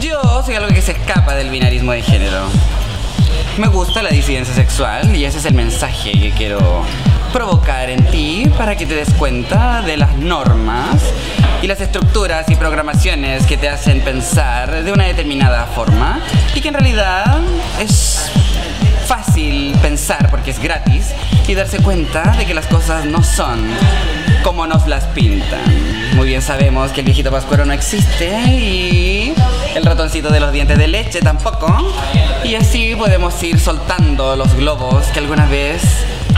Yo 0.00 0.42
soy 0.42 0.54
algo 0.54 0.68
que 0.68 0.80
se 0.80 0.92
escapa 0.92 1.34
del 1.34 1.50
binarismo 1.50 1.92
de 1.92 2.00
género. 2.00 2.48
Me 3.58 3.68
gusta 3.68 4.02
la 4.02 4.08
disidencia 4.08 4.54
sexual 4.54 5.14
y 5.14 5.26
ese 5.26 5.38
es 5.38 5.44
el 5.44 5.52
mensaje 5.52 6.12
que 6.12 6.30
quiero 6.30 6.58
provocar 7.34 7.90
en 7.90 8.06
ti 8.06 8.50
para 8.56 8.76
que 8.76 8.86
te 8.86 8.94
des 8.94 9.12
cuenta 9.14 9.82
de 9.82 9.98
las 9.98 10.16
normas 10.16 11.02
y 11.60 11.66
las 11.66 11.82
estructuras 11.82 12.48
y 12.48 12.56
programaciones 12.56 13.44
que 13.44 13.58
te 13.58 13.68
hacen 13.68 14.00
pensar 14.00 14.84
de 14.84 14.90
una 14.90 15.04
determinada 15.04 15.66
forma 15.66 16.20
y 16.54 16.62
que 16.62 16.68
en 16.68 16.74
realidad 16.74 17.38
es 17.78 18.30
fácil 19.10 19.76
pensar 19.82 20.30
porque 20.30 20.52
es 20.52 20.62
gratis 20.62 21.12
y 21.48 21.54
darse 21.56 21.78
cuenta 21.78 22.30
de 22.38 22.46
que 22.46 22.54
las 22.54 22.68
cosas 22.68 23.06
no 23.06 23.24
son 23.24 23.58
como 24.44 24.68
nos 24.68 24.86
las 24.86 25.02
pintan. 25.06 25.58
Muy 26.14 26.28
bien 26.28 26.40
sabemos 26.40 26.92
que 26.92 27.00
el 27.00 27.06
viejito 27.06 27.28
pascuero 27.28 27.64
no 27.66 27.72
existe 27.72 28.40
y 28.52 29.34
el 29.74 29.84
ratoncito 29.84 30.30
de 30.30 30.38
los 30.38 30.52
dientes 30.52 30.78
de 30.78 30.86
leche 30.86 31.18
tampoco. 31.22 31.92
Y 32.44 32.54
así 32.54 32.94
podemos 32.94 33.42
ir 33.42 33.58
soltando 33.58 34.36
los 34.36 34.54
globos 34.54 35.04
que 35.06 35.18
alguna 35.18 35.46
vez 35.46 35.82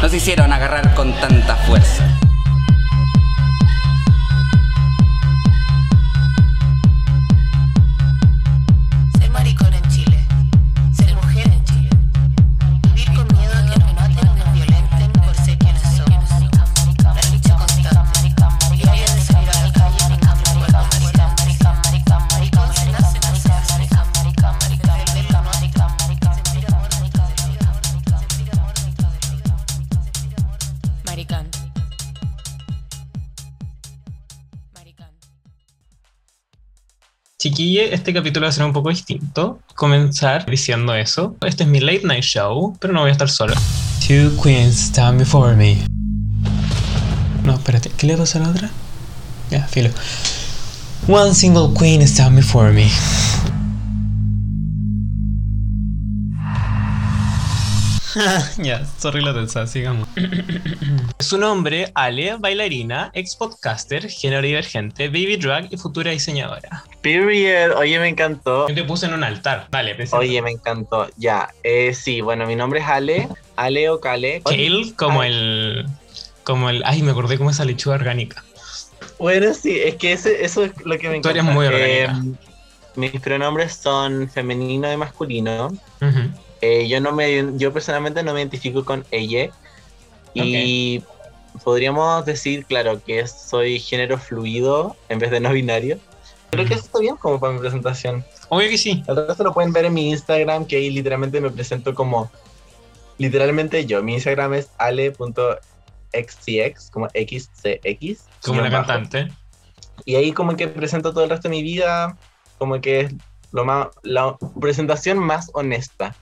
nos 0.01 0.15
hicieron 0.15 0.51
agarrar 0.51 0.95
con 0.95 1.13
tanta 1.13 1.57
fuerza. 1.57 2.22
Chiquille, 37.43 37.93
este 37.93 38.15
capítulo 38.15 38.45
va 38.47 38.51
a 38.51 38.53
ser 38.53 38.65
un 38.65 38.73
poco 38.73 38.91
distinto. 38.91 39.59
Comenzar 39.75 40.47
diciendo 40.47 40.95
eso. 40.95 41.35
Este 41.45 41.65
es 41.65 41.69
mi 41.69 41.81
late 41.81 42.03
night 42.05 42.23
show, 42.23 42.79
pero 42.79 42.93
no 42.93 43.01
voy 43.01 43.09
a 43.09 43.13
estar 43.13 43.29
solo. 43.29 43.55
Two 44.07 44.31
queens 44.41 44.77
stand 44.77 45.19
before 45.19 45.57
me. 45.57 45.77
No, 47.43 47.55
espérate, 47.55 47.91
¿qué 47.99 48.07
le 48.07 48.17
pasó 48.17 48.39
a 48.39 48.43
la 48.43 48.51
otra? 48.51 48.71
Ya, 49.51 49.67
filo. 49.67 49.91
One 51.09 51.35
single 51.35 51.77
queen 51.77 52.03
stand 52.03 52.37
before 52.37 52.71
me. 52.71 52.89
ya, 58.63 58.87
sorry 58.99 59.21
la 59.21 59.35
tensa, 59.35 59.67
sigamos. 59.67 60.07
Su 61.19 61.39
nombre, 61.39 61.91
Ale, 61.97 62.37
bailarina, 62.37 63.11
ex 63.15 63.35
podcaster, 63.35 64.09
género 64.09 64.43
divergente, 64.43 65.09
baby 65.09 65.37
drag 65.39 65.67
y 65.73 65.77
futura 65.77 66.13
diseñadora. 66.13 66.85
Period. 67.03 67.77
Oye, 67.77 67.99
me 67.99 68.09
encantó. 68.09 68.69
Yo 68.69 68.75
te 68.75 68.85
puse 68.85 69.07
en 69.07 69.15
un 69.15 69.25
altar. 69.25 69.67
Dale, 69.71 69.95
presenta. 69.95 70.19
Oye, 70.19 70.41
me 70.41 70.53
encantó. 70.53 71.09
Ya, 71.17 71.53
eh, 71.65 71.93
sí, 71.95 72.21
bueno, 72.21 72.47
mi 72.47 72.55
nombre 72.57 72.81
es 72.81 72.87
Ale, 72.87 73.29
Ale 73.57 73.91
o 73.91 74.01
Kale. 74.01 74.41
Kale, 74.45 74.93
como 74.97 75.23
el. 75.23 75.87
Como 76.45 76.71
el. 76.71 76.83
Ay, 76.87 77.03
me 77.03 77.11
acordé 77.11 77.39
como 77.39 77.51
esa 77.51 77.65
lechuga 77.65 77.97
orgánica. 77.97 78.45
Bueno, 79.19 79.53
sí, 79.55 79.79
es 79.79 79.97
que 79.97 80.13
ese, 80.13 80.45
eso 80.45 80.65
es 80.65 80.73
lo 80.85 80.97
que 80.99 81.09
me 81.09 81.21
Tú 81.21 81.29
encanta. 81.29 81.31
eres 81.41 81.45
muy 81.45 81.67
Eh, 81.67 82.05
orgánica. 82.09 82.39
mis 82.97 83.21
pronombres 83.21 83.75
son 83.75 84.29
femenino 84.29 84.93
y 84.93 84.97
masculino. 84.97 85.73
Eh, 86.61 86.87
yo 86.89 87.01
no 87.01 87.11
me, 87.13 87.45
yo 87.57 87.73
personalmente 87.73 88.23
no 88.23 88.33
me 88.33 88.41
identifico 88.41 88.85
con 88.85 89.05
ella. 89.11 89.51
Y 90.35 91.03
podríamos 91.65 92.25
decir, 92.25 92.65
claro, 92.65 93.03
que 93.05 93.27
soy 93.27 93.79
género 93.81 94.19
fluido 94.19 94.97
en 95.09 95.19
vez 95.19 95.31
de 95.31 95.41
no 95.41 95.51
binario. 95.53 95.99
Creo 96.53 96.67
que 96.67 96.75
eso 96.75 96.85
está 96.85 96.99
bien 97.01 97.17
como 97.17 97.41
para 97.41 97.55
mi 97.55 97.61
presentación. 97.61 98.23
Obvio 98.51 98.69
que 98.69 98.77
sí. 98.77 99.03
El 99.09 99.17
resto 99.27 99.43
lo 99.43 99.55
pueden 99.55 99.73
ver 99.73 99.87
en 99.87 99.95
mi 99.95 100.11
Instagram, 100.11 100.67
que 100.67 100.77
ahí 100.77 100.91
literalmente 100.91 101.41
me 101.41 101.51
presento 101.51 101.95
como 101.95 102.31
literalmente 103.17 103.87
yo. 103.87 104.03
Mi 104.03 104.13
Instagram 104.15 104.53
es 104.55 104.69
ale.xcx, 106.13 106.91
como 106.91 107.09
xcx. 107.09 108.27
Como 108.45 108.61
la 108.61 108.69
bajo. 108.71 108.87
cantante. 108.87 109.29
Y 110.05 110.17
ahí 110.17 110.33
como 110.33 110.57
que 110.57 110.69
presento 110.69 111.13
todo 111.13 111.25
el 111.25 111.31
resto 111.31 111.49
de 111.49 111.55
mi 111.57 111.63
vida, 111.63 112.17
como 112.59 112.81
que 112.83 113.01
es 113.01 113.15
lo 113.53 113.65
más, 113.65 113.89
la 114.03 114.37
presentación 114.61 115.19
más 115.19 115.51
honesta 115.55 116.15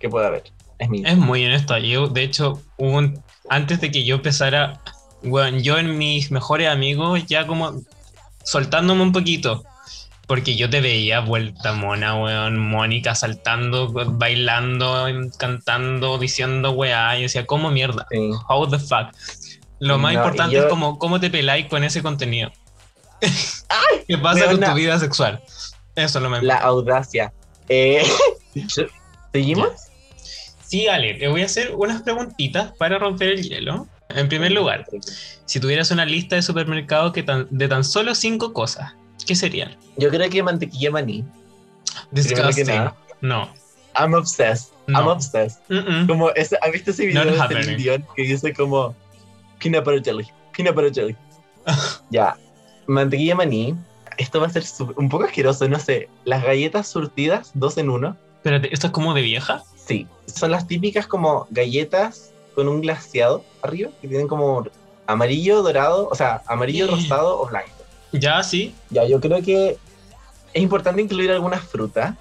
que 0.00 0.08
pueda 0.08 0.26
haber. 0.28 0.44
Es 0.78 0.88
mi 0.88 1.04
Es 1.04 1.16
muy 1.16 1.44
honesto. 1.44 1.76
Yo, 1.78 2.08
de 2.08 2.22
hecho, 2.24 2.60
un- 2.78 3.22
antes 3.48 3.80
de 3.80 3.90
que 3.92 4.04
yo 4.04 4.16
empezara, 4.16 4.80
bueno, 5.22 5.58
yo 5.58 5.78
en 5.78 5.98
mis 5.98 6.30
mejores 6.30 6.68
amigos 6.68 7.26
ya 7.26 7.46
como 7.46 7.80
soltándome 8.48 9.02
un 9.02 9.12
poquito. 9.12 9.64
Porque 10.26 10.56
yo 10.56 10.68
te 10.68 10.82
veía 10.82 11.20
vuelta 11.20 11.72
mona, 11.72 12.14
weón, 12.14 12.58
Mónica 12.58 13.14
saltando, 13.14 13.90
bailando, 13.92 15.06
cantando, 15.38 16.18
diciendo 16.18 16.72
weá. 16.72 17.16
Y 17.18 17.22
decía, 17.22 17.46
¿cómo 17.46 17.70
mierda? 17.70 18.06
Sí. 18.10 18.30
How 18.48 18.68
the 18.68 18.78
fuck. 18.78 19.08
Lo 19.78 19.96
más 19.96 20.12
No, 20.12 20.18
importante 20.20 20.54
yo- 20.56 20.62
es 20.64 20.68
como, 20.68 20.98
cómo 20.98 21.18
te 21.18 21.30
peláis 21.30 21.66
con 21.66 21.82
ese 21.82 22.02
contenido. 22.02 22.50
¿Qué 24.08 24.18
pasa 24.18 24.46
con 24.46 24.60
tu 24.60 24.74
vida 24.74 24.98
sexual? 24.98 25.40
Eso 25.94 26.18
es 26.18 26.22
lo 26.22 26.28
más 26.30 26.42
La 26.42 26.56
audacia. 26.56 27.32
Eh, 27.70 28.02
¿Seguimos? 29.32 29.70
Sí, 30.66 30.88
Ale, 30.88 31.14
te 31.14 31.28
voy 31.28 31.40
a 31.42 31.46
hacer 31.46 31.74
unas 31.74 32.02
preguntitas 32.02 32.72
para 32.78 32.98
romper 32.98 33.30
el 33.30 33.42
hielo. 33.42 33.86
En 34.18 34.28
primer 34.28 34.52
lugar, 34.52 34.84
si 35.44 35.60
tuvieras 35.60 35.90
una 35.90 36.04
lista 36.04 36.36
de 36.36 36.42
supermercados 36.42 37.12
que 37.12 37.22
tan- 37.22 37.46
de 37.50 37.68
tan 37.68 37.84
solo 37.84 38.14
cinco 38.14 38.52
cosas, 38.52 38.92
¿qué 39.26 39.34
serían? 39.34 39.76
Yo 39.96 40.08
creo 40.10 40.28
que 40.28 40.42
mantequilla 40.42 40.90
maní. 40.90 41.24
Disgusting. 42.10 42.66
nada. 42.66 42.94
No. 43.20 43.48
I'm 43.96 44.14
obsessed. 44.14 44.72
No. 44.86 44.98
I'm 45.00 45.08
obsessed. 45.08 45.58
Mm-mm. 45.68 46.06
Como 46.06 46.30
ese, 46.30 46.56
¿has 46.62 46.70
visto 46.72 46.90
ese 46.90 47.06
video 47.06 47.24
Not 47.24 47.48
de. 47.48 47.54
Celine 47.62 47.76
Dion 47.76 48.04
que 48.14 48.22
dice 48.22 48.52
como 48.54 48.94
peanut 49.60 49.84
butter 49.84 50.02
jelly, 50.02 50.26
peanut 50.56 50.74
butter 50.74 50.92
jelly? 50.92 51.16
ya, 52.10 52.36
mantequilla 52.86 53.34
maní. 53.34 53.74
Esto 54.18 54.40
va 54.40 54.46
a 54.48 54.50
ser 54.50 54.64
un 54.96 55.08
poco 55.08 55.24
asqueroso, 55.24 55.68
no 55.68 55.78
sé. 55.78 56.08
Las 56.24 56.42
galletas 56.42 56.88
surtidas, 56.88 57.52
dos 57.54 57.76
en 57.78 57.88
uno. 57.88 58.16
Espérate, 58.36 58.72
¿esto 58.72 58.88
es 58.88 58.92
como 58.92 59.14
de 59.14 59.22
vieja? 59.22 59.62
Sí, 59.76 60.06
son 60.26 60.50
las 60.50 60.66
típicas 60.66 61.06
como 61.06 61.46
galletas 61.50 62.32
con 62.58 62.66
un 62.66 62.80
glaseado 62.80 63.44
arriba, 63.62 63.90
que 64.02 64.08
tienen 64.08 64.26
como 64.26 64.66
amarillo, 65.06 65.62
dorado, 65.62 66.08
o 66.10 66.14
sea, 66.16 66.42
amarillo, 66.48 66.88
rosado 66.88 67.40
o 67.40 67.46
blanco. 67.46 67.70
Ya, 68.10 68.42
sí. 68.42 68.74
Ya, 68.90 69.04
yo 69.04 69.20
creo 69.20 69.40
que 69.42 69.76
es 70.52 70.60
importante 70.60 71.00
incluir 71.00 71.30
algunas 71.30 71.62
frutas. 71.62 72.16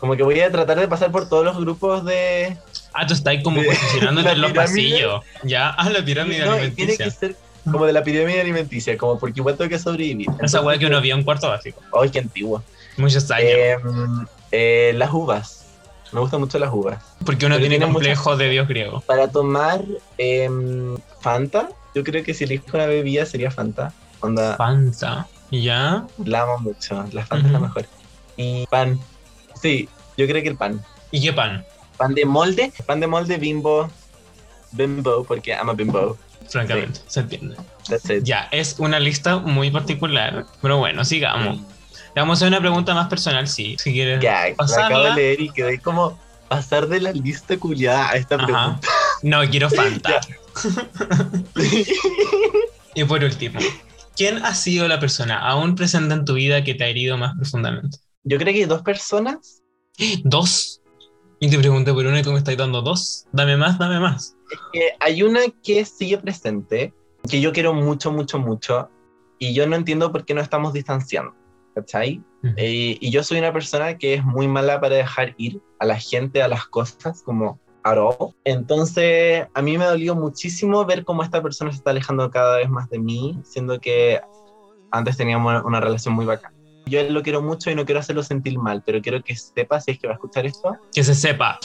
Como 0.00 0.16
que 0.16 0.24
voy 0.24 0.40
a 0.40 0.50
tratar 0.50 0.80
de 0.80 0.88
pasar 0.88 1.12
por 1.12 1.28
todos 1.28 1.44
los 1.44 1.56
grupos 1.56 2.04
de... 2.04 2.56
Ah, 2.92 3.06
tú 3.06 3.14
estás 3.14 3.30
ahí 3.30 3.40
como 3.44 3.62
posicionándote 3.64 4.30
en 4.30 4.40
los 4.40 4.50
pasillos. 4.50 5.22
Ya, 5.44 5.68
ah, 5.78 5.88
la 5.90 6.04
pirámide 6.04 6.44
No, 6.44 6.56
y 6.56 6.72
tiene 6.72 6.94
alimenticia. 6.94 7.04
que 7.04 7.10
ser 7.12 7.36
como 7.70 7.86
de 7.86 7.92
la 7.92 8.02
pirámide 8.02 8.40
alimenticia, 8.40 8.98
como 8.98 9.16
porque 9.16 9.38
igual 9.38 9.56
tengo 9.56 9.68
que 9.68 9.78
sobrevivir. 9.78 10.26
Esa 10.42 10.60
weá 10.60 10.76
que 10.76 10.86
uno 10.86 11.00
vio 11.00 11.14
en 11.14 11.22
cuarto 11.22 11.48
básico. 11.48 11.80
Ay, 12.02 12.10
qué 12.10 12.18
antiguo. 12.18 12.64
Muchos 12.96 13.30
años. 13.30 13.52
Em, 13.52 14.26
eh, 14.50 14.92
las 14.96 15.12
uvas. 15.12 15.57
Me 16.12 16.20
gustan 16.20 16.40
mucho 16.40 16.58
las 16.58 16.72
uvas. 16.72 17.02
porque 17.24 17.46
uno 17.46 17.56
pero 17.56 17.68
tiene 17.68 17.84
complejo 17.84 18.36
de 18.36 18.48
dios 18.48 18.68
griego. 18.68 19.00
Para 19.02 19.28
tomar 19.28 19.82
em, 20.16 20.96
Fanta, 21.20 21.68
yo 21.94 22.04
creo 22.04 22.24
que 22.24 22.34
si 22.34 22.44
elijo 22.44 22.64
una 22.74 22.86
bebida 22.86 23.26
sería 23.26 23.50
Fanta. 23.50 23.92
Onda, 24.20 24.56
Fanta. 24.56 25.26
¿Ya? 25.50 26.06
la 26.24 26.42
amo 26.42 26.58
mucho. 26.58 27.04
La 27.12 27.24
Fanta 27.24 27.46
es 27.46 27.52
la 27.52 27.60
mejor. 27.60 27.86
Y 28.36 28.66
pan. 28.66 28.98
Sí, 29.60 29.88
yo 30.16 30.26
creo 30.26 30.42
que 30.42 30.48
el 30.48 30.56
pan. 30.56 30.84
¿Y 31.10 31.20
qué 31.20 31.32
pan? 31.32 31.64
Pan 31.96 32.14
de 32.14 32.24
molde. 32.24 32.72
Pan 32.86 33.00
de 33.00 33.06
molde 33.06 33.36
bimbo. 33.36 33.88
Bimbo, 34.72 35.24
porque 35.24 35.54
ama 35.54 35.72
bimbo. 35.72 36.16
Francamente, 36.48 37.00
se 37.06 37.20
entiende. 37.20 37.56
Ya, 38.22 38.48
es 38.50 38.76
una 38.78 39.00
lista 39.00 39.38
muy 39.38 39.70
particular, 39.70 40.46
pero 40.62 40.78
bueno, 40.78 41.04
sigamos. 41.04 41.58
Vamos 42.20 42.38
a 42.38 42.46
hacer 42.46 42.48
una 42.48 42.60
pregunta 42.60 42.94
más 42.94 43.08
personal, 43.08 43.46
sí, 43.46 43.76
si 43.78 43.92
quieres. 43.92 44.20
Ya, 44.20 44.46
la 44.48 44.86
acabo 44.86 45.04
de 45.04 45.14
leer 45.14 45.40
y 45.40 45.50
quedé 45.50 45.78
como 45.78 46.18
pasar 46.48 46.88
de 46.88 47.00
la 47.00 47.12
lista 47.12 47.56
culiada 47.58 48.10
a 48.10 48.16
esta 48.16 48.34
Ajá. 48.36 48.46
pregunta. 48.46 48.88
No, 49.22 49.40
quiero 49.48 49.70
Fanta. 49.70 50.20
y 52.94 53.04
por 53.04 53.22
último, 53.22 53.60
¿quién 54.16 54.44
ha 54.44 54.54
sido 54.54 54.88
la 54.88 54.98
persona 54.98 55.38
aún 55.38 55.74
presente 55.74 56.14
en 56.14 56.24
tu 56.24 56.34
vida 56.34 56.64
que 56.64 56.74
te 56.74 56.84
ha 56.84 56.88
herido 56.88 57.16
más 57.16 57.34
profundamente? 57.36 57.98
Yo 58.24 58.38
creo 58.38 58.52
que 58.52 58.60
hay 58.60 58.66
dos 58.66 58.82
personas. 58.82 59.62
¿Dos? 60.24 60.80
Y 61.40 61.48
te 61.50 61.58
pregunté 61.58 61.92
por 61.92 62.04
una 62.04 62.18
y 62.18 62.22
tú 62.22 62.32
me 62.32 62.38
estás 62.38 62.56
dando 62.56 62.82
dos. 62.82 63.26
Dame 63.32 63.56
más, 63.56 63.78
dame 63.78 64.00
más. 64.00 64.34
que 64.72 64.90
hay 64.98 65.22
una 65.22 65.40
que 65.62 65.84
sigue 65.84 66.18
presente, 66.18 66.92
que 67.28 67.40
yo 67.40 67.52
quiero 67.52 67.74
mucho, 67.74 68.10
mucho, 68.10 68.38
mucho, 68.38 68.90
y 69.38 69.54
yo 69.54 69.66
no 69.68 69.76
entiendo 69.76 70.10
por 70.10 70.24
qué 70.24 70.34
no 70.34 70.40
estamos 70.40 70.72
distanciando. 70.72 71.32
¿Cachai? 71.74 72.22
Eh, 72.56 72.96
y 73.00 73.10
yo 73.10 73.22
soy 73.24 73.38
una 73.38 73.52
persona 73.52 73.98
que 73.98 74.14
es 74.14 74.24
muy 74.24 74.46
mala 74.48 74.80
para 74.80 74.96
dejar 74.96 75.34
ir 75.38 75.60
a 75.78 75.86
la 75.86 75.98
gente, 75.98 76.42
a 76.42 76.48
las 76.48 76.66
cosas, 76.66 77.22
como. 77.22 77.58
Entonces, 78.44 79.46
a 79.54 79.62
mí 79.62 79.78
me 79.78 79.84
dolió 79.86 80.14
muchísimo 80.14 80.84
ver 80.84 81.04
cómo 81.04 81.22
esta 81.22 81.42
persona 81.42 81.70
se 81.72 81.78
está 81.78 81.90
alejando 81.90 82.30
cada 82.30 82.58
vez 82.58 82.68
más 82.68 82.88
de 82.90 82.98
mí, 82.98 83.38
siendo 83.44 83.80
que 83.80 84.20
antes 84.90 85.16
teníamos 85.16 85.64
una 85.64 85.80
relación 85.80 86.14
muy 86.14 86.26
bacana. 86.26 86.54
Yo 86.86 87.02
lo 87.04 87.22
quiero 87.22 87.42
mucho 87.42 87.70
y 87.70 87.74
no 87.74 87.84
quiero 87.84 88.00
hacerlo 88.00 88.22
sentir 88.22 88.58
mal, 88.58 88.82
pero 88.84 89.00
quiero 89.00 89.22
que 89.22 89.36
sepa, 89.36 89.80
si 89.80 89.92
es 89.92 89.98
que 89.98 90.06
va 90.06 90.14
a 90.14 90.16
escuchar 90.16 90.46
esto, 90.46 90.76
Que 90.94 91.04
se 91.04 91.14
sepa. 91.14 91.58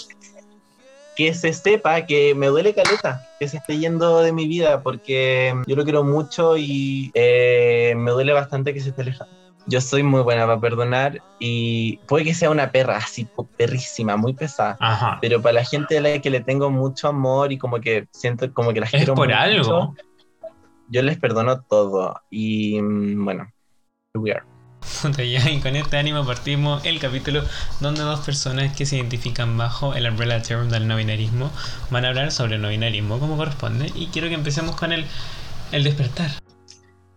que 1.16 1.34
se 1.34 1.54
sepa 1.54 2.06
que 2.06 2.34
me 2.36 2.48
duele 2.48 2.74
caleta, 2.74 3.28
que 3.40 3.48
se 3.48 3.58
esté 3.58 3.78
yendo 3.78 4.22
de 4.22 4.32
mi 4.34 4.48
vida, 4.48 4.82
porque 4.82 5.54
yo 5.68 5.76
lo 5.76 5.84
quiero 5.84 6.04
mucho 6.04 6.58
y 6.58 7.12
eh, 7.14 7.94
me 7.96 8.12
duele 8.12 8.34
bastante 8.34 8.74
que 8.74 8.80
se 8.82 8.90
esté 8.90 9.02
alejando. 9.04 9.34
Yo 9.66 9.80
soy 9.80 10.04
muy 10.04 10.22
buena 10.22 10.46
para 10.46 10.60
perdonar 10.60 11.22
y 11.40 11.98
puede 12.08 12.26
que 12.26 12.34
sea 12.34 12.50
una 12.50 12.72
perra 12.72 12.98
así, 12.98 13.28
perrísima, 13.58 14.18
muy 14.18 14.34
pesada. 14.34 14.76
Ajá. 14.80 15.18
Pero 15.22 15.42
para 15.42 15.54
la 15.54 15.66
gente 15.66 15.98
a 15.98 16.02
la 16.02 16.20
que 16.20 16.30
le 16.30 16.42
tengo 16.42 16.70
mucho 16.70 17.08
amor 17.08 17.52
y 17.54 17.58
como 17.58 17.80
que 17.80 18.08
siento 18.12 18.54
como 18.54 18.74
que 18.74 18.82
las 18.82 18.94
Es 18.94 18.98
quiero 18.98 19.16
por 19.16 19.28
mucho, 19.28 19.40
algo. 19.40 19.96
yo 20.90 21.02
les 21.02 21.18
perdono 21.18 21.62
todo. 21.62 22.22
Y 22.30 22.82
mm, 22.82 23.24
bueno, 23.24 23.44
here 24.14 24.22
we 24.22 24.32
are. 24.32 24.44
Puta, 25.02 25.24
ya, 25.24 25.50
y 25.50 25.62
con 25.62 25.78
este 25.78 25.96
ánimo 25.98 26.26
partimos 26.26 26.84
el 26.86 27.00
capítulo 27.00 27.42
donde 27.80 28.02
dos 28.02 28.20
personas 28.20 28.76
que 28.76 28.86
se 28.86 28.98
identifican 28.98 29.58
bajo 29.58 29.94
el 29.94 30.06
umbrella 30.10 30.42
term 30.42 30.68
del 30.70 30.90
no 30.90 30.98
binarismo 30.98 31.50
van 31.90 32.04
a 32.04 32.10
hablar 32.10 32.34
sobre 32.34 32.56
el 32.56 32.62
no 32.62 32.68
binarismo 32.68 33.18
como 33.18 33.38
corresponde 33.38 33.90
y 33.96 34.08
quiero 34.08 34.28
que 34.28 34.34
empecemos 34.34 34.76
con 34.76 34.92
el, 34.92 35.06
el 35.72 35.86
despertar. 35.86 36.32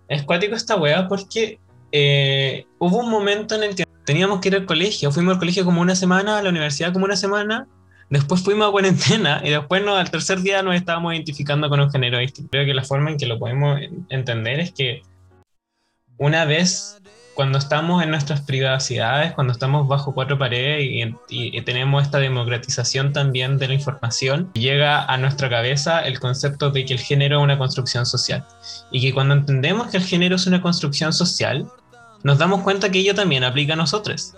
Es 0.06 0.22
cuático 0.22 0.54
esta 0.54 0.76
weá 0.76 1.08
porque 1.08 1.58
eh, 1.98 2.66
hubo 2.78 2.98
un 2.98 3.10
momento 3.10 3.54
en 3.54 3.62
el 3.62 3.74
que 3.74 3.84
teníamos 4.04 4.40
que 4.40 4.48
ir 4.48 4.56
al 4.56 4.66
colegio. 4.66 5.10
Fuimos 5.10 5.34
al 5.34 5.38
colegio 5.38 5.64
como 5.64 5.80
una 5.80 5.94
semana, 5.96 6.38
a 6.38 6.42
la 6.42 6.50
universidad 6.50 6.92
como 6.92 7.04
una 7.06 7.16
semana. 7.16 7.66
Después 8.10 8.42
fuimos 8.42 8.68
a 8.68 8.70
cuarentena 8.70 9.40
y 9.44 9.50
después 9.50 9.82
no, 9.84 9.96
al 9.96 10.10
tercer 10.10 10.40
día 10.40 10.62
nos 10.62 10.74
estábamos 10.76 11.14
identificando 11.14 11.68
con 11.68 11.80
un 11.80 11.90
género 11.90 12.18
distinto. 12.18 12.50
Creo 12.52 12.66
que 12.66 12.74
la 12.74 12.84
forma 12.84 13.10
en 13.10 13.16
que 13.16 13.26
lo 13.26 13.38
podemos 13.38 13.80
en- 13.80 14.06
entender 14.10 14.60
es 14.60 14.72
que 14.72 15.02
una 16.18 16.44
vez 16.44 16.98
cuando 17.34 17.58
estamos 17.58 18.02
en 18.02 18.10
nuestras 18.10 18.40
privacidades, 18.40 19.32
cuando 19.34 19.52
estamos 19.52 19.86
bajo 19.88 20.14
cuatro 20.14 20.38
paredes 20.38 20.84
y, 20.84 21.02
y- 21.28 21.58
y 21.58 21.62
tenemos 21.62 22.02
esta 22.02 22.18
democratización 22.18 23.12
también 23.12 23.58
de 23.58 23.68
la 23.68 23.74
información, 23.74 24.50
llega 24.54 25.04
a 25.04 25.18
nuestra 25.18 25.50
cabeza 25.50 26.00
el 26.06 26.18
concepto 26.18 26.70
de 26.70 26.86
que 26.86 26.94
el 26.94 27.00
género 27.00 27.38
es 27.38 27.44
una 27.44 27.58
construcción 27.58 28.06
social 28.06 28.42
y 28.90 29.02
que 29.02 29.12
cuando 29.12 29.34
entendemos 29.34 29.88
que 29.88 29.98
el 29.98 30.04
género 30.04 30.36
es 30.36 30.46
una 30.46 30.62
construcción 30.62 31.12
social, 31.12 31.66
nos 32.26 32.38
damos 32.38 32.62
cuenta 32.62 32.90
que 32.90 32.98
ello 32.98 33.14
también 33.14 33.44
aplica 33.44 33.74
a 33.74 33.76
nosotros. 33.76 34.34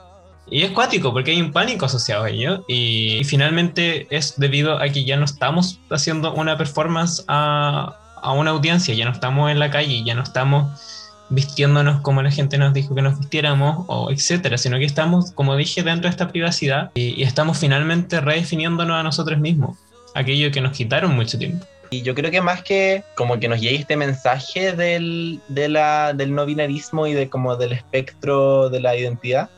Y 0.50 0.62
es 0.62 0.72
cuático 0.72 1.10
porque 1.10 1.30
hay 1.30 1.40
un 1.40 1.52
pánico 1.52 1.86
asociado 1.86 2.24
a 2.24 2.28
ello 2.28 2.62
y, 2.68 3.16
y 3.16 3.24
finalmente 3.24 4.06
es 4.14 4.34
debido 4.36 4.78
a 4.78 4.90
que 4.90 5.06
ya 5.06 5.16
no 5.16 5.24
estamos 5.24 5.80
haciendo 5.90 6.34
una 6.34 6.58
performance 6.58 7.24
a, 7.28 7.96
a 8.22 8.32
una 8.32 8.50
audiencia, 8.50 8.94
ya 8.94 9.06
no 9.06 9.12
estamos 9.12 9.50
en 9.50 9.58
la 9.58 9.70
calle, 9.70 10.04
ya 10.04 10.14
no 10.14 10.22
estamos 10.22 11.14
vistiéndonos 11.30 12.02
como 12.02 12.20
la 12.22 12.30
gente 12.30 12.58
nos 12.58 12.74
dijo 12.74 12.94
que 12.94 13.00
nos 13.00 13.18
vistiéramos 13.18 13.86
o 13.88 14.10
etcétera, 14.10 14.58
sino 14.58 14.76
que 14.78 14.84
estamos, 14.84 15.32
como 15.32 15.56
dije, 15.56 15.82
dentro 15.82 16.04
de 16.04 16.10
esta 16.10 16.28
privacidad 16.28 16.90
y, 16.94 17.18
y 17.18 17.22
estamos 17.22 17.56
finalmente 17.56 18.20
redefiniéndonos 18.20 19.00
a 19.00 19.02
nosotros 19.02 19.38
mismos, 19.38 19.78
aquello 20.14 20.50
que 20.50 20.60
nos 20.60 20.76
quitaron 20.76 21.16
mucho 21.16 21.38
tiempo. 21.38 21.64
Y 21.90 22.02
yo 22.02 22.14
creo 22.14 22.30
que 22.30 22.40
más 22.40 22.62
que 22.62 23.02
como 23.16 23.38
que 23.38 23.48
nos 23.48 23.60
llegue 23.60 23.76
este 23.76 23.96
mensaje 23.96 24.72
del, 24.72 25.40
de 25.48 25.68
la, 25.68 26.12
del 26.12 26.34
no 26.34 26.44
binarismo 26.46 27.06
y 27.06 27.14
de 27.14 27.28
como 27.28 27.56
del 27.56 27.72
espectro 27.72 28.68
de 28.68 28.80
la 28.80 28.96
identidad, 28.96 29.50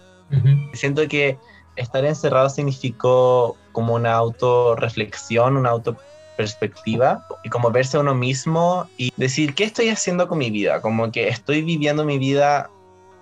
siento 0.75 1.09
que 1.09 1.37
estar 1.77 2.05
encerrado 2.05 2.49
significó 2.49 3.57
como 3.73 3.95
una 3.95 4.15
autorreflexión, 4.15 5.57
una 5.57 5.71
autoperspectiva 5.71 7.27
y 7.43 7.49
como 7.49 7.71
verse 7.71 7.97
a 7.97 8.01
uno 8.01 8.15
mismo 8.15 8.89
y 8.97 9.13
decir, 9.17 9.55
¿qué 9.55 9.65
estoy 9.65 9.89
haciendo 9.89 10.29
con 10.29 10.39
mi 10.39 10.51
vida? 10.51 10.81
Como 10.81 11.11
que 11.11 11.29
estoy 11.29 11.63
viviendo 11.63 12.05
mi 12.05 12.19
vida 12.19 12.71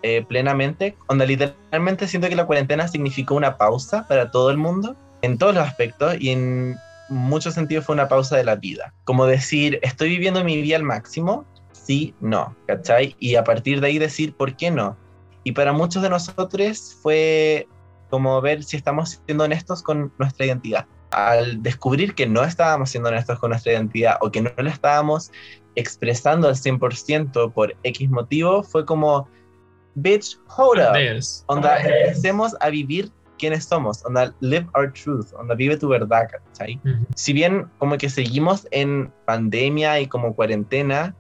eh, 0.03 0.25
plenamente. 0.29 0.97
Onda, 1.07 1.25
literalmente 1.25 2.07
siento 2.07 2.29
que 2.29 2.37
la 2.37 2.47
cuarentena 2.47 2.89
significó 2.89 3.35
una 3.35 3.57
pausa 3.57 4.07
para 4.07 4.31
todo 4.31 4.51
el 4.51 4.57
mundo 4.57 4.97
en 5.23 5.39
todos 5.39 5.55
los 5.55 5.67
aspectos 5.67 6.17
y 6.21 6.31
en 6.31 6.77
muchos 7.09 7.55
sentidos 7.55 7.85
fue 7.85 7.95
una 7.95 8.09
pausa 8.09 8.37
de 8.37 8.45
la 8.45 8.57
vida. 8.57 8.95
Como 9.05 9.27
decir, 9.27 9.79
¿estoy 9.83 10.11
viviendo 10.11 10.45
mi 10.45 10.61
vida 10.61 10.77
al 10.77 10.83
máximo? 10.83 11.47
Sí, 11.73 12.15
no, 12.21 12.55
¿cachai? 12.67 13.17
Y 13.19 13.37
a 13.37 13.45
partir 13.45 13.81
de 13.81 13.89
ahí 13.89 13.99
decir, 13.99 14.35
¿por 14.35 14.57
qué 14.57 14.71
no? 14.71 14.97
Y 15.45 15.53
para 15.53 15.73
muchos 15.73 16.03
de 16.03 16.11
nosotros 16.11 16.97
fue 17.03 17.67
como 18.11 18.41
ver 18.41 18.63
si 18.63 18.77
estamos 18.77 19.21
siendo 19.25 19.45
honestos 19.45 19.83
con 19.83 20.13
nuestra 20.19 20.47
identidad. 20.47 20.87
Al 21.11 21.63
descubrir 21.63 22.15
que 22.15 22.27
no 22.27 22.45
estábamos 22.45 22.91
siendo 22.91 23.09
honestos 23.09 23.39
con 23.39 23.51
nuestra 23.51 23.73
identidad 23.73 24.17
o 24.21 24.31
que 24.31 24.43
no 24.43 24.51
la 24.57 24.71
estábamos 24.71 25.31
expresando 25.75 26.49
al 26.49 26.55
100% 26.55 27.53
por 27.53 27.75
X 27.83 28.11
motivo, 28.11 28.63
fue 28.63 28.85
como, 28.85 29.29
bitch, 29.95 30.39
hold 30.57 30.81
up. 30.81 31.23
Onda, 31.47 31.81
empecemos 31.81 32.55
a 32.61 32.69
vivir 32.69 33.11
quiénes 33.39 33.65
somos. 33.65 34.05
Onda, 34.05 34.35
live 34.41 34.67
our 34.75 34.93
truth. 34.93 35.33
Onda, 35.39 35.55
vive 35.55 35.77
tu 35.77 35.89
verdad, 35.89 36.29
¿cachai? 36.31 36.81
Ujú. 36.85 37.07
si 37.15 37.33
bien 37.33 37.67
como 37.79 37.97
que 37.97 38.11
seguimos 38.11 38.67
en 38.71 39.13
pandemia 39.25 40.01
y 40.01 40.07
como 40.07 40.35
cuarentena, 40.35 41.15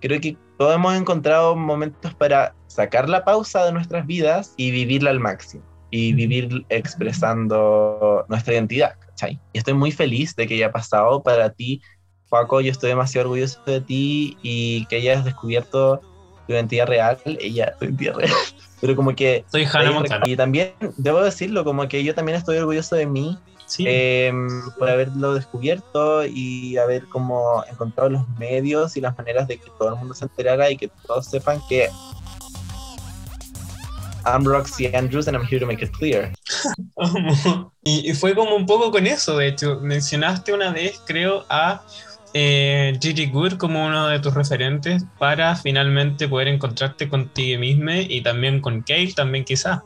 creo 0.00 0.20
que 0.20 0.36
todos 0.58 0.74
hemos 0.74 0.94
encontrado 0.94 1.54
momentos 1.56 2.14
para 2.14 2.54
sacar 2.66 3.08
la 3.08 3.24
pausa 3.24 3.64
de 3.64 3.72
nuestras 3.72 4.06
vidas 4.06 4.54
y 4.56 4.70
vivirla 4.70 5.10
al 5.10 5.20
máximo. 5.20 5.62
Y 5.90 6.12
vivir 6.12 6.66
expresando 6.68 8.26
nuestra 8.28 8.54
identidad, 8.54 8.98
¿cachai? 8.98 9.40
Y 9.52 9.58
estoy 9.58 9.74
muy 9.74 9.92
feliz 9.92 10.34
de 10.34 10.46
que 10.46 10.54
haya 10.54 10.72
pasado 10.72 11.22
para 11.22 11.50
ti, 11.50 11.80
Paco. 12.28 12.60
Yo 12.60 12.72
estoy 12.72 12.90
demasiado 12.90 13.28
orgulloso 13.28 13.60
de 13.64 13.80
ti 13.80 14.36
y 14.42 14.84
que 14.86 14.96
hayas 14.96 15.24
descubierto 15.24 16.00
tu 16.46 16.52
identidad 16.52 16.86
real. 16.86 17.18
Ella, 17.24 17.74
tu 17.78 17.84
identidad 17.84 18.14
real. 18.14 18.32
Pero 18.80 18.94
como 18.96 19.14
que... 19.14 19.44
Soy 19.50 19.64
Hannah 19.64 19.92
Montana. 19.92 20.24
Y 20.28 20.36
también, 20.36 20.72
debo 20.96 21.22
decirlo, 21.22 21.64
como 21.64 21.88
que 21.88 22.04
yo 22.04 22.14
también 22.14 22.36
estoy 22.38 22.58
orgulloso 22.58 22.96
de 22.96 23.06
mí 23.06 23.38
Sí. 23.66 23.84
eh, 23.88 24.32
por 24.78 24.88
haberlo 24.88 25.34
descubierto 25.34 26.24
y 26.24 26.76
haber 26.76 27.04
como 27.08 27.64
encontrado 27.68 28.10
los 28.10 28.28
medios 28.38 28.96
y 28.96 29.00
las 29.00 29.18
maneras 29.18 29.48
de 29.48 29.58
que 29.58 29.68
todo 29.76 29.88
el 29.88 29.96
mundo 29.96 30.14
se 30.14 30.24
enterara 30.24 30.70
y 30.70 30.76
que 30.76 30.88
todos 31.04 31.26
sepan 31.26 31.60
que 31.68 31.88
I'm 34.24 34.44
Roxy 34.44 34.86
Andrews 34.94 35.26
and 35.28 35.36
I'm 35.36 35.44
here 35.44 35.58
to 35.60 35.66
make 35.66 35.82
it 35.84 35.90
clear. 35.92 36.32
y, 37.84 38.10
y 38.10 38.14
fue 38.14 38.34
como 38.34 38.54
un 38.56 38.66
poco 38.66 38.90
con 38.90 39.06
eso, 39.06 39.36
de 39.36 39.48
hecho. 39.48 39.80
Mencionaste 39.80 40.52
una 40.52 40.72
vez, 40.72 41.00
creo, 41.06 41.44
a 41.48 41.82
eh, 42.38 42.98
Gigi 43.00 43.28
Good 43.28 43.54
como 43.54 43.86
uno 43.86 44.08
de 44.08 44.20
tus 44.20 44.34
referentes 44.34 45.02
para 45.18 45.56
finalmente 45.56 46.28
poder 46.28 46.48
encontrarte 46.48 47.08
contigo 47.08 47.58
mismo 47.58 47.92
y 47.92 48.20
también 48.20 48.60
con 48.60 48.82
Kale, 48.82 49.14
también 49.14 49.42
quizá. 49.42 49.82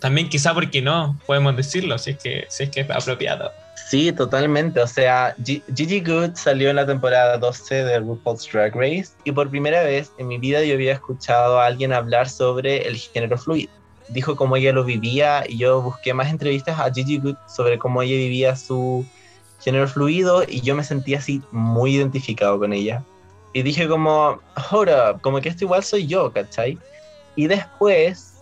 También 0.00 0.30
quizá 0.30 0.54
porque 0.54 0.80
no, 0.80 1.18
podemos 1.26 1.54
decirlo, 1.58 1.98
si 1.98 2.12
es 2.12 2.16
que, 2.16 2.46
si 2.48 2.64
es, 2.64 2.70
que 2.70 2.80
es 2.80 2.90
apropiado. 2.90 3.52
Sí, 3.90 4.12
totalmente. 4.12 4.80
O 4.80 4.86
sea, 4.86 5.36
Gigi 5.44 6.00
Good 6.00 6.36
salió 6.36 6.70
en 6.70 6.76
la 6.76 6.86
temporada 6.86 7.36
12 7.36 7.84
de 7.84 7.98
RuPaul's 7.98 8.48
Drag 8.50 8.74
Race 8.74 9.10
y 9.24 9.32
por 9.32 9.50
primera 9.50 9.82
vez 9.82 10.10
en 10.16 10.28
mi 10.28 10.38
vida 10.38 10.64
yo 10.64 10.74
había 10.74 10.94
escuchado 10.94 11.60
a 11.60 11.66
alguien 11.66 11.92
hablar 11.92 12.30
sobre 12.30 12.88
el 12.88 12.96
género 12.96 13.36
fluido. 13.36 13.72
Dijo 14.08 14.36
cómo 14.36 14.56
ella 14.56 14.72
lo 14.72 14.84
vivía 14.84 15.44
y 15.46 15.58
yo 15.58 15.82
busqué 15.82 16.14
más 16.14 16.30
entrevistas 16.30 16.80
a 16.80 16.90
Gigi 16.90 17.18
Good 17.18 17.36
sobre 17.46 17.78
cómo 17.78 18.00
ella 18.00 18.16
vivía 18.16 18.56
su 18.56 19.04
género 19.60 19.86
fluido 19.88 20.42
y 20.46 20.60
yo 20.60 20.74
me 20.74 20.84
sentí 20.84 21.14
así 21.14 21.42
muy 21.50 21.96
identificado 21.96 22.58
con 22.58 22.72
ella. 22.72 23.04
Y 23.52 23.62
dije 23.62 23.88
como, 23.88 24.40
hold 24.70 24.90
up, 24.90 25.20
como 25.20 25.40
que 25.40 25.48
esto 25.48 25.64
igual 25.64 25.82
soy 25.82 26.06
yo, 26.06 26.32
¿cachai? 26.32 26.78
Y 27.36 27.46
después, 27.46 28.40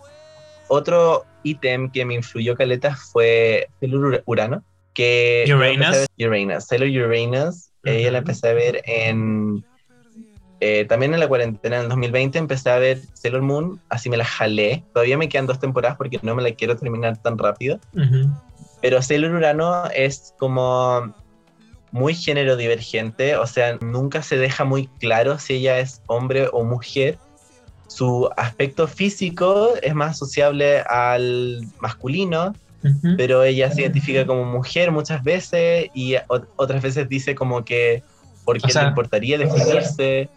otro 0.67 1.25
ítem 1.43 1.89
que 1.91 2.05
me 2.05 2.15
influyó 2.15 2.55
caleta 2.55 2.95
fue 2.95 3.67
Sailor 3.79 4.23
Urano, 4.25 4.63
que... 4.93 5.45
Uranus. 5.47 6.05
Uranus, 6.19 6.65
Sailor 6.65 6.89
Uranus, 6.89 7.71
ella 7.83 8.11
la 8.11 8.17
empecé 8.19 8.49
a 8.49 8.53
ver 8.53 8.81
en... 8.85 9.63
eh, 10.59 10.85
también 10.85 11.13
en 11.13 11.19
la 11.19 11.27
cuarentena, 11.27 11.77
en 11.77 11.83
el 11.83 11.89
2020, 11.89 12.37
empecé 12.37 12.69
a 12.69 12.77
ver 12.77 12.99
Sailor 13.13 13.41
Moon, 13.41 13.81
así 13.89 14.09
me 14.09 14.17
la 14.17 14.25
jalé. 14.25 14.83
Todavía 14.93 15.17
me 15.17 15.29
quedan 15.29 15.47
dos 15.47 15.59
temporadas 15.59 15.97
porque 15.97 16.19
no 16.21 16.35
me 16.35 16.43
la 16.43 16.51
quiero 16.51 16.75
terminar 16.75 17.17
tan 17.21 17.37
rápido. 17.37 17.79
Ujú. 17.93 18.29
Pero 18.81 19.01
Sailor 19.01 19.31
Urano 19.31 19.85
es 19.93 20.33
como 20.37 21.13
muy 21.91 22.13
género 22.13 22.55
divergente, 22.55 23.35
o 23.35 23.47
sea, 23.47 23.77
nunca 23.81 24.21
se 24.21 24.37
deja 24.37 24.63
muy 24.63 24.87
claro 24.99 25.39
si 25.39 25.55
ella 25.55 25.79
es 25.79 26.01
hombre 26.07 26.47
o 26.53 26.63
mujer. 26.63 27.17
Su 27.87 28.29
aspecto 28.37 28.87
físico 28.87 29.73
es 29.81 29.95
más 29.95 30.11
asociable 30.11 30.81
al 30.81 31.61
masculino, 31.79 32.53
Ujú. 32.83 33.15
pero 33.17 33.43
ella 33.43 33.71
se 33.71 33.81
identifica 33.81 34.25
como 34.27 34.45
mujer 34.45 34.91
muchas 34.91 35.23
veces 35.23 35.87
y 35.93 36.15
otras 36.55 36.81
veces 36.83 37.09
dice 37.09 37.33
como 37.35 37.65
que 37.65 38.03
por 38.45 38.57
O 38.63 38.69
sea- 38.69 38.83
le 38.83 38.89
importaría 38.89 39.37
definirse. 39.37 40.29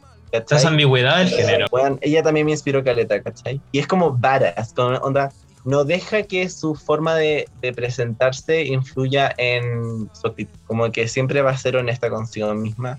Esa 0.51 0.69
ambigüedad 0.69 1.19
del 1.19 1.29
género. 1.29 1.67
Bueno, 1.71 1.99
ella 2.01 2.23
también 2.23 2.47
me 2.47 2.53
inspiró 2.53 2.83
caleta, 2.83 3.23
¿cachai? 3.23 3.61
Y 3.71 3.79
es 3.79 3.87
como 3.87 4.17
varas, 4.17 4.73
con 4.73 4.95
onda, 5.03 5.31
no 5.65 5.85
deja 5.85 6.23
que 6.25 6.49
su 6.49 6.75
forma 6.75 7.15
de, 7.15 7.49
de 7.61 7.73
presentarse 7.73 8.65
influya 8.65 9.35
en 9.39 10.11
su 10.13 10.29
actitud, 10.29 10.59
como 10.67 10.91
que 10.91 11.09
siempre 11.09 11.43
va 11.43 11.53
a 11.53 11.57
ser 11.57 11.77
honesta 11.77 12.11
consigo 12.11 12.53
misma, 12.55 12.99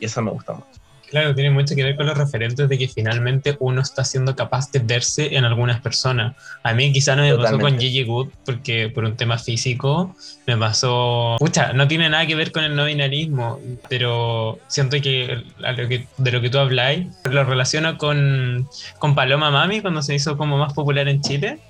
y 0.00 0.06
eso 0.06 0.22
me 0.22 0.30
gusta 0.30 0.54
mucho. 0.54 0.84
Claro, 1.14 1.32
tiene 1.32 1.50
mucho 1.50 1.76
que 1.76 1.84
ver 1.84 1.94
con 1.94 2.06
los 2.06 2.18
referentes 2.18 2.68
de 2.68 2.76
que 2.76 2.88
finalmente 2.88 3.56
uno 3.60 3.80
está 3.82 4.04
siendo 4.04 4.34
capaz 4.34 4.72
de 4.72 4.80
verse 4.80 5.36
en 5.36 5.44
algunas 5.44 5.80
personas. 5.80 6.34
A 6.64 6.72
mí 6.74 6.92
quizá 6.92 7.14
no 7.14 7.22
me 7.22 7.30
pasó 7.30 7.52
con 7.52 7.52
Totalmente. 7.52 7.84
Gigi 7.84 8.02
Good 8.02 8.28
porque 8.44 8.88
por 8.88 9.04
un 9.04 9.16
tema 9.16 9.38
físico 9.38 10.16
me 10.46 10.56
pasó... 10.56 11.36
Pucha, 11.38 11.72
no 11.72 11.86
tiene 11.86 12.08
nada 12.08 12.26
que 12.26 12.34
ver 12.34 12.50
con 12.50 12.64
el 12.64 12.74
no 12.74 12.86
binarismo, 12.86 13.60
pero 13.88 14.58
siento 14.66 15.00
que, 15.00 15.44
a 15.62 15.70
lo 15.70 15.88
que 15.88 16.08
de 16.18 16.32
lo 16.32 16.40
que 16.40 16.50
tú 16.50 16.58
habláis 16.58 17.06
lo 17.30 17.44
relaciono 17.44 17.96
con, 17.96 18.68
con 18.98 19.14
Paloma 19.14 19.52
Mami 19.52 19.82
cuando 19.82 20.02
se 20.02 20.16
hizo 20.16 20.36
como 20.36 20.58
más 20.58 20.72
popular 20.72 21.06
en 21.06 21.20
Chile. 21.20 21.60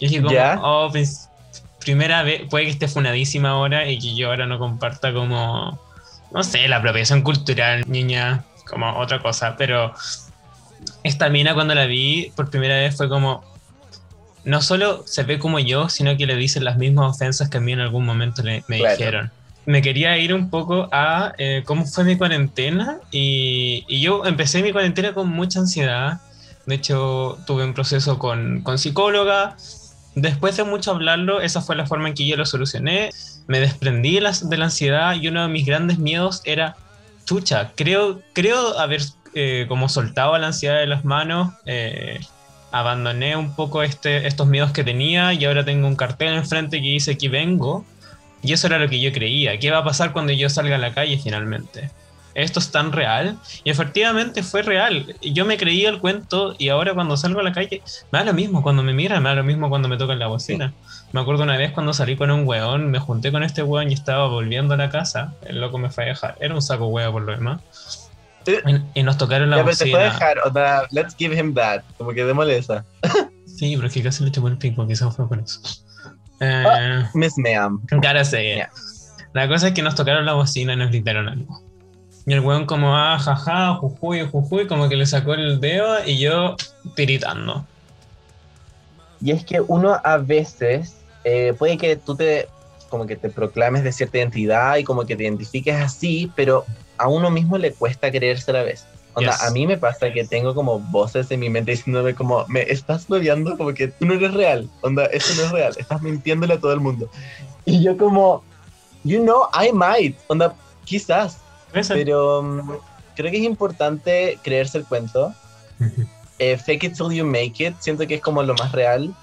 Y 0.00 0.08
dije 0.08 0.20
como, 0.22 0.34
Ya. 0.34 0.58
oh, 0.62 0.88
pues, 0.90 1.28
primera 1.78 2.22
vez, 2.22 2.42
puede 2.50 2.64
que 2.64 2.70
esté 2.72 2.88
funadísima 2.88 3.50
ahora 3.50 3.88
y 3.88 3.98
que 3.98 4.14
yo 4.16 4.28
ahora 4.28 4.46
no 4.46 4.58
comparta 4.58 5.12
como, 5.12 5.78
no 6.32 6.42
sé, 6.42 6.66
la 6.68 6.76
apropiación 6.76 7.22
cultural, 7.22 7.84
niña, 7.86 8.44
como 8.68 8.98
otra 8.98 9.20
cosa, 9.22 9.54
pero 9.56 9.92
esta 11.02 11.28
mina 11.28 11.54
cuando 11.54 11.74
la 11.74 11.86
vi 11.86 12.32
por 12.36 12.50
primera 12.50 12.76
vez 12.76 12.96
fue 12.96 13.08
como, 13.08 13.44
no 14.44 14.62
solo 14.62 15.04
se 15.06 15.22
ve 15.24 15.38
como 15.38 15.58
yo, 15.58 15.88
sino 15.88 16.16
que 16.16 16.26
le 16.26 16.36
dicen 16.36 16.64
las 16.64 16.76
mismas 16.78 17.14
ofensas 17.16 17.48
que 17.50 17.58
a 17.58 17.60
mí 17.60 17.72
en 17.72 17.80
algún 17.80 18.04
momento 18.06 18.42
le- 18.42 18.64
me 18.68 18.78
Claro. 18.78 18.92
dijeron. 18.96 19.32
Me 19.66 19.82
quería 19.82 20.16
ir 20.18 20.32
un 20.34 20.48
poco 20.50 20.88
a 20.90 21.34
eh, 21.38 21.62
cómo 21.66 21.84
fue 21.84 22.04
mi 22.04 22.16
cuarentena 22.16 22.98
y, 23.12 23.84
y 23.88 24.00
yo 24.00 24.24
empecé 24.24 24.62
mi 24.62 24.72
cuarentena 24.72 25.12
con 25.12 25.28
mucha 25.28 25.60
ansiedad. 25.60 26.18
De 26.66 26.76
hecho, 26.76 27.38
tuve 27.46 27.64
un 27.64 27.74
proceso 27.74 28.18
con, 28.18 28.62
con 28.62 28.78
psicóloga. 28.78 29.56
Después 30.14 30.56
de 30.56 30.64
mucho 30.64 30.90
hablarlo, 30.90 31.40
esa 31.40 31.60
fue 31.60 31.76
la 31.76 31.86
forma 31.86 32.08
en 32.08 32.14
que 32.14 32.26
yo 32.26 32.36
lo 32.36 32.46
solucioné. 32.46 33.10
Me 33.46 33.60
desprendí 33.60 34.14
de 34.14 34.20
la, 34.20 34.64
ansiedad 34.64 35.14
y 35.14 35.28
uno 35.28 35.42
de 35.42 35.48
mis 35.48 35.66
grandes 35.66 35.98
miedos 35.98 36.42
era, 36.44 36.76
chucha, 37.24 37.72
creo, 37.76 38.20
creo 38.32 38.78
haber 38.78 39.02
eh, 39.34 39.66
como 39.68 39.88
soltado 39.88 40.36
la 40.38 40.48
ansiedad 40.48 40.78
de 40.78 40.86
las 40.86 41.04
manos. 41.04 41.52
eh, 41.66 42.20
abandoné 42.72 43.36
un 43.36 43.54
poco 43.54 43.82
este, 43.82 44.26
estos 44.26 44.46
miedos 44.46 44.72
que 44.72 44.84
tenía 44.84 45.32
y 45.32 45.44
ahora 45.44 45.64
tengo 45.64 45.88
un 45.88 45.96
cartel 45.96 46.34
enfrente 46.34 46.80
que 46.80 46.88
dice 46.88 47.12
aquí 47.12 47.28
vengo. 47.28 47.84
Y 48.42 48.52
eso 48.52 48.68
era 48.68 48.78
lo 48.78 48.88
que 48.88 49.00
yo 49.00 49.12
creía. 49.12 49.58
¿Qué 49.58 49.70
va 49.70 49.78
a 49.78 49.84
pasar 49.84 50.12
cuando 50.12 50.32
yo 50.32 50.48
salga 50.48 50.76
a 50.76 50.78
la 50.78 50.94
calle 50.94 51.18
finalmente? 51.22 51.90
¿Esto 52.34 52.60
es 52.60 52.70
tan 52.70 52.92
real? 52.92 53.38
Y 53.64 53.70
efectivamente 53.70 54.42
fue 54.42 54.62
real. 54.62 55.14
Yo 55.20 55.44
me 55.44 55.56
creía 55.56 55.88
el 55.88 55.98
cuento 55.98 56.54
y 56.58 56.68
ahora 56.68 56.94
cuando 56.94 57.16
salgo 57.16 57.40
a 57.40 57.42
la 57.42 57.52
calle 57.52 57.82
me 58.12 58.18
da 58.20 58.24
lo 58.24 58.32
mismo 58.34 58.62
cuando 58.62 58.82
me 58.82 58.92
miran, 58.92 59.22
me 59.22 59.28
da 59.30 59.34
lo 59.36 59.44
mismo 59.44 59.68
cuando 59.68 59.88
me 59.88 59.96
tocan 59.96 60.18
la 60.18 60.28
bocina. 60.28 60.72
Me 61.12 61.20
acuerdo 61.20 61.42
una 61.42 61.56
vez 61.56 61.72
cuando 61.72 61.92
salí 61.92 62.16
con 62.16 62.30
un 62.30 62.46
weón, 62.46 62.90
me 62.90 62.98
junté 63.00 63.32
con 63.32 63.42
este 63.42 63.62
weón 63.62 63.90
y 63.90 63.94
estaba 63.94 64.28
volviendo 64.28 64.74
a 64.74 64.76
la 64.76 64.90
casa. 64.90 65.34
El 65.44 65.60
loco 65.60 65.78
me 65.78 65.90
fue 65.90 66.04
a 66.04 66.06
dejar. 66.08 66.36
Era 66.40 66.54
un 66.54 66.62
saco 66.62 66.86
hueá 66.86 67.10
por 67.10 67.22
lo 67.22 67.32
demás. 67.32 67.60
Y, 68.94 69.02
nos 69.02 69.18
tocaron 69.18 69.50
la 69.50 69.58
Ya, 69.58 69.64
pero 69.64 69.76
te 69.76 69.90
puede 69.90 70.04
bocina. 70.08 70.12
dejar, 70.26 70.38
onda, 70.46 70.86
let's 70.92 71.14
give 71.16 71.36
him 71.38 71.54
that, 71.54 71.82
como 71.98 72.12
que 72.12 72.24
démosle 72.24 72.56
esa. 72.58 72.84
Sí, 73.46 73.76
pero 73.76 73.88
es 73.88 73.92
que 73.92 74.02
casi 74.02 74.24
le 74.24 74.30
chupó 74.32 74.48
el 74.48 74.56
pico, 74.56 74.86
quizás 74.86 75.14
fue 75.14 75.28
por 75.28 75.38
eso. 75.38 75.60
Eh, 76.40 76.64
Ah. 76.66 77.10
Miss 77.12 77.34
Ma'am. 77.36 77.82
Cara 78.00 78.24
sé. 78.24 78.56
Ya. 78.56 78.70
La 79.34 79.46
cosa 79.48 79.68
es 79.68 79.74
que 79.74 79.82
nos 79.82 79.94
tocaron 79.94 80.24
la 80.24 80.32
bocina 80.32 80.72
y 80.72 80.76
nos 80.76 80.88
gritaron 80.88 81.28
algo. 81.28 81.62
Y 82.30 82.32
el 82.32 82.40
weón 82.42 82.64
como, 82.64 82.96
ah, 82.96 83.18
jaja, 83.18 83.74
jujuy, 83.74 84.24
jujuy, 84.30 84.68
como 84.68 84.88
que 84.88 84.94
le 84.94 85.04
sacó 85.04 85.34
el 85.34 85.58
dedo 85.58 85.96
y 86.06 86.20
yo 86.20 86.54
tiritando. 86.94 87.66
Y 89.20 89.32
es 89.32 89.44
que 89.44 89.60
uno 89.60 90.00
a 90.04 90.16
veces 90.18 90.94
eh, 91.24 91.54
puede 91.58 91.76
que 91.76 91.96
tú 91.96 92.14
te 92.14 92.46
como 92.88 93.04
que 93.08 93.16
te 93.16 93.30
proclames 93.30 93.82
de 93.82 93.90
cierta 93.90 94.18
identidad 94.18 94.76
y 94.76 94.84
como 94.84 95.06
que 95.06 95.16
te 95.16 95.24
identifiques 95.24 95.74
así, 95.74 96.30
pero 96.36 96.64
a 96.98 97.08
uno 97.08 97.32
mismo 97.32 97.58
le 97.58 97.72
cuesta 97.72 98.12
creerse 98.12 98.52
a 98.52 98.54
la 98.54 98.62
vez. 98.62 98.86
Onda, 99.14 99.32
Yes. 99.32 99.42
a 99.42 99.50
mí 99.50 99.66
me 99.66 99.76
pasa 99.76 100.12
que 100.12 100.22
tengo 100.22 100.54
como 100.54 100.78
voces 100.78 101.28
en 101.32 101.40
mi 101.40 101.50
mente 101.50 101.72
diciéndome 101.72 102.14
como, 102.14 102.46
me 102.46 102.62
estás 102.62 103.10
noviando 103.10 103.56
como 103.56 103.74
que 103.74 103.88
tú 103.88 104.06
no 104.06 104.14
eres 104.14 104.34
real. 104.34 104.70
Onda, 104.82 105.06
eso 105.06 105.34
no 105.34 105.46
es 105.46 105.50
real, 105.50 105.74
estás 105.76 106.00
mintiéndole 106.00 106.54
a 106.54 106.60
todo 106.60 106.72
el 106.74 106.78
mundo. 106.80 107.10
Y 107.64 107.82
yo 107.82 107.96
como, 107.96 108.44
you 109.02 109.20
know, 109.20 109.48
I 109.52 109.72
might. 109.72 110.16
Onda, 110.28 110.54
quizás, 110.84 111.40
pero 111.94 112.42
mm, 112.42 112.70
creo 113.16 113.30
que 113.30 113.38
es 113.38 113.44
importante 113.44 114.38
creerse 114.42 114.78
el 114.78 114.84
cuento 114.84 115.32
eh, 116.38 116.56
fake 116.56 116.84
it 116.84 116.94
till 116.94 117.10
you 117.10 117.24
make 117.24 117.54
it, 117.64 117.74
siento 117.80 118.06
que 118.06 118.14
es 118.16 118.20
como 118.20 118.42
lo 118.42 118.54
más 118.54 118.72
real. 118.72 119.14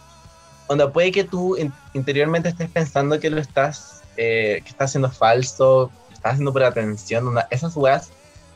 Onda, 0.67 0.91
puede 0.91 1.11
que 1.11 1.23
tú 1.23 1.55
in- 1.57 1.73
interiormente 1.93 2.49
estés 2.49 2.69
pensando 2.69 3.19
que 3.19 3.29
lo 3.29 3.39
estás, 3.39 4.01
eh, 4.17 4.61
que 4.63 4.69
estás 4.69 4.91
haciendo 4.91 5.09
falso, 5.11 5.91
que 6.09 6.15
estás 6.15 6.33
haciendo 6.33 6.51
por 6.53 6.63
atención, 6.63 7.27
onda, 7.27 7.47
esas 7.49 7.75
weas 7.75 8.09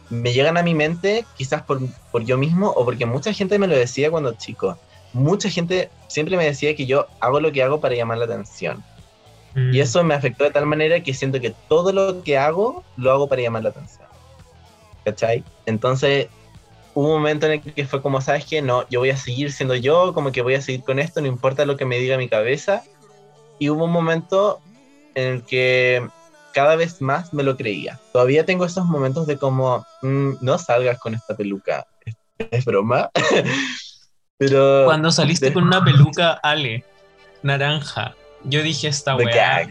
me 0.10 0.34
llegan 0.34 0.58
a 0.58 0.64
mi 0.64 0.76
mente 0.76 1.26
quizás 1.38 1.62
por, 1.64 1.80
por 2.12 2.24
yo 2.26 2.38
mismo 2.38 2.70
o 2.70 2.84
porque 2.84 3.06
mucha 3.06 3.32
gente 3.34 3.58
me 3.58 3.68
lo 3.68 3.76
decía 3.78 4.12
cuando 4.12 4.34
chico. 4.34 4.78
Mucha 5.14 5.50
gente 5.50 5.90
siempre 6.08 6.38
me 6.38 6.46
decía 6.46 6.76
que 6.76 6.86
yo 6.86 7.08
hago 7.20 7.40
lo 7.40 7.52
que 7.52 7.64
hago 7.64 7.80
para 7.80 7.96
llamar 7.96 8.18
la 8.18 8.26
atención. 8.26 8.84
Mm. 9.56 9.74
Y 9.74 9.80
eso 9.82 10.04
me 10.04 10.14
afectó 10.14 10.44
de 10.46 10.52
tal 10.52 10.66
manera 10.66 11.02
que 11.02 11.14
siento 11.14 11.40
que 11.42 11.54
todo 11.68 11.92
lo 11.92 12.24
que 12.24 12.38
hago 12.38 12.84
lo 12.98 13.12
hago 13.12 13.28
para 13.28 13.42
llamar 13.42 13.64
la 13.64 13.70
atención. 13.70 14.08
¿Cachai? 15.04 15.44
Entonces 15.66 16.28
hubo 16.94 17.08
un 17.08 17.14
momento 17.20 17.46
en 17.48 17.54
el 17.54 17.62
que 17.62 17.86
fue 17.86 18.02
como, 18.02 18.22
¿sabes 18.22 18.46
qué? 18.46 18.62
No, 18.62 18.88
yo 18.90 19.00
voy 19.00 19.10
a 19.10 19.18
seguir 19.18 19.52
siendo 19.52 19.76
yo, 19.76 20.14
como 20.14 20.32
que 20.32 20.42
voy 20.42 20.56
a 20.56 20.62
seguir 20.62 20.84
con 20.84 21.00
esto, 21.00 21.22
no 21.22 21.28
importa 21.28 21.66
lo 21.66 21.78
que 21.78 21.86
me 21.86 21.98
diga 21.98 22.18
mi 22.18 22.30
cabeza. 22.30 22.84
Y 23.60 23.70
hubo 23.70 23.86
un 23.86 23.92
momento 23.92 24.60
en 25.16 25.28
el 25.34 25.44
que 25.44 26.06
cada 26.54 26.76
vez 26.76 27.02
más 27.02 27.34
me 27.34 27.44
lo 27.44 27.56
creía. 27.58 28.00
Todavía 28.12 28.46
tengo 28.46 28.66
esos 28.66 28.86
momentos 28.86 29.26
de 29.28 29.38
como, 29.38 29.86
"Mm, 30.02 30.34
no 30.42 30.58
salgas 30.58 31.00
con 31.00 31.14
esta 31.16 31.36
peluca. 31.36 31.86
¿Es, 32.06 32.16
es 32.52 32.66
broma? 32.66 33.10
Pero... 34.38 34.86
Cuando 34.86 35.12
saliste 35.12 35.48
de- 35.48 35.54
con 35.54 35.64
una 35.66 35.84
peluca 35.84 36.34
Ale, 36.44 36.84
naranja, 37.44 38.16
yo 38.44 38.64
dije 38.64 38.88
esta 38.88 39.16
weá. 39.16 39.68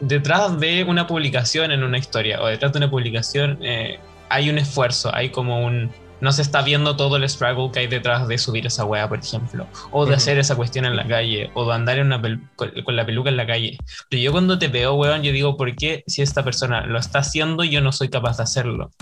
Detrás 0.00 0.58
de 0.58 0.84
una 0.84 1.06
publicación 1.06 1.70
en 1.70 1.84
una 1.84 1.96
historia 1.96 2.42
o 2.42 2.46
detrás 2.46 2.72
de 2.72 2.78
una 2.78 2.90
publicación 2.90 3.58
eh, 3.62 4.00
hay 4.28 4.50
un 4.50 4.58
esfuerzo, 4.58 5.14
hay 5.14 5.30
como 5.30 5.64
un. 5.64 5.92
No 6.20 6.30
se 6.30 6.42
está 6.42 6.62
viendo 6.62 6.94
todo 6.96 7.16
el 7.16 7.28
struggle 7.28 7.70
que 7.72 7.80
hay 7.80 7.86
detrás 7.88 8.28
de 8.28 8.38
subir 8.38 8.64
esa 8.66 8.84
weá, 8.84 9.08
por 9.08 9.18
ejemplo, 9.18 9.66
o 9.90 10.06
de 10.06 10.14
hacer 10.14 10.38
esa 10.38 10.54
cuestión 10.54 10.84
en 10.84 10.94
la 10.94 11.06
calle, 11.06 11.50
o 11.54 11.66
de 11.66 11.74
andar 11.74 11.98
en 11.98 12.06
una 12.06 12.22
con, 12.54 12.70
con 12.84 12.94
la 12.94 13.04
peluca 13.04 13.28
en 13.28 13.36
la 13.36 13.46
calle. 13.46 13.76
Pero 14.08 14.22
yo 14.22 14.30
cuando 14.30 14.56
te 14.56 14.68
veo, 14.68 14.94
weón, 14.94 15.22
yo 15.22 15.32
digo, 15.32 15.56
¿por 15.56 15.74
qué 15.74 16.04
si 16.06 16.22
esta 16.22 16.44
persona 16.44 16.86
lo 16.86 16.98
está 16.98 17.18
haciendo, 17.18 17.64
yo 17.64 17.80
no 17.80 17.90
soy 17.90 18.08
capaz 18.08 18.36
de 18.36 18.44
hacerlo? 18.44 18.92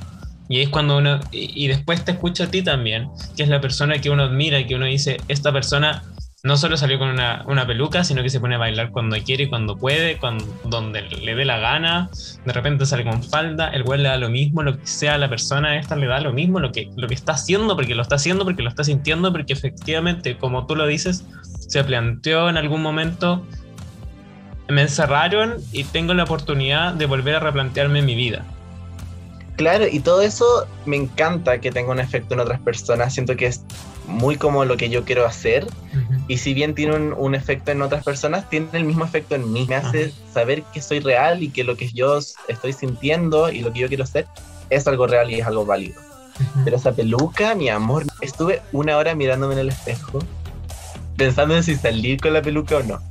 Y 0.49 0.57
ahí 0.57 0.63
es 0.63 0.69
cuando 0.71 0.97
uno, 0.97 1.21
y, 1.31 1.65
y 1.65 1.69
después 1.69 2.05
te 2.05 2.13
escucho 2.13 2.45
a 2.45 2.47
ti 2.47 2.63
también, 2.63 3.09
que 3.37 3.43
es 3.43 3.51
la 3.51 3.61
persona 3.61 3.99
que 4.01 4.09
uno 4.09 4.25
admira, 4.25 4.67
que 4.67 4.75
uno 4.75 4.87
dice, 4.87 5.19
esta 5.29 5.53
persona 5.53 6.03
no 6.43 6.57
solo 6.57 6.77
salió 6.77 6.99
con 6.99 7.09
una, 7.09 7.45
una 7.47 7.67
peluca, 7.67 8.03
sino 8.03 8.23
que 8.23 8.31
se 8.31 8.41
pone 8.41 8.55
a 8.55 8.59
bailar 8.59 8.91
cuando 8.91 9.17
quiere 9.19 9.49
cuando 9.49 9.77
puede, 9.77 10.17
cuando, 10.17 10.45
donde 10.65 11.03
le 11.03 11.35
dé 11.35 11.45
la 11.45 11.59
gana, 11.59 12.09
de 12.45 12.53
repente 12.53 12.87
sale 12.87 13.05
con 13.05 13.23
falda, 13.23 13.69
el 13.69 13.83
güey 13.83 14.01
le 14.01 14.09
da 14.09 14.17
lo 14.17 14.31
mismo, 14.31 14.63
lo 14.63 14.79
que 14.79 14.87
sea 14.87 15.19
la 15.19 15.29
persona 15.29 15.79
esta 15.79 15.97
le 15.97 16.07
da 16.07 16.21
lo 16.21 16.33
mismo, 16.33 16.59
lo 16.59 16.73
que, 16.73 16.91
lo 16.97 17.09
que 17.09 17.15
está 17.15 17.33
haciendo, 17.33 17.77
porque 17.77 17.95
lo 17.95 18.03
está 18.03 18.15
haciendo, 18.15 18.45
porque 18.45 18.63
lo 18.63 18.71
está 18.71 18.85
sintiendo, 18.85 19.33
porque 19.33 19.53
efectivamente, 19.53 20.39
como 20.39 20.67
tú 20.67 20.77
lo 20.77 20.87
dices, 20.87 21.27
se 21.43 21.85
planteó 21.85 22.49
en 22.49 22.57
algún 22.57 22.81
momento, 22.81 23.45
me 24.69 24.83
encerraron 24.83 25.57
y 25.73 25.85
tengo 25.85 26.15
la 26.15 26.25
oportunidad 26.25 26.95
de 26.95 27.07
volver 27.07 27.37
a 27.37 27.41
replantearme 27.41 28.03
mi 28.03 28.15
vida. 28.15 28.45
Claro, 29.61 29.87
y 29.87 30.01
todo 30.01 30.23
eso 30.23 30.67
me 30.87 30.97
encanta 30.97 31.61
que 31.61 31.71
tenga 31.71 31.93
un 31.93 32.01
efecto 32.01 32.33
en 32.33 32.41
otras 32.41 32.61
personas. 32.61 33.13
Siento 33.13 33.37
que 33.37 33.45
es 33.45 33.61
muy 34.07 34.37
como 34.37 34.65
lo 34.65 34.79
que 34.79 34.89
yo 34.89 35.05
quiero 35.05 35.27
hacer. 35.27 35.67
Y 36.29 36.39
si 36.39 36.55
bien 36.55 36.75
tiene 36.75 36.97
un, 36.97 37.13
un 37.13 37.35
efecto 37.35 37.71
en 37.71 37.83
otras 37.83 38.03
personas, 38.03 38.49
tiene 38.49 38.69
el 38.73 38.85
mismo 38.85 39.05
efecto 39.05 39.35
en 39.35 39.53
mí. 39.53 39.67
Me 39.69 39.75
hace 39.75 40.15
saber 40.33 40.63
que 40.73 40.81
soy 40.81 41.01
real 41.01 41.43
y 41.43 41.51
que 41.51 41.63
lo 41.63 41.77
que 41.77 41.91
yo 41.91 42.21
estoy 42.49 42.73
sintiendo 42.73 43.51
y 43.51 43.61
lo 43.61 43.71
que 43.71 43.81
yo 43.81 43.89
quiero 43.89 44.05
hacer 44.05 44.27
es 44.71 44.87
algo 44.87 45.07
real 45.07 45.31
y 45.31 45.41
es 45.41 45.47
algo 45.47 45.67
válido. 45.67 46.01
Pero 46.65 46.79
esa 46.79 46.93
peluca, 46.93 47.55
mi 47.55 47.69
amor, 47.69 48.07
estuve 48.23 48.63
una 48.73 48.97
hora 48.97 49.15
mirándome 49.15 49.53
en 49.53 49.61
el 49.61 49.69
espejo, 49.69 50.21
pensando 51.19 51.55
en 51.55 51.63
si 51.63 51.77
salir 51.77 52.19
con 52.19 52.33
la 52.33 52.41
peluca 52.41 52.79
o 52.79 52.83
no. 52.83 53.10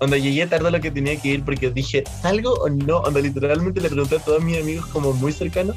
Cuando 0.00 0.16
llegué 0.16 0.46
tarde 0.46 0.68
a 0.68 0.70
lo 0.70 0.80
que 0.80 0.90
tenía 0.90 1.20
que 1.20 1.28
ir 1.28 1.44
porque 1.44 1.70
dije, 1.70 2.04
¿salgo 2.22 2.54
o 2.54 2.70
no? 2.70 3.00
Onda, 3.00 3.20
literalmente 3.20 3.82
le 3.82 3.90
pregunté 3.90 4.16
a 4.16 4.18
todos 4.18 4.42
mis 4.42 4.58
amigos 4.58 4.86
como 4.86 5.12
muy 5.12 5.30
cercanos, 5.30 5.76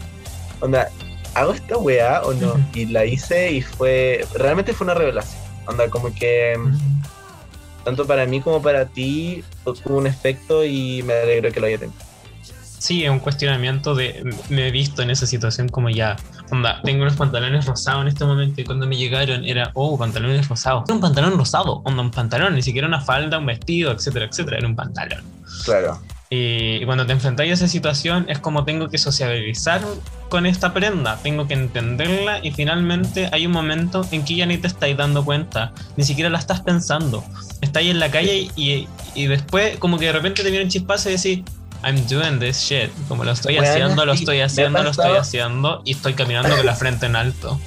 onda, 0.61 0.89
¿hago 1.33 1.51
esta 1.51 1.77
weá 1.77 2.21
o 2.21 2.33
no? 2.33 2.55
Y 2.73 2.85
la 2.85 3.03
hice 3.03 3.51
y 3.51 3.61
fue, 3.61 4.25
realmente 4.35 4.71
fue 4.71 4.85
una 4.85 4.93
revelación. 4.93 5.41
Onda, 5.67 5.89
como 5.89 6.15
que 6.15 6.57
tanto 7.83 8.07
para 8.07 8.25
mí 8.25 8.39
como 8.39 8.61
para 8.61 8.85
ti 8.85 9.43
tuvo 9.65 9.97
un 9.97 10.07
efecto 10.07 10.63
y 10.63 11.03
me 11.03 11.15
alegro 11.15 11.51
que 11.51 11.59
lo 11.59 11.67
haya 11.67 11.79
tenido. 11.79 11.99
Sí, 12.83 13.05
es 13.05 13.09
un 13.09 13.19
cuestionamiento 13.19 13.95
de 13.95 14.23
me 14.49 14.67
he 14.67 14.71
visto 14.71 15.01
en 15.01 15.09
esa 15.09 15.25
situación 15.25 15.69
como 15.69 15.89
ya, 15.89 16.17
onda, 16.51 16.81
tengo 16.83 17.03
unos 17.03 17.15
pantalones 17.15 17.65
rosados 17.65 18.01
en 18.01 18.09
este 18.09 18.25
momento 18.25 18.59
y 18.59 18.65
cuando 18.65 18.85
me 18.85 18.97
llegaron 18.97 19.45
era, 19.45 19.71
oh, 19.73 19.97
pantalones 19.97 20.49
rosados. 20.49 20.83
Era 20.85 20.95
un 20.95 20.99
pantalón 20.99 21.37
rosado, 21.37 21.81
onda, 21.85 22.01
un 22.01 22.11
pantalón, 22.11 22.55
ni 22.55 22.61
siquiera 22.61 22.85
una 22.85 22.99
falda, 22.99 23.37
un 23.37 23.45
vestido, 23.45 23.93
etcétera, 23.93 24.25
etcétera, 24.25 24.57
era 24.57 24.67
un 24.67 24.75
pantalón. 24.75 25.23
Claro. 25.63 26.01
Y 26.29 26.83
cuando 26.85 27.05
te 27.05 27.13
enfrentas 27.13 27.45
a 27.45 27.49
esa 27.49 27.67
situación 27.67 28.25
es 28.27 28.39
como 28.39 28.65
tengo 28.65 28.89
que 28.89 28.97
sociabilizar 28.97 29.81
con 30.27 30.45
esta 30.45 30.73
prenda, 30.73 31.17
tengo 31.23 31.47
que 31.47 31.53
entenderla 31.53 32.39
y 32.43 32.51
finalmente 32.51 33.29
hay 33.31 33.45
un 33.45 33.53
momento 33.53 34.05
en 34.11 34.25
que 34.25 34.35
ya 34.35 34.45
ni 34.45 34.57
te 34.57 34.67
estáis 34.67 34.97
dando 34.97 35.23
cuenta, 35.23 35.71
ni 35.95 36.03
siquiera 36.03 36.29
la 36.29 36.39
estás 36.39 36.61
pensando. 36.61 37.23
Estáis 37.61 37.91
en 37.91 37.99
la 37.99 38.11
calle 38.11 38.49
y, 38.57 38.89
y 39.15 39.27
después 39.27 39.77
como 39.77 39.97
que 39.99 40.07
de 40.07 40.11
repente 40.11 40.43
te 40.43 40.49
viene 40.49 40.65
un 40.65 40.71
chispazo 40.71 41.09
y 41.09 41.13
decís, 41.13 41.43
I'm 41.83 42.05
doing 42.07 42.39
this 42.39 42.57
shit, 42.57 42.89
como 43.07 43.23
lo 43.23 43.31
estoy 43.31 43.55
Bueno, 43.55 43.69
haciendo, 43.69 44.05
lo 44.05 44.13
estoy 44.13 44.39
haciendo, 44.41 44.83
lo 44.83 44.89
estoy 44.89 45.17
haciendo 45.17 45.81
y 45.85 45.91
estoy 45.91 46.13
caminando 46.13 46.55
con 46.55 46.65
la 46.65 46.75
frente 46.75 47.05
en 47.05 47.15
alto. 47.15 47.59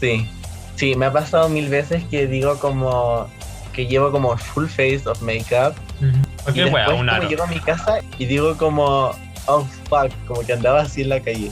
Sí. 0.00 0.28
Sí, 0.76 0.94
me 0.94 1.06
ha 1.06 1.12
pasado 1.12 1.48
mil 1.48 1.68
veces 1.68 2.04
que 2.10 2.26
digo 2.26 2.58
como 2.58 3.28
que 3.72 3.86
llevo 3.86 4.10
como 4.10 4.36
full 4.38 4.66
face 4.66 5.02
of 5.06 5.20
makeup 5.20 5.74
Ujú. 5.98 6.06
y 6.08 6.42
Cualquier 6.42 6.64
después 6.66 6.86
wea, 6.88 7.18
como 7.18 7.28
llego 7.28 7.42
a 7.42 7.46
mi 7.46 7.60
casa 7.60 7.98
y 8.18 8.24
digo 8.24 8.56
como 8.56 9.10
oh 9.46 9.66
fuck, 9.88 10.10
como 10.26 10.40
que 10.42 10.52
andaba 10.54 10.80
así 10.82 11.02
en 11.02 11.10
la 11.10 11.20
calle. 11.20 11.50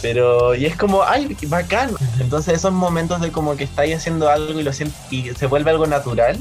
Pero 0.00 0.54
y 0.54 0.66
es 0.66 0.76
como 0.76 1.02
ay, 1.04 1.36
bacán. 1.46 1.90
Entonces 2.20 2.54
esos 2.54 2.72
momentos 2.72 3.20
de 3.20 3.30
como 3.30 3.56
que 3.56 3.64
estáis 3.64 3.96
haciendo 3.96 4.28
algo 4.28 4.58
y 4.58 4.62
lo 4.62 4.72
siento 4.72 4.96
y 5.10 5.30
se 5.30 5.46
vuelve 5.46 5.70
algo 5.70 5.86
natural, 5.86 6.38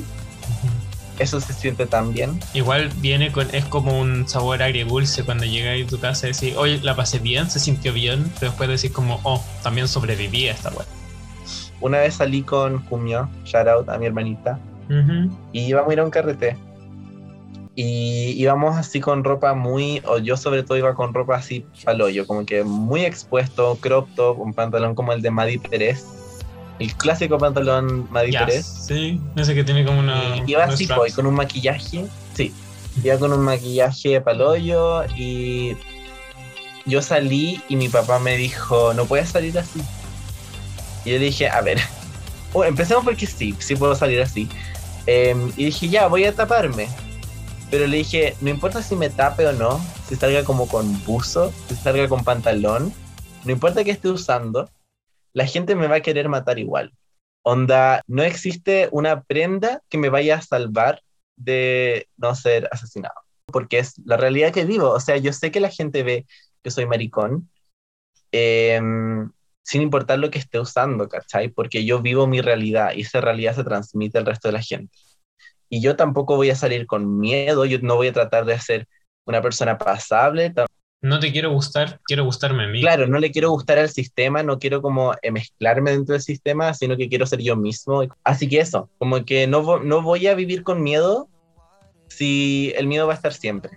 eso 1.22 1.40
se 1.40 1.54
siente 1.54 1.86
tan 1.86 2.14
bien. 2.14 2.40
Igual 2.54 2.90
viene 2.98 3.32
con, 3.32 3.54
es 3.54 3.66
como 3.66 4.00
un 4.00 4.28
sabor 4.28 4.62
agridulce 4.62 5.24
cuando 5.24 5.46
llegas 5.46 5.86
a 5.86 5.90
tu 5.90 6.00
casa 6.00 6.28
y 6.28 6.34
decís, 6.34 6.56
oye, 6.58 6.80
la 6.82 6.96
pasé 6.96 7.20
bien, 7.20 7.50
se 7.50 7.60
sintió 7.60 7.94
bien, 7.94 8.32
pero 8.40 8.52
después 8.52 8.70
decís 8.70 8.92
como, 8.92 9.20
oh, 9.24 9.44
también 9.64 9.88
sobreviví 9.88 10.48
a 10.48 10.54
esta 10.54 10.70
wea. 10.70 10.86
Una 11.80 12.00
vez 12.00 12.16
salí 12.16 12.42
con 12.44 12.80
Kumio, 12.86 13.30
shout 13.44 13.68
out 13.68 13.90
a 13.90 13.98
mi 13.98 14.06
hermanita, 14.06 14.60
Ujú. 14.90 15.36
y 15.52 15.62
íbamos 15.62 15.90
a 15.90 15.94
ir 15.94 16.00
a 16.00 16.04
un 16.04 16.12
carrete. 16.12 16.58
Y 17.74 18.34
íbamos 18.38 18.76
así 18.76 19.00
con 19.00 19.24
ropa 19.24 19.54
muy, 19.54 20.02
o 20.06 20.18
yo 20.18 20.36
sobre 20.36 20.62
todo 20.64 20.78
iba 20.78 20.94
con 20.94 21.14
ropa 21.14 21.38
así 21.38 21.66
paloyo, 21.86 22.28
como 22.28 22.46
que 22.46 22.64
muy 22.64 23.06
expuesto, 23.06 23.78
crop 23.80 24.10
top, 24.16 24.40
un 24.40 24.54
pantalón 24.54 24.94
como 24.94 25.14
el 25.14 25.22
de 25.22 25.32
Maddy 25.32 25.58
Pérez, 25.58 26.06
el 26.82 26.96
clásico 26.96 27.38
pantalón 27.38 28.08
Pérez. 28.12 28.66
sí, 28.66 29.22
ese 29.36 29.54
que 29.54 29.64
tiene 29.64 29.86
como 29.86 30.00
una. 30.00 30.38
Y 30.38 30.52
iba 30.52 30.64
unos 30.64 30.76
así, 30.76 30.86
straps. 30.86 31.00
pues, 31.00 31.14
con 31.14 31.28
un 31.28 31.36
maquillaje, 31.36 32.06
sí, 32.34 32.54
iba 33.04 33.18
con 33.18 33.32
un 33.34 33.42
maquillaje 33.42 34.20
paloyo 34.22 35.04
y 35.16 35.76
yo 36.86 37.02
salí 37.02 37.62
y 37.70 37.76
mi 37.76 37.90
papá 37.90 38.20
me 38.20 38.36
dijo, 38.38 38.94
no 38.94 39.06
puedes 39.06 39.30
salir 39.30 39.58
así. 39.60 39.82
Y 41.06 41.12
yo 41.12 41.20
dije, 41.20 41.48
a 41.48 41.62
ver, 41.62 41.80
oh, 42.54 42.64
empecemos 42.64 43.04
porque 43.04 43.28
sí, 43.28 43.56
sí 43.60 43.76
puedo 43.76 43.96
salir 43.96 44.22
así. 44.22 44.50
Em, 45.06 45.52
y 45.56 45.66
dije, 45.66 45.90
ya, 45.90 46.08
voy 46.08 46.26
a 46.26 46.34
taparme. 46.34 46.88
Pero 47.70 47.88
le 47.88 47.98
dije, 47.98 48.36
no 48.42 48.50
importa 48.50 48.84
si 48.84 48.96
me 48.96 49.10
tape 49.10 49.48
o 49.48 49.54
no, 49.54 49.80
si 50.10 50.16
salga 50.16 50.44
como 50.44 50.68
con 50.68 51.04
buzo, 51.06 51.54
si 51.70 51.76
salga 51.76 52.08
con 52.10 52.24
pantalón, 52.24 52.94
no 53.46 53.52
importa 53.52 53.84
que 53.84 53.92
esté 53.92 54.10
usando, 54.10 54.70
la 55.34 55.46
gente 55.46 55.76
me 55.76 55.88
va 55.88 55.98
a 55.98 56.02
querer 56.02 56.30
matar 56.30 56.60
igual. 56.60 56.94
Onda, 57.44 58.02
no 58.08 58.24
existe 58.24 58.90
una 58.92 59.24
prenda 59.24 59.82
que 59.90 59.98
me 59.98 60.10
vaya 60.10 60.38
a 60.38 60.42
salvar 60.42 61.02
de 61.36 62.08
no 62.18 62.36
ser 62.36 62.68
asesinado. 62.72 63.16
Porque 63.48 63.80
es 63.80 63.98
la 64.06 64.18
realidad 64.18 64.54
que 64.54 64.66
vivo. 64.66 64.90
O 64.90 65.00
sea, 65.00 65.18
yo 65.18 65.34
sé 65.34 65.52
que 65.52 65.60
la 65.60 65.70
gente 65.70 66.04
ve 66.04 66.26
que 66.64 66.72
soy 66.72 66.86
maricón, 66.86 67.50
em, 68.32 69.32
sin 69.64 69.82
importar 69.82 70.20
lo 70.20 70.30
que 70.32 70.40
esté 70.40 70.60
usando, 70.60 71.08
¿cachai? 71.10 71.50
Porque 71.50 71.86
yo 71.86 72.02
vivo 72.02 72.28
mi 72.28 72.42
realidad 72.42 72.94
y 72.96 73.02
esa 73.02 73.22
realidad 73.22 73.56
se 73.56 73.64
transmite 73.64 74.18
al 74.18 74.26
resto 74.26 74.48
de 74.48 74.54
la 74.54 74.62
gente. 74.62 74.94
Y 75.70 75.82
yo 75.82 75.96
tampoco 75.96 76.36
voy 76.36 76.50
a 76.50 76.56
salir 76.56 76.86
con 76.86 77.20
miedo, 77.20 77.66
yo 77.66 77.80
no 77.82 77.96
voy 77.96 78.08
a 78.08 78.14
tratar 78.14 78.46
de 78.46 78.60
ser 78.60 78.88
una 79.26 79.42
persona 79.42 79.78
pasable, 79.78 80.54
No 81.04 81.20
te 81.20 81.32
quiero 81.32 81.52
gustar, 81.52 82.00
quiero 82.06 82.26
gustarme 82.26 82.66
a 82.66 82.68
mí. 82.68 82.82
Claro, 82.82 83.08
no 83.08 83.18
le 83.18 83.32
quiero 83.32 83.50
gustar 83.50 83.80
al 83.80 83.90
sistema, 83.90 84.44
no 84.44 84.60
quiero 84.60 84.84
como 84.84 85.16
eh, 85.24 85.32
mezclarme 85.32 85.92
dentro 85.92 86.14
del 86.14 86.22
sistema, 86.22 86.76
sino 86.76 86.96
que 86.96 87.10
quiero 87.10 87.26
ser 87.26 87.42
yo 87.42 87.56
mismo. 87.56 88.04
Así 88.24 88.48
que 88.48 88.60
eso, 88.60 88.88
como 89.00 89.26
que 89.26 89.48
no, 89.48 89.80
no 89.80 90.04
voy 90.04 90.28
a 90.28 90.36
vivir 90.36 90.62
con 90.62 90.84
miedo 90.84 91.28
si 92.08 92.72
el 92.78 92.86
miedo 92.86 93.08
va 93.08 93.14
a 93.14 93.16
estar 93.16 93.34
siempre. 93.34 93.72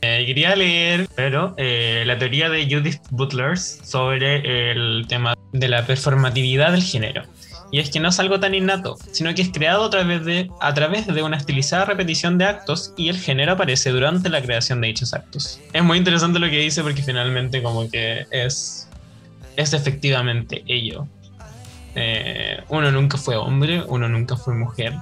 Eh, 0.00 0.24
quería 0.26 0.56
leer, 0.56 1.08
pero 1.14 1.54
eh, 1.56 2.02
la 2.04 2.18
teoría 2.18 2.50
de 2.50 2.64
Judith 2.68 3.00
Butler 3.10 3.56
sobre 3.56 4.72
el 4.72 5.06
tema 5.08 5.34
de 5.52 5.68
la 5.68 5.86
performatividad 5.86 6.72
del 6.72 6.82
género. 6.82 7.22
Y 7.70 7.80
es 7.80 7.90
que 7.90 8.00
no 8.00 8.08
es 8.08 8.20
algo 8.20 8.38
tan 8.38 8.54
innato, 8.54 8.96
sino 9.12 9.34
que 9.34 9.42
es 9.42 9.50
creado 9.50 9.84
a 9.84 9.90
través, 9.90 10.24
de, 10.24 11.22
una 11.22 11.36
estilizada 11.36 11.84
repetición 11.84 12.38
de 12.38 12.44
actos 12.44 12.92
y 12.96 13.08
el 13.08 13.18
género 13.18 13.52
aparece 13.52 13.90
durante 13.90 14.28
la 14.28 14.40
creación 14.40 14.80
de 14.80 14.88
dichos 14.88 15.14
actos. 15.14 15.60
Es 15.72 15.82
muy 15.82 15.98
interesante 15.98 16.38
lo 16.38 16.48
que 16.48 16.58
dice 16.58 16.82
porque 16.82 17.02
finalmente 17.02 17.62
como 17.62 17.90
que 17.90 18.26
es, 18.30 18.88
es 19.56 19.72
efectivamente 19.72 20.62
ello. 20.66 21.06
Eh, 21.94 22.62
uno 22.68 22.90
nunca 22.90 23.18
fue 23.18 23.36
hombre, 23.36 23.82
uno 23.88 24.08
nunca 24.08 24.36
fue 24.36 24.54
mujer, 24.54 24.94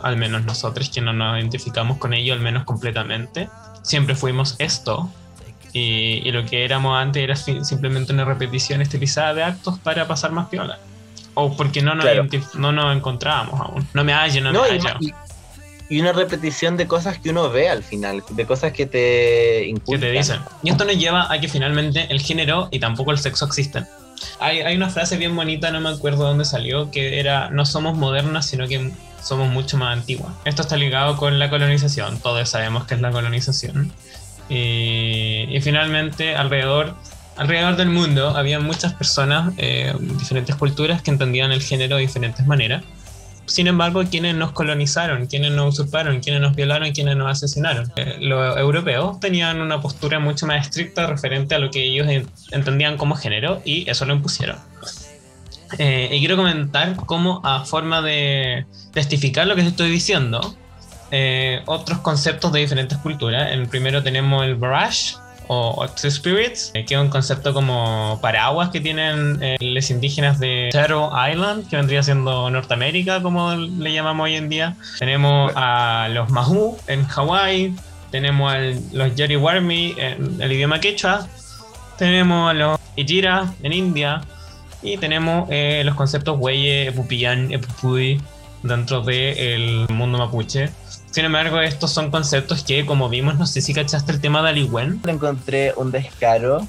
al 0.00 0.16
menos 0.16 0.44
nosotros 0.44 0.90
que 0.90 1.00
no 1.00 1.12
nos 1.12 1.38
identificamos 1.38 1.98
con 1.98 2.12
ello, 2.14 2.34
al 2.34 2.40
menos 2.40 2.64
completamente 2.64 3.48
siempre 3.82 4.14
fuimos 4.14 4.56
esto. 4.58 5.10
Y, 5.74 6.20
y 6.24 6.32
lo 6.32 6.44
que 6.44 6.64
éramos 6.64 7.00
antes 7.00 7.22
era 7.22 7.34
simplemente 7.34 8.12
una 8.12 8.24
repetición 8.24 8.82
estilizada 8.82 9.32
de 9.32 9.42
actos 9.42 9.78
para 9.78 10.06
pasar 10.06 10.30
más 10.30 10.48
piola. 10.48 10.78
O 11.34 11.56
porque 11.56 11.80
no 11.82 11.94
nos, 11.94 12.04
Claro. 12.04 12.26
no 12.54 12.72
nos 12.72 12.96
encontrábamos 12.96 13.60
aún. 13.60 13.88
No 13.94 14.04
me 14.04 14.12
hallo, 14.12 14.40
no, 14.42 14.52
No, 14.52 14.62
me 14.62 14.68
hallo. 14.78 14.96
y- 15.00 15.12
y 15.88 16.00
una 16.00 16.12
repetición 16.12 16.76
de 16.76 16.86
cosas 16.86 17.18
que 17.18 17.30
uno 17.30 17.50
ve 17.50 17.68
al 17.68 17.82
final, 17.82 18.22
de 18.30 18.46
cosas 18.46 18.72
que 18.72 18.86
te 18.86 18.98
¿Qué 18.98 19.66
inculcan. 19.68 20.00
te 20.00 20.10
dicen? 20.10 20.40
Y 20.62 20.70
esto 20.70 20.84
nos 20.86 20.96
lleva 20.96 21.30
a 21.32 21.38
que 21.40 21.48
finalmente 21.48 22.06
el 22.10 22.20
género 22.20 22.68
y 22.70 22.78
tampoco 22.78 23.10
el 23.10 23.18
sexo 23.18 23.44
existen. 23.44 23.86
Hay, 24.40 24.60
hay 24.60 24.76
una 24.76 24.88
frase 24.88 25.16
bien 25.16 25.34
bonita, 25.36 25.70
no 25.70 25.80
me 25.80 25.90
acuerdo 25.90 26.24
dónde 26.24 26.44
salió, 26.44 26.90
que 26.90 27.18
era 27.20 27.50
no 27.50 27.66
somos 27.66 27.96
modernas, 27.96 28.46
sino 28.46 28.66
que 28.68 28.90
somos 29.22 29.50
mucho 29.50 29.76
más 29.76 29.92
antiguas. 29.98 30.32
Esto 30.44 30.62
está 30.62 30.76
ligado 30.76 31.16
con 31.16 31.38
la 31.38 31.50
colonización, 31.50 32.18
todos 32.20 32.48
sabemos 32.48 32.84
que 32.86 32.94
es 32.94 33.00
la 33.00 33.10
colonización. 33.10 33.92
Y, 34.48 35.46
y 35.50 35.60
finalmente 35.60 36.34
alrededor, 36.36 36.94
alrededor 37.42 37.76
del 37.76 37.88
mundo 37.90 38.36
había 38.36 38.58
muchas 38.60 38.94
personas, 38.94 39.52
eh, 39.58 39.92
diferentes 40.00 40.54
culturas 40.56 41.02
que 41.02 41.10
entendían 41.10 41.52
el 41.52 41.62
género 41.62 41.96
de 41.96 42.02
diferentes 42.02 42.46
maneras. 42.46 42.82
Sin 43.44 43.66
embargo, 43.66 44.02
quienes 44.08 44.34
nos 44.36 44.52
colonizaron, 44.52 45.26
quienes 45.26 45.50
nos 45.52 45.74
usurparon, 45.74 46.20
quienes 46.20 46.40
nos 46.40 46.54
violaron, 46.54 46.92
quienes 46.92 47.16
nos 47.16 47.30
asesinaron. 47.30 47.92
Eh, 47.96 48.16
los 48.20 48.56
europeos 48.56 49.18
tenían 49.20 49.60
una 49.60 49.80
postura 49.80 50.20
mucho 50.20 50.46
más 50.46 50.64
estricta 50.66 51.06
referente 51.06 51.54
a 51.54 51.58
lo 51.58 51.70
que 51.70 51.82
ellos 51.82 52.08
en- 52.08 52.26
entendían 52.52 52.96
como 52.96 53.16
género 53.16 53.60
y 53.64 53.88
eso 53.90 54.04
lo 54.06 54.14
impusieron. 54.14 54.56
Eh, 55.78 56.08
y 56.12 56.18
quiero 56.20 56.36
comentar 56.36 56.96
cómo 56.96 57.40
a 57.44 57.64
forma 57.64 58.00
de 58.02 58.66
testificar 58.92 59.46
lo 59.46 59.54
que 59.56 59.62
estoy 59.62 59.90
diciendo, 59.90 60.54
eh, 61.10 61.62
otros 61.66 61.98
conceptos 61.98 62.52
de 62.52 62.60
diferentes 62.60 62.96
culturas. 62.98 63.50
El 63.52 63.66
primero 63.68 64.02
tenemos 64.02 64.44
el 64.44 64.54
barrage 64.54 65.14
o 65.48 65.86
Two 66.00 66.10
Spirits, 66.10 66.70
eh, 66.74 66.84
que 66.84 66.94
es 66.94 67.00
un 67.00 67.08
concepto 67.08 67.52
como 67.52 68.18
paraguas 68.22 68.70
que 68.70 68.80
tienen 68.80 69.38
eh, 69.42 69.56
los 69.60 69.90
indígenas 69.90 70.38
de 70.38 70.70
Turtle 70.72 71.08
Island, 71.30 71.68
que 71.68 71.76
vendría 71.76 72.02
siendo 72.02 72.50
Norteamérica, 72.50 73.22
como 73.22 73.54
le 73.54 73.92
llamamos 73.92 74.24
hoy 74.24 74.36
en 74.36 74.48
día. 74.48 74.76
Tenemos 74.98 75.52
a 75.54 76.08
los 76.10 76.30
Mahu 76.30 76.76
en 76.86 77.04
Hawái, 77.06 77.74
tenemos 78.10 78.52
a 78.52 78.58
los 78.92 79.14
Yariwarmi 79.14 79.94
en 79.96 80.40
el 80.40 80.52
idioma 80.52 80.80
quechua, 80.80 81.26
tenemos 81.98 82.50
a 82.50 82.54
los 82.54 82.78
Ijira 82.96 83.52
en 83.62 83.72
India 83.72 84.22
y 84.82 84.96
tenemos 84.98 85.48
eh, 85.50 85.82
los 85.84 85.94
conceptos 85.94 86.36
Weye, 86.38 86.88
Epupiyan, 86.88 87.52
Epupuy 87.52 88.20
dentro 88.62 89.00
del 89.00 89.86
mundo 89.88 90.18
mapuche. 90.18 90.70
Sin 91.12 91.24
embargo, 91.26 91.60
estos 91.60 91.90
son 91.92 92.10
conceptos 92.10 92.64
que, 92.64 92.84
como 92.86 93.08
vimos, 93.08 93.38
no 93.38 93.46
sé 93.46 93.60
si 93.60 93.72
cachaste 93.74 94.12
el 94.12 94.20
tema 94.20 94.42
de 94.42 94.48
Aliwen. 94.50 95.00
Encontré 95.06 95.72
un 95.76 95.90
descaro, 95.92 96.66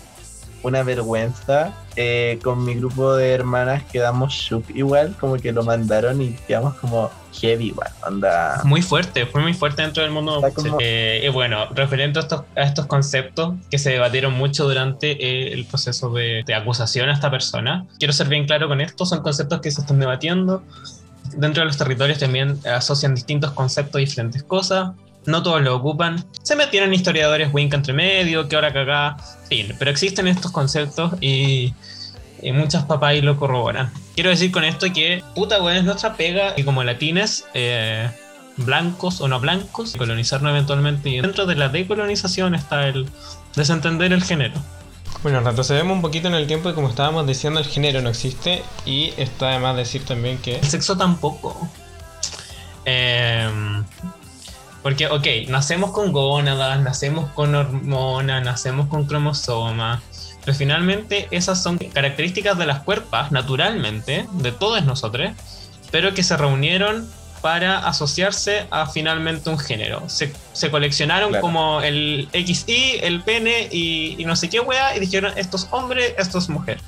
una 0.64 0.84
vergüenza. 0.84 1.74
eh, 1.96 2.40
con 2.44 2.66
mi 2.66 2.74
grupo 2.74 3.14
de 3.16 3.34
hermanas 3.34 3.84
quedamos 3.92 4.34
shook 4.34 4.66
igual, 4.74 5.16
como 5.20 5.36
que 5.36 5.52
lo 5.52 5.62
mandaron 5.64 6.20
y 6.24 6.32
quedamos 6.48 6.74
como 6.78 7.12
heavy 7.40 7.68
igual. 7.68 7.92
Onda. 8.08 8.62
Muy 8.64 8.82
fuerte, 8.82 9.28
fue 9.28 9.44
muy 9.44 9.54
fuerte 9.54 9.84
dentro 9.84 10.02
del 10.02 10.12
mundo 10.12 10.42
como- 10.56 10.78
Eh, 10.82 11.22
y 11.24 11.30
bueno, 11.30 11.68
referente 11.76 12.18
a 12.18 12.24
estos, 12.24 12.42
a 12.56 12.64
estos 12.64 12.88
conceptos 12.88 13.54
que 13.70 13.78
se 13.78 13.92
debatieron 13.92 14.34
mucho 14.34 14.64
durante 14.68 15.12
eh, 15.12 15.54
el 15.54 15.66
proceso 15.66 16.10
de, 16.10 16.42
de 16.48 16.56
acusación 16.56 17.10
a 17.10 17.14
esta 17.14 17.30
persona, 17.30 17.86
quiero 18.00 18.12
ser 18.12 18.28
bien 18.28 18.48
claro 18.48 18.68
con 18.68 18.82
esto, 18.82 19.06
son 19.06 19.22
conceptos 19.22 19.62
que 19.62 19.70
se 19.70 19.82
están 19.82 20.00
debatiendo. 20.00 20.64
Dentro 21.38 21.62
de 21.62 21.68
los 21.68 21.78
territorios 21.78 22.20
también 22.20 22.60
asocian 22.66 23.16
distintos 23.16 23.52
conceptos 23.52 23.96
a 23.96 24.00
diferentes 24.00 24.44
cosas. 24.44 24.92
no 25.26 25.42
todos 25.42 25.62
lo 25.62 25.76
ocupan. 25.76 26.24
Se 26.42 26.56
metieron 26.56 26.94
historiadores 26.94 27.54
wink 27.54 27.74
entre 27.74 27.94
medio, 27.94 28.48
que 28.50 28.56
ahora 28.56 28.74
cagá, 28.74 29.18
fin. 29.48 29.74
Pero 29.80 29.90
existen 29.90 30.28
estos 30.28 30.52
conceptos 30.52 31.14
y, 31.22 31.74
y 32.42 32.52
muchas 32.52 32.84
papás 32.86 33.22
lo 33.24 33.38
corroboran. 33.38 33.92
Quiero 34.16 34.30
decir 34.30 34.52
con 34.52 34.64
esto 34.64 34.92
que, 34.94 35.24
puta, 35.34 35.62
weón, 35.62 35.78
es 35.78 35.84
nuestra 35.84 36.16
pega 36.16 36.54
y 36.58 36.64
como 36.64 36.84
latines, 36.84 37.46
eh, 37.54 38.10
blancos 38.58 39.22
o 39.22 39.28
no 39.28 39.40
blancos, 39.40 39.96
colonizarnos 39.98 40.52
eventualmente. 40.52 41.10
Y 41.10 41.22
dentro 41.22 41.46
de 41.46 41.56
la 41.56 41.70
decolonización 41.70 42.54
está 42.54 42.88
el 42.88 43.08
desentender 43.56 44.14
el 44.14 44.24
género. 44.24 44.56
Bueno, 45.24 45.40
retrocedemos 45.40 45.96
un 45.96 46.02
poquito 46.02 46.28
en 46.28 46.34
el 46.34 46.48
tiempo 46.48 46.70
y 46.70 46.74
como 46.74 46.90
estábamos 46.90 47.26
diciendo, 47.26 47.62
el 47.62 47.66
género 47.66 48.02
no 48.02 48.10
existe 48.10 48.62
y 48.86 49.14
está 49.16 49.52
además 49.52 49.78
decir 49.78 50.04
también 50.04 50.38
que... 50.38 50.58
El 50.58 50.68
sexo 50.68 50.98
tampoco. 50.98 51.70
Em, 52.84 53.86
porque, 54.82 55.08
ok, 55.08 55.26
nacemos 55.48 55.92
con 55.92 56.12
gónadas, 56.12 56.78
nacemos 56.82 57.32
con 57.32 57.56
hormonas, 57.56 58.44
nacemos 58.44 58.88
con 58.88 59.06
cromosomas, 59.06 60.02
pero 60.44 60.58
finalmente 60.58 61.30
esas 61.32 61.64
son 61.64 61.78
características 61.78 62.58
de 62.58 62.66
las 62.66 62.82
cuerpas, 62.82 63.32
naturalmente, 63.32 64.28
de 64.34 64.52
todos 64.52 64.84
nosotros, 64.84 65.32
pero 65.90 66.14
que 66.14 66.24
se 66.24 66.36
reunieron 66.36 67.10
para 67.44 67.80
asociarse 67.86 68.66
a 68.72 68.88
finalmente 68.88 69.50
un 69.50 69.60
género. 69.60 70.08
Se, 70.08 70.32
se 70.54 70.72
coleccionaron 70.72 71.30
Claro. 71.32 71.42
como 71.42 71.82
el 71.82 72.30
XY, 72.32 73.00
el 73.02 73.22
pene 73.22 73.68
y, 73.70 74.16
y 74.18 74.24
no 74.24 74.36
sé 74.38 74.50
qué 74.50 74.62
wea, 74.62 74.96
y 74.96 75.02
dijeron, 75.02 75.34
esto 75.36 75.58
es 75.58 75.68
hombre, 75.72 76.16
esto 76.18 76.38
es 76.38 76.48
mujer. 76.48 76.80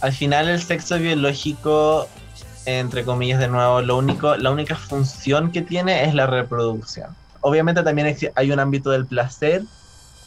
Al 0.00 0.12
final 0.14 0.48
el 0.48 0.62
sexo 0.62 0.98
biológico, 0.98 2.08
entre 2.64 3.04
comillas 3.04 3.38
de 3.38 3.48
nuevo, 3.48 3.82
lo 3.82 3.98
único, 3.98 4.34
la 4.36 4.50
única 4.50 4.76
función 4.76 5.52
que 5.52 5.60
tiene 5.60 6.04
es 6.04 6.14
la 6.14 6.26
reproducción. 6.26 7.14
Obviamente 7.42 7.82
también 7.82 8.16
hay 8.34 8.50
un 8.50 8.60
ámbito 8.60 8.88
del 8.90 9.04
placer 9.06 9.62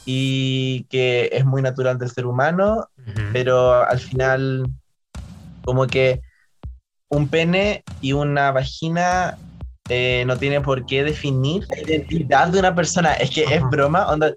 y 0.06 0.84
que 0.92 1.30
es 1.34 1.44
muy 1.44 1.64
natural 1.64 1.98
del 1.98 2.12
ser 2.12 2.28
humano, 2.28 2.88
pero 3.34 3.84
al 3.84 4.00
final 4.00 4.68
como 5.64 5.88
que 5.88 6.22
un 7.10 7.28
pene 7.28 7.84
y 8.00 8.14
una 8.14 8.52
vagina 8.52 9.38
eh, 9.90 10.24
no 10.26 10.38
tiene 10.38 10.62
por 10.62 10.86
qué 10.86 11.04
definir 11.04 11.66
la 11.70 11.82
identidad 11.82 12.48
de 12.50 12.60
una 12.60 12.74
persona. 12.74 13.14
Es 13.14 13.32
que 13.32 13.44
es 13.44 13.62
broma, 13.70 14.08
onda, 14.08 14.34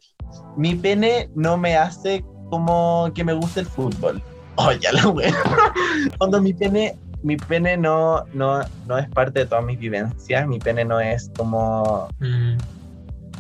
mi 0.57 0.75
pene 0.75 1.29
no 1.35 1.57
me 1.57 1.77
hace 1.77 2.25
como 2.51 3.11
que 3.15 3.25
me 3.25 3.33
guste 3.33 3.61
el 3.61 3.67
fútbol. 3.67 4.23
Oh, 4.57 4.73
ya 4.73 4.93
la 4.93 5.09
wea. 5.09 5.33
Onda, 6.19 6.41
mi 6.41 6.55
pene, 6.55 6.97
mi 7.23 7.37
pene 7.37 7.77
no, 7.77 8.25
no, 8.33 8.61
no 8.87 8.99
es 8.99 9.09
parte 9.09 9.41
de 9.41 9.47
todas 9.47 9.65
mis 9.65 9.79
vivencias, 9.79 10.47
mi 10.47 10.59
pene 10.61 10.85
no 10.85 11.01
es 11.01 11.31
como 11.37 12.09
Mm. 12.21 12.57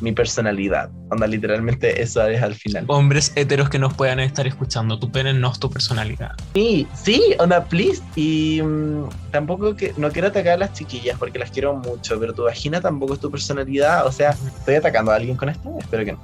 Mi 0.01 0.13
personalidad. 0.13 0.91
Onda, 1.11 1.27
literalmente 1.27 2.03
eso 2.03 2.27
es 2.27 2.43
al 2.43 2.55
final. 2.55 2.85
Hombres 2.89 3.33
heteros 3.37 3.69
que 3.69 3.79
nos 3.79 3.95
puedan 3.95 4.21
estar 4.21 4.47
escuchando, 4.47 4.99
tu 4.99 5.11
pene 5.11 5.33
no 5.35 5.53
es 5.53 5.59
tu 5.59 5.71
personalidad. 5.71 6.33
Sí, 6.55 6.87
sí, 6.95 7.35
onda, 7.39 7.65
please. 7.65 8.03
Y 8.17 8.61
mm, 8.63 9.09
tampoco 9.31 9.77
que 9.77 9.95
no 9.97 10.11
quiero 10.11 10.29
atacar 10.29 10.55
a 10.55 10.57
las 10.59 10.73
chiquillas 10.73 11.19
porque 11.19 11.39
las 11.39 11.51
quiero 11.51 11.75
mucho, 11.75 12.19
pero 12.19 12.33
tu 12.33 12.45
vagina 12.45 12.81
tampoco 12.81 13.15
es 13.15 13.21
tu 13.21 13.31
personalidad. 13.31 14.07
O 14.07 14.13
sea, 14.13 14.31
¿estoy 14.31 14.77
atacando 14.77 15.13
a 15.13 15.17
alguien 15.17 15.37
con 15.37 15.49
esto? 15.49 15.77
Espero 15.79 16.05
que 16.05 16.13
no. 16.13 16.19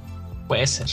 Puede 0.47 0.67
ser. 0.67 0.87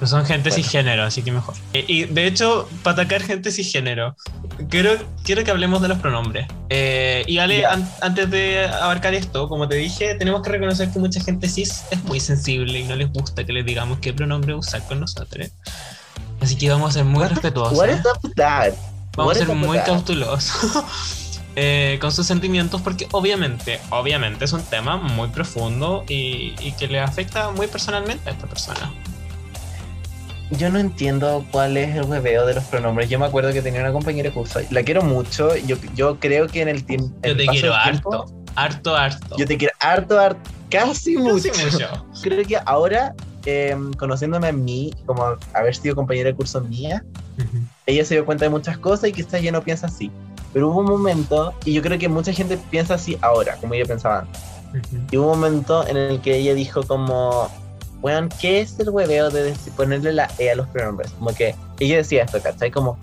Pero 0.00 0.08
son 0.08 0.24
gente 0.24 0.48
Bueno. 0.48 0.62
cisgénero, 0.64 1.02
así 1.04 1.20
que 1.22 1.30
mejor. 1.30 1.54
Eh, 1.74 1.84
Y 1.86 2.04
de 2.04 2.26
hecho, 2.26 2.66
para 2.82 2.94
atacar 3.02 3.20
gente 3.22 3.52
cisgénero, 3.52 4.16
quiero, 4.70 4.92
quiero 5.24 5.44
que 5.44 5.50
hablemos 5.50 5.82
de 5.82 5.88
los 5.88 5.98
pronombres. 5.98 6.46
Eh, 6.70 7.22
y 7.26 7.36
Ale, 7.36 7.66
an- 7.66 7.86
antes 8.00 8.30
de 8.30 8.64
abarcar 8.66 9.12
esto, 9.12 9.46
como 9.46 9.68
te 9.68 9.76
dije, 9.76 10.14
tenemos 10.14 10.40
que 10.40 10.48
reconocer 10.52 10.90
que 10.90 10.98
mucha 10.98 11.22
gente 11.22 11.50
cis 11.50 11.82
es 11.90 12.02
muy 12.04 12.18
sensible 12.18 12.78
y 12.80 12.84
no 12.84 12.96
les 12.96 13.12
gusta 13.12 13.44
que 13.44 13.52
les 13.52 13.66
digamos 13.66 13.98
qué 13.98 14.14
pronombre 14.14 14.54
usar 14.54 14.82
con 14.88 15.00
nosotros. 15.00 15.48
Así 16.40 16.56
que 16.56 16.70
vamos 16.70 16.88
a 16.90 16.92
ser 16.94 17.04
muy 17.04 17.26
respetuosos. 17.28 17.76
What 17.78 17.90
is 17.90 18.00
up 18.00 18.18
with 18.22 18.32
that? 18.36 18.72
Vamos 19.18 19.36
a 19.36 19.38
ser 19.40 19.48
muy 19.48 19.78
cautelosos 19.80 20.82
eh, 21.56 21.98
con 22.00 22.10
sus 22.10 22.26
sentimientos 22.26 22.80
porque 22.80 23.06
obviamente, 23.12 23.80
obviamente 23.90 24.46
es 24.46 24.52
un 24.54 24.62
tema 24.62 24.96
muy 24.96 25.28
profundo 25.28 26.04
y, 26.08 26.54
y 26.60 26.72
que 26.78 26.86
le 26.88 27.00
afecta 27.00 27.50
muy 27.50 27.66
personalmente 27.66 28.30
a 28.30 28.32
esta 28.32 28.46
persona. 28.46 28.90
Yo 30.50 30.68
no 30.68 30.78
entiendo 30.78 31.44
cuál 31.50 31.76
es 31.76 31.94
el 31.96 32.04
hueveo 32.04 32.44
de 32.44 32.54
los 32.54 32.64
pronombres. 32.64 33.08
Yo 33.08 33.18
me 33.18 33.26
acuerdo 33.26 33.52
que 33.52 33.62
tenía 33.62 33.80
una 33.80 33.92
compañera 33.92 34.28
de 34.28 34.34
curso. 34.34 34.60
La 34.70 34.82
quiero 34.82 35.02
mucho. 35.02 35.56
Yo, 35.56 35.76
yo 35.94 36.18
creo 36.18 36.48
que 36.48 36.62
en 36.62 36.68
el 36.68 36.84
tiempo. 36.84 37.14
Yo 37.22 37.36
te 37.36 37.46
quiero 37.46 37.74
harto, 37.74 38.26
harto, 38.56 38.96
harto. 38.96 39.36
Yo 39.36 39.46
te 39.46 39.56
quiero 39.56 39.74
harto, 39.80 40.18
harto. 40.18 40.50
Casi 40.68 41.16
mucho. 41.16 41.48
Casi 41.50 41.64
mucho. 41.64 42.06
Creo 42.22 42.44
que 42.44 42.58
ahora, 42.64 43.14
eh, 43.46 43.76
conociéndome 43.96 44.48
a 44.48 44.52
mí, 44.52 44.92
como 45.06 45.36
haber 45.54 45.74
sido 45.74 45.94
compañera 45.94 46.30
de 46.30 46.34
curso 46.34 46.60
mía, 46.60 47.04
ella 47.86 48.04
se 48.04 48.14
dio 48.14 48.26
cuenta 48.26 48.44
de 48.44 48.50
muchas 48.50 48.76
cosas 48.78 49.10
y 49.10 49.12
quizás 49.12 49.42
ya 49.42 49.52
no 49.52 49.62
piensa 49.62 49.86
así. 49.86 50.10
Pero 50.52 50.70
hubo 50.70 50.80
un 50.80 50.86
momento, 50.86 51.54
y 51.64 51.72
yo 51.72 51.82
creo 51.82 51.98
que 51.98 52.08
mucha 52.08 52.32
gente 52.32 52.58
piensa 52.70 52.94
así 52.94 53.16
ahora, 53.20 53.56
como 53.56 53.74
ella 53.74 53.84
pensaba 53.86 54.20
antes. 54.20 54.42
Y 55.10 55.16
hubo 55.16 55.32
un 55.32 55.40
momento 55.40 55.86
en 55.86 55.96
el 55.96 56.20
que 56.20 56.36
ella 56.36 56.54
dijo 56.54 56.82
como, 56.82 57.50
bueno, 58.00 58.28
¿qué 58.40 58.60
es 58.60 58.78
el 58.78 58.90
hueveo 58.90 59.30
de 59.30 59.44
decir- 59.52 59.72
ponerle 59.76 60.12
la 60.12 60.30
E 60.38 60.50
a 60.50 60.54
los 60.54 60.66
pronombres? 60.68 61.10
Como 61.12 61.34
que 61.34 61.54
ella 61.78 61.96
decía 61.98 62.24
esto, 62.24 62.40
¿cachai? 62.42 62.70
Como, 62.70 62.98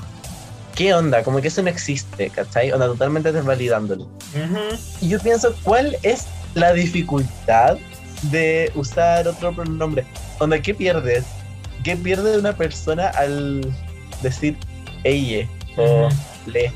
¿qué 0.75 0.93
onda? 0.93 1.23
Como 1.23 1.41
que 1.41 1.47
eso 1.49 1.61
no 1.61 1.69
existe, 1.69 2.29
¿cachai? 2.29 2.71
Onda 2.71 2.87
totalmente 2.87 3.31
desvalidándolo. 3.31 4.03
Ujú. 4.05 4.77
Y 5.01 5.09
yo 5.09 5.19
pienso, 5.19 5.53
¿cuál 5.63 5.97
es 6.03 6.25
la 6.55 6.73
dificultad 6.73 7.77
de 8.23 8.71
usar 8.75 9.27
otro 9.27 9.53
pronombre? 9.55 10.05
Onda, 10.39 10.59
¿qué 10.61 10.73
pierdes? 10.73 11.23
¿Qué 11.83 11.95
pierde 11.95 12.37
una 12.37 12.53
persona 12.55 13.07
al 13.09 13.61
decir 14.21 14.57
ella 15.03 15.47
o 15.77 16.07
Ujú. 16.07 16.15
le? 16.47 16.71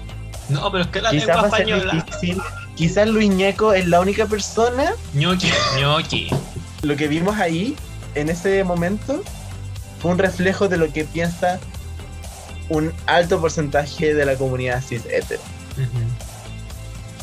No, 0.50 0.72
pero 0.72 0.84
es 0.84 0.90
que 0.90 1.02
la 1.02 1.10
Quizás 1.12 1.28
lengua 1.28 1.46
española. 1.48 2.06
Quizás 2.76 3.08
Luis 3.08 3.30
Ñeco 3.30 3.74
es 3.74 3.88
la 3.88 4.00
única 4.00 4.26
persona 4.26 4.94
ñoqui, 5.14 5.50
ñoqui. 5.80 6.30
lo 6.82 6.96
que 6.96 7.08
vimos 7.08 7.38
ahí, 7.38 7.76
en 8.16 8.30
ese 8.30 8.64
momento, 8.64 9.24
fue 10.00 10.12
un 10.12 10.18
reflejo 10.18 10.68
de 10.68 10.78
lo 10.78 10.92
que 10.92 11.06
piensa 11.06 11.60
un 12.70 12.92
alto 13.06 13.40
porcentaje 13.40 14.14
de 14.14 14.26
la 14.26 14.36
comunidad 14.36 14.82
cis 14.82 15.06
hetero. 15.06 15.42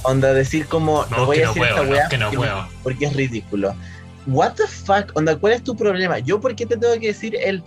Onda, 0.03 0.33
decir 0.33 0.67
como, 0.67 1.05
no, 1.11 1.19
No, 1.19 1.27
voy 1.27 1.39
a 1.39 1.47
no 1.47 1.55
decir 1.55 1.63
puedo, 1.63 1.75
esta 1.75 1.85
no, 1.85 1.91
weá 1.91 2.09
que 2.09 2.19
no 2.19 2.69
porque, 2.83 3.07
es 3.07 3.17
ridículo. 3.17 3.75
What 4.27 4.55
the 4.55 4.67
fuck? 4.67 5.17
Onda, 5.17 5.37
¿cuál 5.37 5.55
es 5.55 5.65
tu 5.65 5.75
problema? 5.75 6.19
¿Yo 6.19 6.41
por 6.41 6.55
qué 6.55 6.67
te 6.67 6.77
tengo 6.77 6.95
que 7.01 7.09
decir 7.09 7.35
él? 7.37 7.63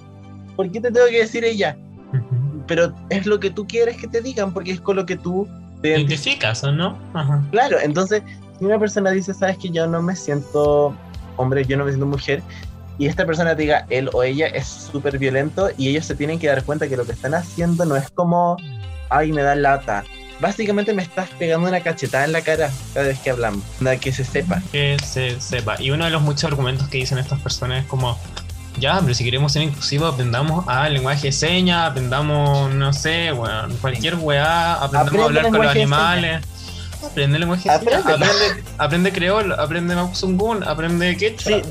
¿Por 0.56 0.72
qué 0.72 0.80
te 0.80 0.92
tengo 0.92 1.08
que 1.08 1.20
decir 1.20 1.44
ella? 1.44 1.76
Pero 2.68 2.94
es 3.10 3.26
lo 3.26 3.40
que 3.40 3.50
tú 3.50 3.68
quieres 3.68 3.98
que 3.98 4.08
te 4.08 4.22
digan 4.22 4.54
porque 4.54 4.72
es 4.72 4.82
con 4.82 4.96
lo 4.96 5.06
que 5.06 5.18
tú 5.18 5.48
te 5.82 5.90
identificas. 5.90 6.62
¿Identificas 6.62 6.64
o 6.64 6.72
no? 6.72 7.00
Ajá. 7.14 7.44
Claro, 7.52 7.80
entonces, 7.80 8.22
si 8.60 8.66
una 8.66 8.80
persona 8.80 9.10
dice, 9.12 9.34
sabes 9.34 9.58
que 9.58 9.70
yo 9.72 9.88
no 9.88 10.02
me 10.02 10.16
siento 10.16 10.96
hombre, 11.38 11.66
yo 11.66 11.78
no 11.78 11.86
me 11.86 11.92
siento 11.92 12.06
mujer, 12.06 12.44
y 12.98 13.08
esta 13.08 13.26
persona 13.26 13.56
te 13.56 13.64
diga 13.64 13.86
él 13.90 14.10
o 14.14 14.24
ella, 14.24 14.48
es 14.48 14.68
súper 14.68 15.18
violento 15.18 15.70
y 15.78 15.90
ellos 15.90 16.06
se 16.06 16.16
tienen 16.16 16.40
que 16.40 16.48
dar 16.48 16.64
cuenta 16.64 16.88
que 16.88 16.98
lo 16.98 17.06
que 17.06 17.14
están 17.14 17.34
haciendo 17.34 17.86
no 17.86 17.96
es 17.96 18.10
como, 18.12 18.58
ay, 19.10 19.32
me 19.32 19.42
da 19.42 19.56
lata. 19.56 20.04
Básicamente 20.40 20.94
me 20.94 21.04
estás 21.04 21.30
pegando 21.38 21.68
una 21.68 21.82
cachetada 21.82 22.26
en 22.26 22.32
la 22.32 22.42
cara 22.42 22.72
cada 22.94 23.08
vez 23.08 23.20
que 23.20 23.30
hablamos, 23.30 23.64
nada 23.80 23.98
que 23.98 24.12
se 24.12 24.24
sepa. 24.24 24.62
que 24.72 24.98
se 25.04 25.40
sepa. 25.40 25.80
Y 25.80 25.92
uno 25.92 26.06
de 26.06 26.12
los 26.12 26.22
muchos 26.22 26.46
argumentos 26.46 26.88
que 26.90 26.98
dicen 26.98 27.20
estas 27.20 27.40
personas 27.40 27.84
es 27.84 27.90
como, 27.90 28.18
ya, 28.80 29.00
pero 29.02 29.14
si 29.14 29.24
queremos 29.24 29.52
ser 29.52 29.62
inclusivos, 29.64 30.14
aprendamos 30.14 30.68
a 30.68 30.90
lenguaje 30.90 31.28
de 31.28 31.32
señas, 31.32 31.92
aprendamos, 31.92 32.74
no 32.74 32.92
sé, 32.94 33.32
weón, 33.34 33.76
cualquier 33.78 34.16
weá, 34.16 34.74
aprendamos 34.74 35.08
Aprende 35.08 35.22
a 35.22 35.26
hablar 35.26 35.44
con 35.52 35.62
los 35.62 35.72
animales. 35.72 36.42
Aprende 37.06 37.40
lenguaje 37.40 37.70
de 37.70 37.80
señas, 37.80 38.06
Aprende. 38.06 38.26
aprende, 38.26 38.64
aprende 38.78 39.12
creol, 39.12 39.52
aprende 39.54 39.96
mapuzungún, 39.96 40.64
aprende 40.64 41.18
quechua. 41.18 41.58
Sí. 41.58 41.62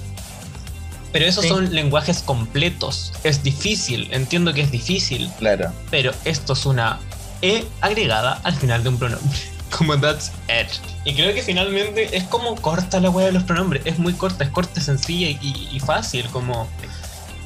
Pero 1.12 1.24
esos 1.26 1.42
Sí. 1.44 1.48
son 1.48 1.74
lenguajes 1.74 2.20
completos. 2.22 3.12
Es 3.24 3.42
difícil, 3.42 4.08
entiendo 4.12 4.52
que 4.54 4.60
es 4.62 4.70
difícil, 4.70 5.30
Claro. 5.38 5.72
pero 5.90 6.12
esto 6.24 6.52
es 6.52 6.66
una 6.66 6.98
E 7.42 7.64
agregada 7.80 8.38
al 8.44 8.54
final 8.54 8.82
de 8.82 8.90
un 8.90 8.98
pronombre. 8.98 9.38
Como 9.70 9.98
that's 9.98 10.30
it. 10.48 10.68
Y 11.04 11.14
creo 11.14 11.32
que 11.34 11.42
finalmente 11.42 12.14
es 12.16 12.24
como 12.24 12.54
corta 12.56 13.00
la 13.00 13.08
wea 13.08 13.26
de 13.26 13.32
los 13.32 13.44
pronombres. 13.44 13.82
Es 13.86 13.98
muy 13.98 14.12
corta, 14.14 14.44
es 14.44 14.50
corta, 14.50 14.80
sencilla 14.80 15.28
y, 15.30 15.68
y 15.72 15.80
fácil. 15.80 16.26
Como. 16.30 16.68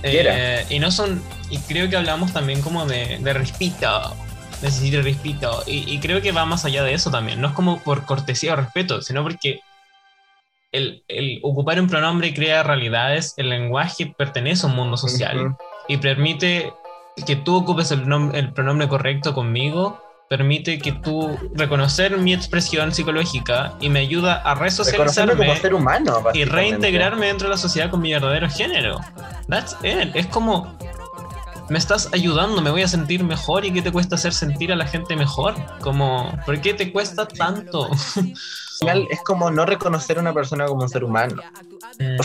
Eh, 0.03 0.65
y 0.71 0.79
no 0.79 0.91
son. 0.91 1.23
Y 1.51 1.59
creo 1.59 1.89
que 1.89 1.97
hablamos 1.97 2.33
también 2.33 2.61
como 2.63 2.87
de, 2.87 3.19
de 3.23 3.33
respeto. 3.35 4.17
Necesito 4.63 5.01
respeto. 5.03 5.63
Y, 5.67 5.89
y 5.93 5.99
creo 6.01 6.21
que 6.23 6.33
va 6.33 6.45
más 6.47 6.65
allá 6.65 6.83
de 6.83 6.95
eso 6.95 7.11
también. 7.11 7.41
No 7.41 7.49
es 7.49 7.55
como 7.55 7.79
por 7.81 8.05
cortesía 8.05 8.55
o 8.55 8.57
respeto, 8.57 9.03
sino 9.03 9.23
porque 9.23 9.61
el, 10.75 11.05
el 11.09 11.41
ocupar 11.43 11.81
un 11.81 11.89
pronombre 11.89 12.35
crea 12.35 12.63
realidades. 12.63 13.35
El 13.37 13.51
lenguaje 13.51 14.15
pertenece 14.17 14.67
a 14.67 14.71
un 14.71 14.77
mundo 14.77 14.97
social 14.97 15.57
y 15.89 15.97
permite 15.97 16.73
que 17.27 17.37
tú 17.37 17.57
ocupes 17.57 17.91
el, 17.91 18.05
el 18.35 18.53
pronombre 18.53 18.89
correcto 18.89 19.35
conmigo 19.35 20.01
permite 20.29 20.79
que 20.79 20.93
tú 20.93 21.39
reconocer 21.55 22.17
mi 22.19 22.33
expresión 22.33 22.93
psicológica 22.93 23.75
y 23.81 23.89
me 23.89 24.01
ayuda 24.01 24.37
a 24.37 24.55
resocializarme 24.55 25.37
como 25.37 25.57
ser 25.57 25.75
humano, 25.75 26.25
y 26.33 26.45
reintegrarme 26.45 27.27
dentro 27.27 27.49
de 27.49 27.55
la 27.55 27.59
sociedad 27.59 27.91
con 27.91 28.01
mi 28.01 28.13
verdadero 28.13 28.49
género. 28.49 29.01
That's 29.49 29.77
it. 29.85 30.15
Es 30.15 30.27
como 30.27 30.77
me 31.69 31.79
estás 31.79 32.11
ayudando, 32.13 32.61
me 32.61 32.71
voy 32.71 32.83
a 32.83 32.89
sentir 32.89 33.25
mejor 33.25 33.65
y 33.65 33.73
qué 33.73 33.81
te 33.81 33.93
cuesta 33.93 34.17
hacer 34.17 34.33
sentir 34.33 34.73
a 34.73 34.77
la 34.77 34.87
gente 34.87 35.17
mejor. 35.17 35.55
Como, 35.81 36.37
¿por 36.45 36.61
qué 36.61 36.75
te 36.75 36.93
cuesta 36.93 37.27
tanto? 37.27 37.91
Al 38.89 38.95
final 39.03 39.09
es 39.11 39.21
como 39.23 39.51
no 39.51 39.65
reconocer 39.67 40.19
a 40.19 40.21
una 40.21 40.33
persona 40.33 40.67
como 40.67 40.83
un 40.83 40.89
ser 40.89 41.05
humano. 41.05 41.43
Mm, 41.99 42.17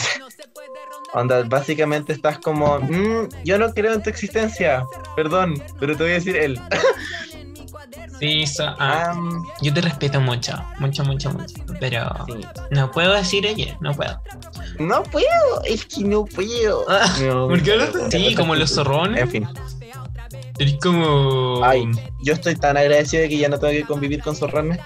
Onda, 1.14 1.44
básicamente 1.44 2.14
estás 2.14 2.38
como, 2.40 2.80
"Mm, 2.80 3.30
yo 3.44 3.58
no 3.58 3.74
creo 3.74 3.94
en 3.94 4.04
tu 4.04 4.10
existencia, 4.10 4.86
perdón, 5.16 5.62
pero 5.80 5.96
te 5.98 6.04
voy 6.04 6.12
a 6.12 6.16
decir 6.16 6.36
él. 6.36 6.60
sí, 8.20 8.46
so- 8.46 8.76
ah, 8.80 9.16
yo 9.62 9.74
te 9.74 9.82
respeto 9.82 10.20
mucho, 10.22 10.54
mucho, 10.80 11.04
mucho, 11.04 11.32
mucho. 11.32 11.56
Pero 11.80 12.08
sí. 12.28 12.34
no 12.72 12.92
puedo 12.92 13.14
decir 13.14 13.46
ella, 13.46 13.76
no 13.80 13.94
puedo. 13.94 14.22
No 14.80 15.02
puedo, 15.04 15.26
es 15.66 15.86
que 15.86 16.02
no 16.04 16.26
puedo. 16.26 16.86
No, 17.24 17.48
¿Por 17.50 17.62
qué 17.64 17.72
hablas 17.74 17.96
no, 17.96 18.06
así? 18.06 18.30
no, 18.32 18.38
Como 18.38 18.56
los 18.56 18.72
zorrones. 18.74 19.22
En 19.24 19.30
fin, 19.30 19.48
Eres 20.60 20.76
como. 20.82 21.64
ay, 21.64 21.90
yo 22.22 22.34
estoy 22.34 22.54
tan 22.56 22.76
agradecido 22.78 23.24
de 23.24 23.30
que 23.30 23.38
ya 23.38 23.48
no 23.50 23.58
tengo 23.58 23.72
que 23.74 23.84
convivir 23.86 24.22
con 24.22 24.36
zorrones. 24.36 24.80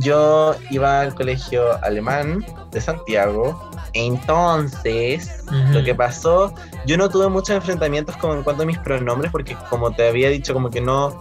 Yo 0.00 0.54
iba 0.70 1.00
al 1.00 1.14
colegio 1.14 1.82
alemán 1.84 2.44
de 2.70 2.80
Santiago. 2.80 3.70
Entonces, 3.92 5.42
lo 5.70 5.82
que 5.82 5.94
pasó, 5.94 6.52
yo 6.86 6.98
no 6.98 7.08
tuve 7.08 7.28
muchos 7.28 7.50
enfrentamientos 7.50 8.16
como 8.18 8.34
en 8.34 8.42
cuanto 8.42 8.64
a 8.64 8.66
mis 8.66 8.78
pronombres, 8.78 9.32
porque 9.32 9.56
como 9.70 9.90
te 9.92 10.08
había 10.08 10.28
dicho, 10.28 10.52
como 10.52 10.68
que 10.68 10.82
no, 10.82 11.18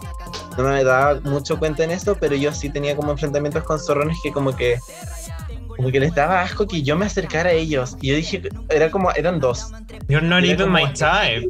no 0.58 0.64
me 0.64 0.84
daba 0.84 1.22
mucho 1.22 1.58
cuenta 1.58 1.86
en 1.86 1.92
eso, 1.92 2.16
pero 2.20 2.36
yo 2.36 2.52
sí 2.52 2.70
tenía 2.70 2.96
como 2.96 3.12
enfrentamientos 3.12 3.64
con 3.64 3.80
zorrones 3.80 4.18
que 4.22 4.34
como 4.34 4.54
que 4.56 4.80
como 5.76 5.92
que 5.92 6.00
les 6.00 6.14
daba 6.14 6.42
asco 6.42 6.68
que 6.68 6.82
yo 6.82 6.96
me 6.96 7.06
acercara 7.06 7.50
a 7.50 7.54
ellos. 7.54 7.98
Y 8.02 8.10
yo 8.10 8.16
dije, 8.16 8.42
era 8.70 8.90
como, 8.90 9.12
eran 9.12 9.40
dos. 9.40 9.72
You're 10.08 10.26
not 10.26 10.44
Era 10.44 10.54
even 10.54 10.72
my 10.72 10.86
type. 10.94 11.48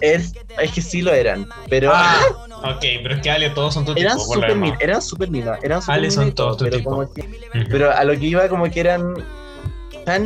Es, 0.00 0.32
es 0.58 0.72
que 0.72 0.80
sí 0.82 1.02
lo 1.02 1.12
eran, 1.12 1.46
pero 1.68 1.90
Ah, 1.94 2.20
ok, 2.74 2.84
pero 3.02 3.14
es 3.16 3.22
que 3.22 3.30
Ale, 3.30 3.50
todos 3.50 3.74
son 3.74 3.84
tu 3.84 3.94
tipo. 3.94 4.06
eran 4.06 4.18
súper 4.18 4.48
demás. 4.48 4.70
min- 4.70 4.78
eran 4.80 5.02
súper 5.02 5.28
lindas, 5.28 5.58
eran 5.62 5.80
súper 5.82 5.94
Ale 5.94 6.10
son 6.10 6.32
todos 6.32 6.56
tu 6.56 6.64
pero 6.64 6.76
tipo. 6.78 6.90
como 6.90 7.12
que. 7.12 7.22
Pero 7.70 7.90
a 7.94 8.04
lo 8.04 8.12
que 8.18 8.26
iba 8.26 8.48
como 8.48 8.70
que 8.70 8.80
eran 8.80 9.14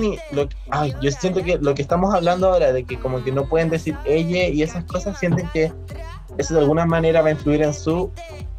y- 0.03 0.19
lo, 0.31 0.49
ay, 0.71 0.95
yo 1.01 1.11
siento 1.11 1.43
que 1.43 1.59
lo 1.61 1.75
que 1.75 1.83
estamos 1.83 2.15
hablando 2.15 2.49
ahora 2.49 2.73
de 2.73 2.85
que 2.85 2.99
como 2.99 3.23
que 3.23 3.33
no 3.33 3.47
pueden 3.47 3.69
decir 3.69 3.97
ella 4.05 4.47
y 4.49 4.63
esas 4.63 4.85
cosas 4.87 5.19
sienten 5.19 5.49
que 5.51 5.73
eso 6.39 6.55
de 6.55 6.61
alguna 6.61 6.87
manera 6.87 7.23
va 7.23 7.29
a 7.29 7.33
influir 7.33 7.63
en 7.63 7.75
su 7.75 8.11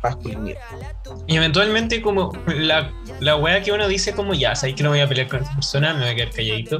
masculinidad. 0.03 0.59
Y 1.27 1.37
eventualmente 1.37 2.01
como 2.01 2.31
la, 2.47 2.91
la 3.19 3.35
wea 3.37 3.61
que 3.63 3.71
uno 3.71 3.87
dice 3.87 4.13
como 4.13 4.33
ya, 4.33 4.55
sabes 4.55 4.75
que 4.75 4.83
no 4.83 4.89
voy 4.89 4.99
a 5.01 5.07
pelear 5.07 5.27
con 5.27 5.41
esta 5.41 5.53
persona, 5.55 5.93
me 5.93 6.01
voy 6.01 6.09
a 6.09 6.15
quedar 6.15 6.29
calladito. 6.31 6.79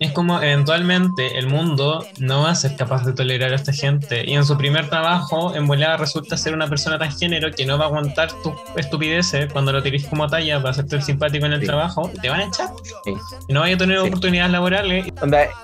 Es 0.00 0.10
como 0.12 0.40
eventualmente 0.42 1.38
el 1.38 1.46
mundo 1.48 2.04
no 2.18 2.42
va 2.42 2.50
a 2.50 2.54
ser 2.54 2.74
capaz 2.76 3.04
de 3.04 3.12
tolerar 3.12 3.52
a 3.52 3.56
esta 3.56 3.72
gente. 3.72 4.24
Y 4.28 4.32
en 4.34 4.44
su 4.44 4.56
primer 4.56 4.88
trabajo, 4.88 5.54
en 5.54 5.66
volada 5.66 5.98
resulta 5.98 6.36
ser 6.36 6.54
una 6.54 6.66
persona 6.66 6.98
transgénero 6.98 7.50
que 7.52 7.66
no 7.66 7.76
va 7.78 7.84
a 7.84 7.88
aguantar 7.88 8.32
tus 8.42 8.54
estupideces 8.76 9.52
cuando 9.52 9.70
lo 9.72 9.78
utilices 9.80 10.08
como 10.08 10.26
talla 10.28 10.58
para 10.58 10.70
hacerte 10.70 10.96
el 10.96 11.02
simpático 11.02 11.46
en 11.46 11.52
el 11.52 11.60
Sí. 11.60 11.66
trabajo. 11.66 12.10
Te 12.22 12.30
van 12.30 12.40
a 12.40 12.44
echar. 12.46 12.70
Sí. 13.04 13.12
Y 13.48 13.52
no 13.52 13.60
vaya 13.60 13.74
a 13.74 13.78
tener 13.78 14.00
Sí. 14.00 14.06
oportunidades 14.08 14.50
laborales. 14.52 15.06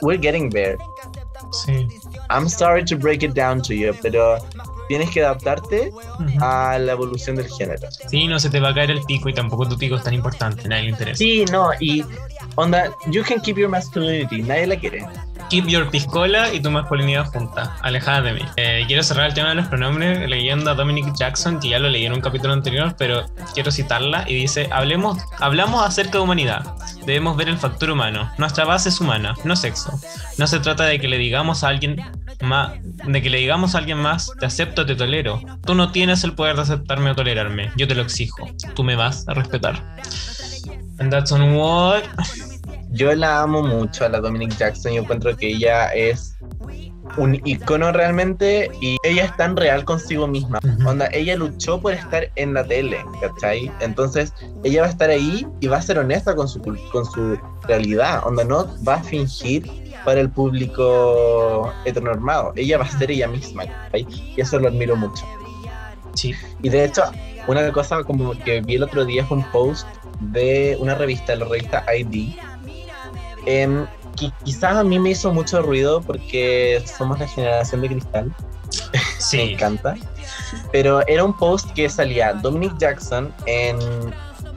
We're 0.03 0.21
getting 0.21 0.51
there. 0.51 0.77
Sí. 1.53 1.87
I'm 2.31 2.48
sorry 2.48 2.85
to 2.85 2.96
break 2.96 3.22
it 3.22 3.35
down 3.35 3.62
to 3.62 3.74
you, 3.74 3.92
pero 4.03 4.37
tienes 4.88 5.11
que 5.11 5.22
adaptarte 5.22 5.90
Ujú. 5.90 6.38
a 6.44 6.79
la 6.79 6.92
evolución 6.92 7.37
del 7.37 7.48
género. 7.48 7.88
Sí, 8.09 8.27
no 8.27 8.38
se 8.40 8.51
te 8.51 8.61
va 8.61 8.70
a 8.70 8.74
caer 8.74 8.90
el 8.90 9.03
pico 9.03 9.29
y 9.29 9.35
tampoco 9.35 9.68
tu 9.68 9.77
pico 9.79 9.96
es 9.96 10.03
tan 10.03 10.14
importante, 10.14 10.68
nadie 10.68 10.85
le 10.85 10.88
interesa. 10.90 11.18
Sí, 11.18 11.44
no, 11.51 11.70
y 11.81 12.05
onda, 12.57 12.90
you 13.11 13.22
can 13.22 13.40
keep 13.40 13.57
your 13.57 13.68
masculinity, 13.68 14.42
nadie 14.42 14.66
la 14.66 14.77
quiere. 14.77 15.07
Keep 15.51 15.69
your 15.69 15.91
piscola 15.91 16.53
y 16.53 16.61
tu 16.61 16.71
masculinidad 16.71 17.25
junta, 17.27 17.75
alejada 17.81 18.21
de 18.21 18.33
mí. 18.35 18.43
Eh, 18.57 18.85
quiero 18.87 19.03
cerrar 19.03 19.29
el 19.29 19.35
tema 19.35 19.49
de 19.51 19.55
los 19.55 19.69
pronombres 19.69 20.29
leyendo 20.29 20.71
a 20.71 20.75
Dominic 20.75 21.15
Jackson, 21.15 21.59
que 21.59 21.71
ya 21.71 21.79
lo 21.79 21.89
leí 21.89 22.05
en 22.05 22.13
un 22.13 22.21
capítulo 22.21 22.53
anterior, 22.53 22.95
pero 22.99 23.25
quiero 23.55 23.71
citarla 23.71 24.25
y 24.29 24.35
dice, 24.35 24.69
Hablemos, 24.71 25.19
hablamos 25.39 25.87
acerca 25.87 26.19
de 26.19 26.25
humanidad. 26.25 26.75
Debemos 27.07 27.37
ver 27.39 27.49
el 27.49 27.57
factor 27.57 27.91
humano. 27.91 28.31
Nuestra 28.37 28.67
base 28.67 28.91
es 28.91 29.01
humana, 29.01 29.35
no 29.45 29.57
sexo. 29.57 29.99
No 30.37 30.47
se 30.47 30.61
trata 30.61 30.85
de 30.85 31.01
que 31.01 31.09
le 31.09 31.17
digamos 31.17 31.65
a 31.65 31.69
alguien 31.69 31.97
más, 32.43 32.73
de 33.07 33.23
que 33.23 33.31
le 33.31 33.39
digamos 33.39 33.75
a 33.75 33.79
alguien 33.79 33.99
más, 33.99 34.31
te 34.39 34.45
acepto, 34.45 34.85
te 34.85 34.97
tolero. 34.97 35.41
Tú 35.65 35.75
no 35.75 35.93
tienes 35.93 36.25
el 36.25 36.35
poder 36.35 36.57
de 36.57 36.63
aceptarme 36.63 37.11
o 37.11 37.15
tolerarme. 37.15 37.71
Yo 37.77 37.89
te 37.89 37.95
lo 37.95 38.03
exijo. 38.03 38.47
Tú 38.75 38.85
me 38.85 38.97
vas 38.97 39.27
a 39.29 39.35
respetar. 39.35 39.83
And 40.99 41.11
that's 41.11 41.33
on 41.33 41.55
what? 41.55 42.03
Yo 42.90 43.14
la 43.14 43.42
amo 43.42 43.62
mucho 43.62 44.05
a 44.05 44.09
la 44.09 44.20
Dominic 44.20 44.57
Jackson. 44.57 44.92
Yo 44.92 45.03
encuentro 45.03 45.37
que 45.37 45.48
ella 45.48 45.88
es 45.88 46.37
un 47.16 47.40
icono 47.44 47.92
realmente 47.92 48.70
y 48.81 48.96
ella 49.03 49.27
es 49.27 49.37
tan 49.37 49.57
real 49.57 49.85
consigo 49.85 50.27
misma. 50.27 50.59
Ujú. 50.62 50.88
Onda, 50.88 51.09
ella 51.12 51.37
luchó 51.37 51.81
por 51.81 51.92
estar 51.92 52.31
en 52.37 52.55
la 52.55 52.64
tele, 52.64 53.05
¿cachai? 53.20 53.70
Entonces, 53.81 54.33
ella 54.64 54.83
va 54.83 54.87
a 54.88 54.90
estar 54.90 55.11
ahí 55.11 55.46
y 55.61 55.66
va 55.66 55.79
a 55.79 55.83
ser 55.83 55.98
honesta 55.98 56.35
con 56.35 56.48
su, 56.48 56.61
con 56.61 57.05
su 57.05 57.38
realidad. 57.66 58.22
Onda, 58.27 58.44
no 58.44 58.66
va 58.87 58.94
a 58.94 59.03
fingir 59.03 59.70
para 60.05 60.20
el 60.20 60.31
público 60.31 61.72
heteronormado. 61.85 62.53
Ella 62.57 62.79
va 62.79 62.85
a 62.85 62.90
ser 62.90 63.11
ella 63.11 63.29
misma, 63.29 63.66
¿cachai? 63.66 64.07
Y 64.37 64.40
eso 64.40 64.59
lo 64.59 64.68
admiro 64.68 64.96
mucho. 64.96 65.24
Sí. 66.14 66.35
Y 66.62 66.68
de 66.68 66.85
hecho, 66.85 67.03
una 67.46 67.70
cosa 67.72 68.03
como 68.03 68.33
que 68.33 68.61
vi 68.61 68.74
el 68.74 68.83
otro 68.83 69.05
día 69.05 69.24
fue 69.24 69.38
un 69.38 69.44
post 69.51 69.87
de 70.20 70.77
una 70.81 70.94
revista, 70.94 71.35
la 71.37 71.44
revista 71.44 71.85
ID, 71.94 72.35
que 74.17 74.31
quizás 74.45 74.77
a 74.77 74.85
mí 74.85 74.99
me 74.99 75.11
hizo 75.11 75.33
mucho 75.33 75.63
ruido 75.63 76.01
porque 76.03 76.83
somos 76.99 77.19
la 77.19 77.29
generación 77.29 77.81
de 77.83 77.89
cristal, 77.89 78.35
me 78.93 79.01
Sí. 79.19 79.41
encanta. 79.41 79.95
Pero 80.73 81.07
era 81.07 81.25
un 81.25 81.37
post 81.37 81.71
que 81.73 81.89
salía 81.89 82.33
Dominic 82.35 82.77
Jackson 82.79 83.33
en 83.47 83.79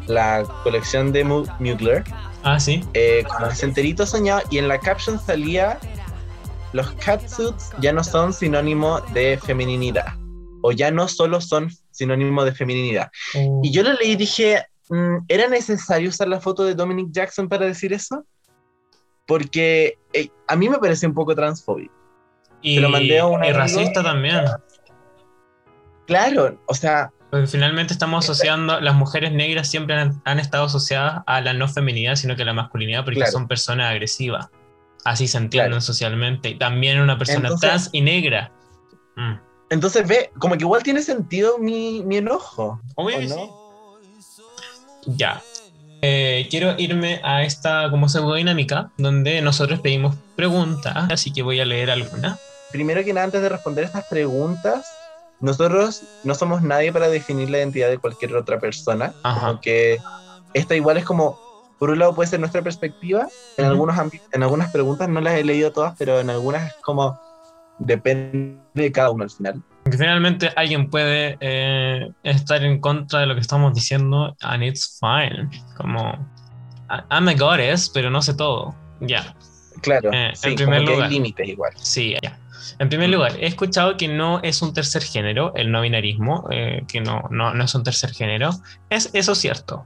la 0.08 0.44
colección 0.64 1.12
de 1.12 1.24
Mu- 1.24 1.46
Mugler, 1.60 2.04
Ah, 2.44 2.60
sí. 2.60 2.84
eh, 2.94 3.24
con 3.30 3.48
el 3.50 3.56
centerito 3.56 4.06
soñado, 4.06 4.42
y 4.50 4.58
en 4.58 4.68
la 4.68 4.80
caption 4.80 5.20
salía: 5.20 5.78
Los 6.74 6.92
catsuits 7.06 7.72
ya 7.80 7.94
no 7.94 8.04
son 8.04 8.34
sinónimo 8.34 9.00
de 9.14 9.38
feminidad, 9.38 10.06
o 10.62 10.72
ya 10.72 10.90
no 10.92 11.08
solo 11.08 11.40
son 11.42 11.70
sinónimo 11.92 12.44
de 12.44 12.52
feminidad. 12.54 13.10
Y 13.62 13.72
yo 13.72 13.84
lo 13.84 13.94
leí 13.94 14.12
y 14.12 14.16
dije, 14.16 14.66
mm, 14.90 15.18
¿era 15.28 15.48
necesario 15.48 16.10
usar 16.10 16.28
la 16.28 16.40
foto 16.40 16.64
de 16.64 16.74
Dominic 16.76 17.08
Jackson 17.12 17.48
para 17.48 17.66
decir 17.66 17.94
eso? 17.94 18.24
Porque 19.32 19.98
eh, 20.12 20.28
a 20.46 20.58
mí 20.58 20.68
me 20.68 20.78
parece 20.78 21.08
un 21.08 21.14
poco 21.14 21.34
transfóbico. 21.34 21.94
y, 22.62 22.76
se 22.76 22.82
lo 22.82 22.90
mandé 22.90 23.18
a 23.20 23.26
un 23.28 23.42
y 23.42 23.48
amigo. 23.48 23.60
racista 23.60 24.04
también. 24.04 24.42
Claro, 26.06 26.60
o 26.66 26.74
sea, 26.74 27.14
Porque 27.30 27.48
finalmente 27.48 27.94
estamos 27.94 28.26
asociando, 28.26 28.82
las 28.82 28.94
mujeres 28.94 29.32
negras 29.32 29.70
siempre 29.70 29.96
han, 29.96 30.22
han 30.26 30.38
estado 30.40 30.66
asociadas 30.66 31.24
a 31.28 31.40
la 31.40 31.54
no 31.54 31.70
feminidad, 31.70 32.16
sino 32.16 32.36
que 32.36 32.42
a 32.42 32.46
la 32.46 32.52
masculinidad, 32.54 33.06
porque 33.06 33.20
Claro. 33.22 33.32
son 33.32 33.48
personas 33.48 33.90
agresivas. 33.90 34.50
Así 35.06 35.30
se 35.30 35.38
entienden 35.38 35.70
Claro. 35.72 35.82
socialmente. 35.82 36.50
Y 36.50 36.56
también 36.58 37.00
una 37.00 37.18
persona 37.18 37.48
Entonces- 37.48 37.70
trans 37.70 37.90
y 37.94 38.02
negra. 38.02 38.52
Mm. 39.16 39.36
entonces 39.70 40.06
ve, 40.08 40.32
como 40.40 40.56
que 40.58 40.64
igual 40.66 40.84
tiene 40.84 41.02
sentido 41.02 41.58
mi, 41.58 42.04
mi 42.04 42.18
enojo. 42.18 42.82
Obvio 42.96 43.16
¿o 43.16 43.20
que 43.22 43.28
no? 43.28 43.36
sí. 44.20 45.12
Ya. 45.16 45.42
Eh, 46.02 46.48
quiero 46.50 46.74
irme 46.80 47.22
a 47.24 47.44
esta 47.44 47.90
como 47.92 48.10
pseudodinámica 48.10 48.90
donde 48.98 49.42
nosotros 49.42 49.80
pedimos 49.82 50.16
preguntas, 50.36 50.96
así 51.12 51.32
que 51.32 51.44
voy 51.44 51.60
a 51.60 51.66
leer 51.66 51.92
algunas. 51.92 52.40
Primero 52.72 53.04
que 53.04 53.14
nada, 53.14 53.26
antes 53.26 53.42
de 53.42 53.50
responder 53.50 53.84
estas 53.84 54.06
preguntas, 54.08 54.88
nosotros 55.40 56.02
no 56.24 56.34
somos 56.34 56.62
nadie 56.64 56.92
para 56.92 57.08
definir 57.10 57.50
la 57.50 57.60
identidad 57.60 57.90
de 57.90 57.98
cualquier 58.00 58.36
otra 58.36 58.60
persona. 58.60 59.14
Ajá. 59.24 59.48
Como 59.48 59.62
que 59.62 60.00
esta 60.54 60.76
igual 60.76 60.98
es 60.98 61.06
como, 61.06 61.38
por 61.78 61.90
un 61.92 62.00
lado 62.00 62.16
puede 62.16 62.30
ser 62.30 62.40
nuestra 62.40 62.62
perspectiva, 62.64 63.28
en, 63.58 63.66
Ujú. 63.66 63.72
algunos 63.74 63.96
ámbi- 63.98 64.22
en 64.32 64.44
algunas 64.44 64.72
preguntas 64.72 65.08
no 65.10 65.22
las 65.22 65.36
he 65.36 65.44
leído 65.44 65.72
todas, 65.72 65.94
pero 66.00 66.20
en 66.20 66.30
algunas 66.30 66.68
es 66.68 66.74
como, 66.82 67.20
depende 67.80 68.58
de 68.74 68.92
cada 68.92 69.12
uno 69.12 69.24
al 69.24 69.30
final. 69.30 69.62
Porque 69.84 69.98
finalmente 69.98 70.52
alguien 70.56 70.90
puede 70.90 71.38
eh, 71.40 72.12
estar 72.24 72.64
en 72.64 72.80
contra 72.80 73.20
de 73.22 73.26
lo 73.26 73.34
que 73.34 73.42
estamos 73.42 73.74
diciendo, 73.74 74.36
and 74.42 74.64
it's 74.64 75.00
fine. 75.00 75.50
Como, 75.78 76.14
I'm 77.10 77.28
a 77.28 77.34
goddess, 77.34 77.90
pero 77.90 78.10
no 78.10 78.22
sé 78.22 78.34
todo. 78.36 78.76
Ya, 79.00 79.36
Claro, 79.82 80.12
Eh, 80.14 80.32
sí, 80.36 80.50
en 80.50 80.56
primer 80.56 80.84
lugar. 80.84 81.04
hay 81.04 81.10
límites 81.10 81.48
igual. 81.48 81.74
sí, 81.76 82.16
ya. 82.22 82.38
En 82.78 82.90
primer 82.90 83.10
lugar, 83.10 83.34
he 83.40 83.48
escuchado 83.48 83.98
que 83.98 84.08
no 84.08 84.40
es 84.44 84.62
un 84.62 84.74
tercer 84.74 85.02
género, 85.02 85.54
el 85.56 85.72
no 85.72 85.82
binarismo, 85.82 86.48
eh, 86.52 86.84
que 86.88 87.02
no, 87.02 87.24
no, 87.30 87.54
no 87.54 87.64
es 87.64 87.74
un 87.76 87.84
tercer 87.84 88.12
género. 88.12 88.52
¿Es 88.90 89.10
eso 89.14 89.36
cierto? 89.36 89.84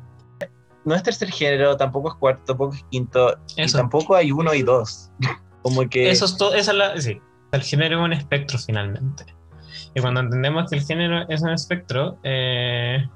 No 0.83 0.93
es 0.93 1.03
tercer 1.03 1.31
género, 1.31 1.77
tampoco 1.77 2.09
es 2.09 2.15
cuarto, 2.15 2.43
tampoco 2.45 2.75
es 2.75 2.83
quinto, 2.91 3.37
y 3.55 3.65
tampoco 3.71 4.15
hay 4.15 4.31
uno 4.31 4.53
y 4.53 4.61
dos. 4.61 5.09
Como 5.61 5.87
que... 5.89 6.09
eso 6.09 6.25
es 6.25 6.37
todo, 6.37 6.53
esa 6.53 6.71
es 6.71 6.77
la, 6.77 7.01
sí, 7.01 7.19
el 7.51 7.61
género 7.63 7.99
es 7.99 8.05
un 8.05 8.13
espectro 8.13 8.57
finalmente. 8.59 9.25
Y 9.93 10.01
cuando 10.01 10.19
entendemos 10.19 10.69
que 10.69 10.77
el 10.77 10.83
género 10.85 11.27
es 11.29 11.41
un 11.41 11.51
espectro, 11.51 12.17
eh, 12.23 13.07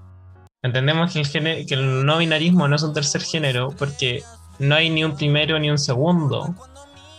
entendemos 0.63 1.11
que 1.11 1.19
el, 1.19 1.27
género, 1.27 1.65
que 1.67 1.73
el 1.73 2.05
no 2.05 2.17
binarismo 2.17 2.67
no 2.67 2.75
es 2.75 2.83
un 2.83 2.93
tercer 2.93 3.21
género 3.21 3.73
porque 3.77 4.23
no 4.59 4.75
hay 4.75 4.89
ni 4.89 5.03
un 5.03 5.15
primero 5.15 5.59
ni 5.59 5.69
un 5.69 5.77
segundo. 5.77 6.55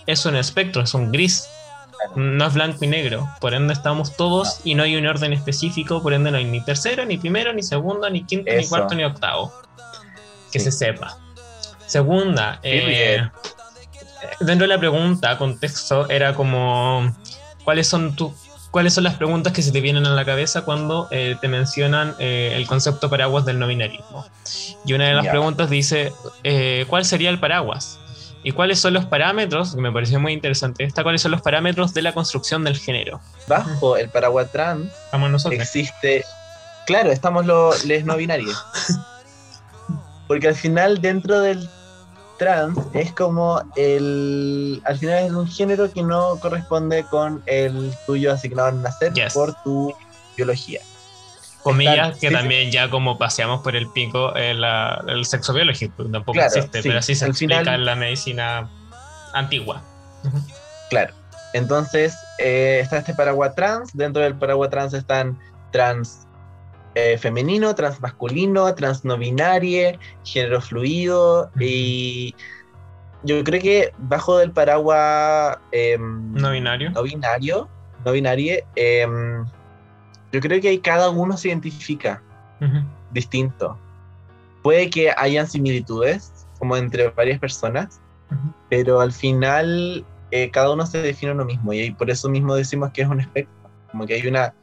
Es 0.06 0.24
un 0.26 0.36
espectro, 0.36 0.82
es 0.82 0.94
un 0.94 1.12
gris. 1.12 1.46
No 2.16 2.46
es 2.46 2.54
blanco 2.54 2.84
y 2.84 2.88
negro. 2.88 3.28
Por 3.40 3.52
ende 3.52 3.74
estamos 3.74 4.16
todos 4.16 4.62
y 4.64 4.74
no 4.74 4.82
hay 4.82 4.96
un 4.96 5.06
orden 5.06 5.34
específico. 5.34 6.02
Por 6.02 6.14
ende 6.14 6.30
no 6.30 6.38
hay 6.38 6.44
ni 6.44 6.64
tercero, 6.64 7.04
ni 7.04 7.18
primero, 7.18 7.52
ni 7.52 7.62
segundo, 7.62 8.08
ni 8.08 8.24
quinto, 8.24 8.50
ni 8.50 8.66
cuarto, 8.66 8.94
ni 8.94 9.04
octavo. 9.04 9.52
Que 10.50 10.58
Sí. 10.58 10.70
se 10.70 10.72
sepa. 10.72 11.18
Segunda, 11.86 12.58
eh. 12.62 13.28
Dentro 14.40 14.64
de 14.64 14.68
la 14.68 14.78
pregunta, 14.78 15.36
contexto, 15.38 16.08
era 16.08 16.34
como 16.34 17.14
cuáles 17.64 17.86
son 17.86 18.14
cuáles 18.70 18.94
son 18.94 19.04
las 19.04 19.14
preguntas 19.14 19.52
que 19.52 19.62
se 19.62 19.72
te 19.72 19.80
vienen 19.80 20.06
a 20.06 20.10
la 20.10 20.24
cabeza 20.24 20.62
cuando 20.62 21.08
eh, 21.10 21.36
te 21.40 21.48
mencionan 21.48 22.14
eh, 22.18 22.52
el 22.54 22.66
concepto 22.66 23.10
paraguas 23.10 23.44
del 23.44 23.58
no 23.58 23.66
binarismo. 23.66 24.24
Y 24.84 24.92
una 24.92 25.08
de 25.08 25.14
las 25.14 25.26
preguntas 25.26 25.70
dice, 25.70 26.12
eh, 26.44 26.84
¿cuál 26.88 27.04
sería 27.04 27.30
el 27.30 27.40
paraguas? 27.40 27.98
¿Y 28.42 28.52
cuáles 28.52 28.78
son 28.80 28.94
los 28.94 29.04
parámetros? 29.04 29.74
Que 29.74 29.80
me 29.80 29.92
pareció 29.92 30.18
muy 30.18 30.32
interesante 30.32 30.84
esta, 30.84 31.02
¿cuáles 31.02 31.20
son 31.20 31.32
los 31.32 31.42
parámetros 31.42 31.92
de 31.92 32.02
la 32.02 32.12
construcción 32.12 32.64
del 32.64 32.78
género? 32.78 33.20
Bajo 33.46 33.96
el 33.96 34.08
paraguas 34.08 34.50
trans 34.50 34.90
existe. 35.50 36.24
Claro, 36.86 37.10
estamos 37.10 37.44
los 37.46 37.84
les 37.84 38.04
no 38.04 38.16
binarios. 38.16 38.64
Porque 40.26 40.48
al 40.48 40.54
final, 40.54 41.00
dentro 41.00 41.40
del 41.40 41.68
trans, 42.40 42.76
es 42.94 43.12
como 43.12 43.62
el. 43.76 44.82
Al 44.84 44.98
final 44.98 45.24
es 45.26 45.30
un 45.32 45.46
género 45.46 45.92
que 45.92 46.02
no 46.02 46.36
corresponde 46.40 47.04
con 47.04 47.42
el 47.46 47.94
tuyo 48.06 48.32
asignado 48.32 48.68
al 48.70 48.82
nacer 48.82 49.12
Yes. 49.12 49.34
por 49.34 49.54
tu 49.62 49.94
biología. 50.36 50.80
Comillas 51.62 51.94
Están- 51.94 52.12
que 52.14 52.20
sí, 52.20 52.26
sí. 52.28 52.32
también 52.34 52.70
ya 52.72 52.88
como 52.90 53.18
paseamos 53.18 53.60
por 53.60 53.76
el 53.76 53.86
pico 53.90 54.34
eh, 54.34 54.54
la- 54.54 55.04
el 55.06 55.24
sexo 55.26 55.52
biológico, 55.52 56.04
tampoco 56.04 56.32
Claro, 56.32 56.48
existe, 56.48 56.82
sí. 56.82 56.88
pero 56.88 56.98
así 57.00 57.14
se 57.14 57.26
Al 57.26 57.30
explica 57.32 57.58
final- 57.60 57.74
en 57.74 57.84
la 57.84 57.94
medicina 57.94 58.70
antigua. 59.34 59.82
Claro. 60.88 61.14
Entonces, 61.52 62.14
eh, 62.38 62.80
está 62.82 62.98
este 62.98 63.12
paraguas 63.14 63.54
trans. 63.54 63.90
Dentro 63.92 64.22
del 64.22 64.34
paraguas 64.36 64.70
trans 64.70 64.94
están 64.94 65.38
trans 65.72 66.26
eh, 66.94 67.16
femenino, 67.18 67.74
trans 67.74 68.00
masculino, 68.00 68.74
trans 68.74 69.04
no 69.04 69.16
binario, 69.16 69.98
género 70.24 70.60
fluido. 70.60 71.50
Y 71.58 72.34
yo 73.22 73.42
creo 73.44 73.60
que 73.60 73.92
bajo 73.98 74.38
del 74.38 74.50
paraguas 74.52 75.58
em, 75.72 76.32
No 76.34 76.50
binario. 76.50 76.90
no 76.90 77.02
binario, 77.02 77.68
no 78.04 78.12
binario, 78.12 78.62
em, 78.76 79.44
yo 80.32 80.40
creo 80.40 80.60
que 80.60 80.68
ahí 80.68 80.78
cada 80.78 81.10
uno 81.10 81.36
se 81.36 81.48
identifica 81.48 82.22
distinto. 83.12 83.78
Puede 84.62 84.90
que 84.90 85.12
hayan 85.16 85.46
similitudes, 85.46 86.46
como 86.58 86.76
entre 86.76 87.08
varias 87.08 87.38
personas, 87.38 88.00
pero 88.68 89.00
al 89.00 89.12
final 89.12 90.04
eh, 90.30 90.50
cada 90.50 90.72
uno 90.72 90.86
se 90.86 91.02
define 91.02 91.32
uno 91.32 91.44
mismo 91.44 91.72
y 91.72 91.90
por 91.90 92.10
eso 92.10 92.28
mismo 92.28 92.54
decimos 92.54 92.90
que 92.92 93.02
es 93.02 93.08
un 93.08 93.20
espectro, 93.20 93.54
como 93.90 94.06
que 94.06 94.14
hay 94.14 94.26
una 94.26 94.54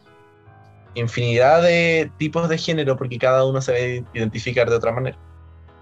infinidad 0.99 1.61
de 1.61 2.11
tipos 2.17 2.49
de 2.49 2.57
género 2.57 2.97
porque 2.97 3.17
cada 3.17 3.45
uno 3.45 3.61
se 3.61 3.71
va 3.71 3.77
a 3.77 4.17
identificar 4.17 4.69
de 4.69 4.75
otra 4.75 4.91
manera. 4.91 5.17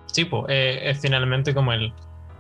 Sí, 0.08 0.25
pues, 0.25 0.45
eh, 0.49 0.80
es 0.84 0.99
finalmente 0.99 1.54
como 1.54 1.73
el. 1.73 1.93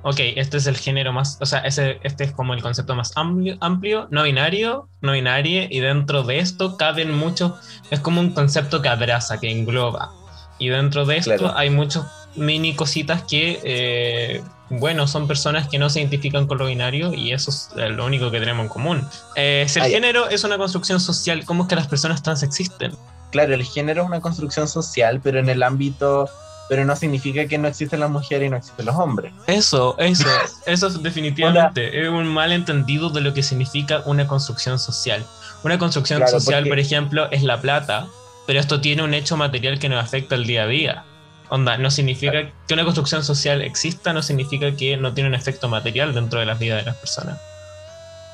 Ok, 0.03 0.19
este 0.35 0.57
es 0.57 0.67
el 0.67 0.77
género 0.77 1.11
más. 1.11 1.37
O 1.41 1.45
sea, 1.45 1.59
ese, 1.59 1.99
este 2.03 2.25
es 2.25 2.31
como 2.31 2.53
el 2.53 2.61
concepto 2.61 2.95
más 2.95 3.11
amplio, 3.17 3.57
amplio 3.59 4.07
no 4.11 4.23
binario, 4.23 4.87
no 5.01 5.13
binario, 5.13 5.63
y 5.69 5.79
dentro 5.79 6.23
de 6.23 6.37
esto 6.39 6.77
caben 6.77 7.11
muchos. 7.13 7.53
Es 7.89 7.99
como 7.99 8.21
un 8.21 8.31
concepto 8.31 8.81
que 8.81 8.89
abraza, 8.89 9.39
que 9.39 9.49
engloba. 9.51 10.11
Y 10.59 10.69
dentro 10.69 11.05
de 11.05 11.17
esto 11.17 11.35
Claro. 11.37 11.57
hay 11.57 11.69
muchos 11.69 12.05
mini 12.35 12.75
cositas 12.75 13.23
que, 13.23 13.59
eh, 13.63 14.41
bueno, 14.69 15.07
son 15.07 15.27
personas 15.27 15.67
que 15.67 15.77
no 15.79 15.89
se 15.89 15.99
identifican 15.99 16.47
con 16.47 16.57
lo 16.57 16.65
binario 16.65 17.13
y 17.13 17.31
eso 17.33 17.51
es 17.51 17.69
eh, 17.77 17.89
lo 17.89 18.05
único 18.05 18.31
que 18.31 18.39
tenemos 18.39 18.63
en 18.63 18.69
común. 18.69 19.07
Eh, 19.35 19.65
si 19.69 19.79
el 19.79 19.85
Ah, 19.85 19.89
género 19.89 20.29
es 20.29 20.43
una 20.43 20.57
construcción 20.57 20.99
social, 20.99 21.45
¿cómo 21.45 21.63
es 21.63 21.69
que 21.69 21.75
las 21.75 21.87
personas 21.87 22.21
trans 22.23 22.43
existen? 22.43 22.93
Claro, 23.31 23.53
el 23.53 23.63
género 23.63 24.01
es 24.03 24.07
una 24.07 24.21
construcción 24.21 24.67
social, 24.67 25.19
pero 25.23 25.39
en 25.39 25.49
el 25.49 25.61
ámbito, 25.63 26.29
pero 26.69 26.83
no 26.85 26.95
significa 26.95 27.45
que 27.47 27.57
no 27.57 27.67
existen 27.67 27.99
las 27.99 28.09
mujeres 28.09 28.47
y 28.47 28.49
no 28.49 28.57
existen 28.57 28.85
los 28.87 28.95
hombres. 28.95 29.33
Eso, 29.47 29.95
eso, 29.99 30.25
eso 30.65 30.87
es 30.87 31.03
definitivamente 31.03 32.01
es 32.01 32.09
un 32.09 32.27
malentendido 32.27 33.09
de 33.09 33.21
lo 33.21 33.33
que 33.33 33.43
significa 33.43 34.01
una 34.05 34.25
construcción 34.27 34.79
social. 34.79 35.23
Una 35.63 35.77
construcción 35.77 36.19
Claro, 36.19 36.39
social, 36.39 36.61
porque- 36.63 36.69
por 36.69 36.79
ejemplo, 36.79 37.31
es 37.31 37.43
la 37.43 37.59
plata, 37.61 38.07
pero 38.47 38.59
esto 38.59 38.81
tiene 38.81 39.03
un 39.03 39.13
hecho 39.13 39.37
material 39.37 39.79
que 39.79 39.89
nos 39.89 40.03
afecta 40.03 40.35
el 40.35 40.45
día 40.47 40.63
a 40.63 40.67
día. 40.67 41.03
Onda, 41.49 41.77
no 41.77 41.91
significa 41.91 42.51
que 42.67 42.73
una 42.73 42.83
construcción 42.83 43.23
social 43.23 43.61
exista, 43.61 44.13
no 44.13 44.21
significa 44.21 44.75
que 44.75 44.97
no 44.97 45.13
tiene 45.13 45.29
un 45.29 45.35
efecto 45.35 45.69
material 45.69 46.13
dentro 46.13 46.39
de 46.39 46.45
las 46.45 46.59
vidas 46.59 46.79
de 46.79 46.91
las 46.91 46.97
personas. 46.97 47.39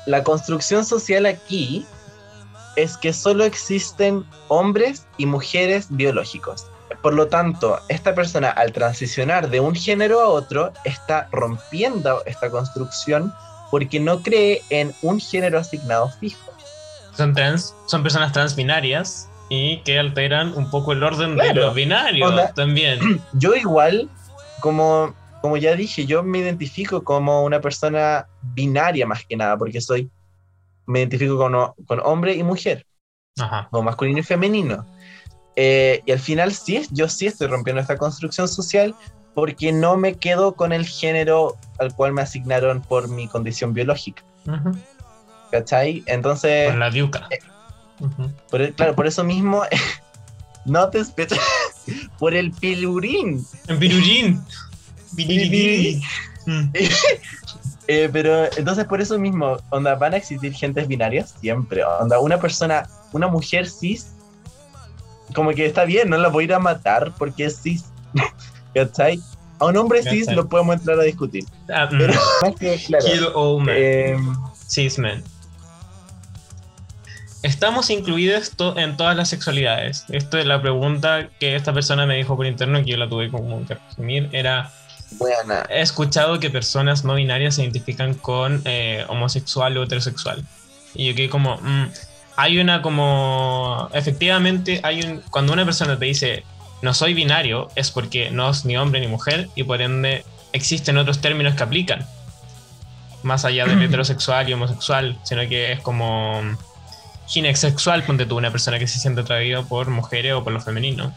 La 0.06 0.24
construcción 0.24 0.84
social 0.84 1.26
aquí 1.26 1.86
es 2.76 2.96
que 2.96 3.12
solo 3.12 3.44
existen 3.44 4.24
hombres 4.48 5.06
y 5.18 5.26
mujeres 5.26 5.86
biológicos. 5.90 6.66
Por 7.02 7.14
lo 7.14 7.28
tanto, 7.28 7.78
esta 7.88 8.14
persona 8.14 8.50
al 8.50 8.72
transicionar 8.72 9.50
de 9.50 9.60
un 9.60 9.74
género 9.74 10.20
a 10.20 10.28
otro 10.28 10.72
está 10.84 11.28
rompiendo 11.32 12.22
esta 12.26 12.50
construcción 12.50 13.32
porque 13.70 14.00
no 14.00 14.22
cree 14.22 14.62
en 14.70 14.94
un 15.02 15.20
género 15.20 15.58
asignado 15.58 16.10
fijo. 16.20 16.52
Son 17.16 17.34
trans, 17.34 17.74
son 17.86 18.02
personas 18.02 18.32
transbinarias 18.32 19.28
y 19.54 19.82
que 19.82 19.98
alteran 19.98 20.54
un 20.56 20.70
poco 20.70 20.92
el 20.92 21.02
orden 21.02 21.36
de 21.36 21.42
Claro. 21.42 21.60
los 21.66 21.74
binarios 21.74 22.30
Onda- 22.30 22.54
también. 22.54 22.98
Yo 23.34 23.54
igual, 23.54 24.08
como, 24.60 25.14
como 25.42 25.56
ya 25.58 25.74
dije, 25.74 26.06
yo 26.06 26.22
me 26.22 26.38
identifico 26.38 27.02
como 27.04 27.44
una 27.44 27.60
persona 27.60 28.26
binaria 28.54 29.06
más 29.06 29.24
que 29.26 29.36
nada, 29.36 29.58
porque 29.58 29.80
soy, 29.80 30.10
me 30.86 31.00
identifico 31.00 31.36
con, 31.36 31.52
con 31.86 32.00
hombre 32.04 32.34
y 32.34 32.42
mujer. 32.42 32.86
Ajá. 33.38 33.68
como 33.70 33.84
masculino 33.84 34.18
y 34.18 34.22
femenino. 34.22 34.86
Eh, 35.56 36.02
y 36.06 36.12
al 36.12 36.18
final 36.18 36.52
sí, 36.52 36.86
yo 36.90 37.08
sí 37.08 37.26
estoy 37.26 37.46
rompiendo 37.46 37.80
esta 37.80 37.96
construcción 37.96 38.46
social 38.46 38.94
porque 39.34 39.72
no 39.72 39.96
me 39.96 40.14
quedo 40.14 40.54
con 40.54 40.72
el 40.72 40.86
género 40.86 41.56
al 41.78 41.94
cual 41.94 42.12
me 42.12 42.20
asignaron 42.22 42.82
por 42.82 43.08
mi 43.08 43.28
condición 43.28 43.72
biológica. 43.72 44.22
Ujú. 44.46 44.72
¿Cachai? 45.50 46.02
Entonces, 46.06 46.68
Con 46.70 46.78
la 46.80 46.90
diuca. 46.90 47.26
eh, 47.30 47.38
Ujú. 48.00 48.30
por 48.50 48.62
el- 48.62 48.74
claro, 48.74 48.94
por 48.94 49.06
eso 49.06 49.22
mismo, 49.24 49.62
no 50.64 50.88
te 50.90 50.98
espeches 51.00 51.38
por 52.18 52.34
el 52.34 52.50
pilurín. 52.52 53.44
Pirurín. 53.78 54.40
Piririrí. 55.16 56.02
Mm. 56.46 56.70
Eh, 57.88 58.08
pero 58.12 58.44
entonces 58.56 58.84
por 58.86 59.00
eso 59.00 59.18
mismo, 59.18 59.58
onda, 59.70 59.94
van 59.96 60.14
a 60.14 60.16
existir 60.16 60.52
gentes 60.54 60.88
binarias 60.88 61.34
siempre. 61.40 61.84
Onda, 61.84 62.18
una 62.20 62.40
persona, 62.40 62.88
una 63.12 63.28
mujer 63.28 63.68
cis, 63.68 64.06
como 65.34 65.50
que 65.50 65.66
está 65.66 65.84
bien, 65.84 66.08
no 66.08 66.16
la 66.16 66.28
voy 66.28 66.44
a 66.44 66.46
ir 66.46 66.54
a 66.54 66.58
matar 66.58 67.12
porque 67.18 67.44
es 67.44 67.60
cis. 67.62 67.84
¿Cachai? 68.74 69.20
A 69.58 69.66
un 69.66 69.76
hombre 69.76 70.02
cis 70.02 70.26
lo 70.32 70.48
podemos 70.48 70.76
entrar 70.76 70.98
a 70.98 71.02
discutir. 71.02 71.44
Ah, 71.72 71.86
mm. 71.92 71.98
Pero 71.98 72.14
más 72.42 72.54
que 72.56 72.76
claro. 72.86 73.04
Kill 73.04 73.26
all 73.34 73.62
men. 73.62 73.74
eh, 73.78 74.16
Cis-men. 74.68 75.22
Estamos 77.42 77.90
incluidos 77.90 78.52
to- 78.52 78.78
en 78.78 78.96
todas 78.96 79.16
las 79.16 79.28
sexualidades. 79.28 80.04
Esto 80.10 80.38
es 80.38 80.46
la 80.46 80.60
pregunta 80.62 81.28
que 81.40 81.56
esta 81.56 81.72
persona 81.72 82.06
me 82.06 82.16
dijo 82.16 82.36
por 82.36 82.46
interno 82.46 82.78
y 82.78 82.84
que 82.84 82.92
yo 82.92 82.96
la 82.96 83.08
tuve 83.08 83.30
como 83.30 83.66
que 83.66 83.74
resumir. 83.74 84.28
Era, 84.32 84.70
buena. 85.18 85.64
he 85.68 85.80
escuchado 85.80 86.38
que 86.38 86.50
personas 86.50 87.04
no 87.04 87.14
binarias 87.14 87.56
se 87.56 87.62
identifican 87.62 88.14
con 88.14 88.62
eh, 88.64 89.04
homosexual 89.08 89.76
o 89.76 89.82
heterosexual. 89.82 90.44
Y 90.94 91.08
yo 91.08 91.14
quedé 91.16 91.28
como, 91.28 91.56
mm, 91.56 91.86
hay 92.36 92.58
una 92.60 92.80
como, 92.80 93.88
efectivamente, 93.92 94.80
hay 94.84 95.02
un, 95.02 95.20
cuando 95.30 95.52
una 95.52 95.64
persona 95.64 95.98
te 95.98 96.04
dice, 96.04 96.44
no 96.80 96.94
soy 96.94 97.12
binario, 97.14 97.68
es 97.74 97.90
porque 97.90 98.30
no 98.30 98.50
es 98.50 98.64
ni 98.64 98.76
hombre 98.76 99.00
ni 99.00 99.08
mujer 99.08 99.48
y 99.56 99.64
por 99.64 99.82
ende 99.82 100.24
existen 100.52 100.96
otros 100.96 101.20
términos 101.20 101.54
que 101.54 101.62
aplican. 101.64 102.06
Más 103.24 103.44
allá 103.44 103.66
del 103.66 103.82
heterosexual 103.82 104.48
y 104.48 104.52
homosexual, 104.52 105.18
sino 105.24 105.40
que 105.48 105.72
es 105.72 105.80
como 105.80 106.40
ginexexual, 107.26 108.04
ponte 108.04 108.26
tú, 108.26 108.36
una 108.36 108.50
persona 108.50 108.78
que 108.78 108.86
se 108.86 108.98
siente 108.98 109.22
atraída 109.22 109.62
por 109.62 109.88
mujeres 109.88 110.34
o 110.34 110.44
por 110.44 110.52
lo 110.52 110.60
femenino. 110.60 111.12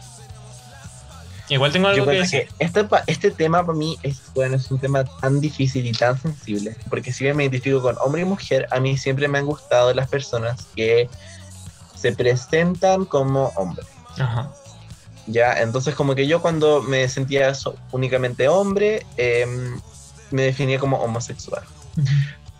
Igual 1.48 1.72
tengo 1.72 1.88
algo 1.88 2.04
Yo 2.04 2.10
que 2.10 2.18
decir. 2.18 2.48
que 2.58 2.64
este, 2.64 2.86
este 3.06 3.30
tema 3.30 3.64
para 3.64 3.78
mí 3.78 3.96
es, 4.02 4.20
bueno, 4.34 4.56
es 4.56 4.70
un 4.70 4.80
tema 4.80 5.04
tan 5.04 5.40
difícil 5.40 5.86
y 5.86 5.92
tan 5.92 6.20
sensible, 6.20 6.76
porque 6.90 7.12
si 7.12 7.24
bien 7.24 7.36
me 7.36 7.44
identifico 7.44 7.80
con 7.80 7.96
hombre 7.98 8.22
y 8.22 8.24
mujer, 8.24 8.66
a 8.72 8.80
mí 8.80 8.98
siempre 8.98 9.28
me 9.28 9.38
han 9.38 9.46
gustado 9.46 9.94
las 9.94 10.08
personas 10.08 10.66
que 10.74 11.08
se 11.94 12.12
presentan 12.12 13.04
como 13.04 13.52
hombres. 13.56 13.86
Ajá. 14.18 14.50
Ya, 15.28 15.60
entonces 15.60 15.94
como 15.94 16.14
que 16.14 16.26
yo 16.26 16.40
cuando 16.40 16.82
me 16.82 17.08
sentía 17.08 17.52
únicamente 17.92 18.48
hombre, 18.48 19.04
em, 19.16 19.80
me 20.30 20.42
definía 20.42 20.78
como 20.78 20.98
homosexual. 20.98 21.62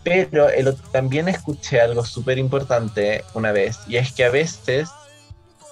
Pero 0.07 0.49
el 0.49 0.75
también 0.91 1.27
escuché 1.27 1.81
algo 1.81 2.05
súper 2.05 2.37
importante 2.37 3.23
una 3.33 3.51
vez, 3.51 3.79
y 3.87 3.97
es 3.97 4.11
que 4.11 4.23
a 4.25 4.29
veces 4.29 4.89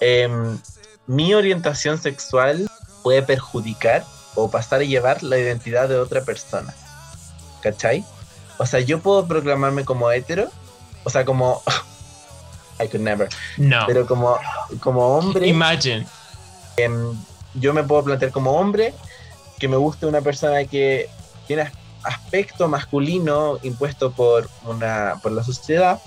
em, 0.00 0.58
mi 1.06 1.34
orientación 1.34 1.98
sexual 1.98 2.68
puede 3.02 3.22
perjudicar 3.22 4.04
o 4.34 4.50
pasar 4.50 4.80
a 4.80 4.84
llevar 4.84 5.22
la 5.22 5.38
identidad 5.38 5.88
de 5.88 5.96
otra 5.96 6.22
persona. 6.22 6.74
¿Cachai? 7.62 8.04
O 8.58 8.66
sea, 8.66 8.80
yo 8.80 9.00
puedo 9.00 9.26
proclamarme 9.26 9.84
como 9.84 10.10
hetero, 10.10 10.50
o 11.04 11.10
sea, 11.10 11.24
como... 11.24 11.62
I 12.78 12.88
could 12.88 13.00
never. 13.00 13.28
No. 13.56 13.84
Pero 13.86 14.06
como, 14.06 14.38
como 14.80 15.16
hombre, 15.16 15.46
Imagine. 15.46 16.06
yo 17.54 17.72
me 17.72 17.82
puedo 17.82 18.04
plantear 18.04 18.32
como 18.32 18.52
hombre 18.52 18.92
que 19.58 19.66
me 19.66 19.76
guste 19.76 20.04
una 20.04 20.20
persona 20.20 20.64
que 20.66 21.08
tiene 21.46 21.70
aspecto 22.02 22.68
masculino 22.68 23.58
impuesto 23.62 24.12
por 24.12 24.48
una 24.64 25.18
por 25.22 25.32
la 25.32 25.42
sociedad, 25.42 26.00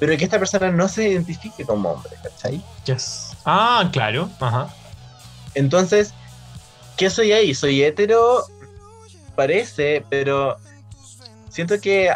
pero 0.00 0.16
que 0.16 0.24
esta 0.24 0.38
persona 0.38 0.70
no 0.70 0.88
se 0.88 1.08
identifique 1.10 1.64
como 1.64 1.90
hombre, 1.90 2.12
¿cachai? 2.22 2.62
Yes. 2.86 3.30
Ah, 3.44 3.88
claro. 3.92 4.28
Ajá. 4.40 4.68
Entonces, 5.54 6.12
¿qué 6.96 7.08
soy 7.10 7.32
ahí? 7.32 7.54
¿Soy 7.54 7.82
hetero? 7.82 8.44
Parece, 9.36 10.04
pero 10.10 10.56
siento 11.48 11.80
que 11.80 12.12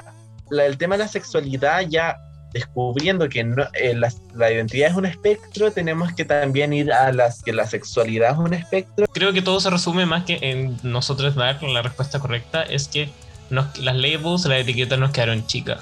la- 0.51 0.67
el 0.67 0.79
tema 0.79 0.97
de 0.97 1.05
la 1.05 1.09
sexualidad 1.09 1.81
ya 1.89 2.17
descubriendo 2.59 3.29
que 3.29 3.45
no- 3.45 3.67
eh, 3.75 3.95
la, 3.95 4.13
la 4.35 4.51
identidad 4.53 4.91
es 4.91 4.97
un 4.97 5.07
espectro, 5.07 5.71
tenemos 5.73 6.13
que 6.13 6.25
también 6.25 6.73
ir 6.73 6.93
a 6.93 7.13
las 7.13 7.43
que 7.43 7.53
la 7.53 7.67
sexualidad 7.67 8.33
es 8.33 8.39
un 8.39 8.55
espectro. 8.55 9.07
Creo 9.13 9.33
que 9.33 9.43
todo 9.43 9.61
se 9.61 9.71
resume 9.71 10.07
más 10.07 10.25
que 10.25 10.39
en 10.43 10.79
nosotros 10.83 11.35
dar 11.35 11.63
la 11.63 11.83
respuesta 11.83 12.19
correcta. 12.19 12.63
Es 12.63 12.89
que 12.89 13.09
nos- 13.51 13.79
las 13.79 13.97
labels, 13.97 14.45
las 14.47 14.61
etiquetas 14.61 14.99
nos 14.99 15.11
quedaron 15.11 15.47
chicas. 15.47 15.81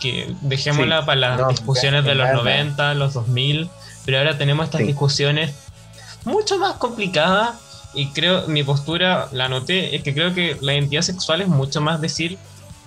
Que 0.00 0.32
dejémosla 0.42 1.00
Sí. 1.00 1.06
para 1.06 1.20
las 1.20 1.40
No, 1.40 1.48
discusiones 1.48 2.04
de 2.04 2.14
los 2.14 2.26
nada. 2.26 2.36
90, 2.38 2.94
los 2.94 3.14
2000. 3.14 3.68
Pero 4.04 4.18
ahora 4.18 4.38
tenemos 4.38 4.64
estas 4.66 4.80
Sí. 4.82 4.86
discusiones 4.86 5.52
mucho 6.24 6.58
más 6.58 6.74
complicadas. 6.74 7.56
Y 7.94 8.08
creo, 8.10 8.46
mi 8.46 8.62
postura, 8.62 9.28
la 9.32 9.46
anoté, 9.46 9.96
es 9.96 10.02
que 10.02 10.14
creo 10.14 10.34
que 10.34 10.56
la 10.60 10.74
identidad 10.74 11.02
sexual 11.02 11.40
es 11.40 11.48
mucho 11.48 11.80
más 11.80 12.00
decir, 12.00 12.38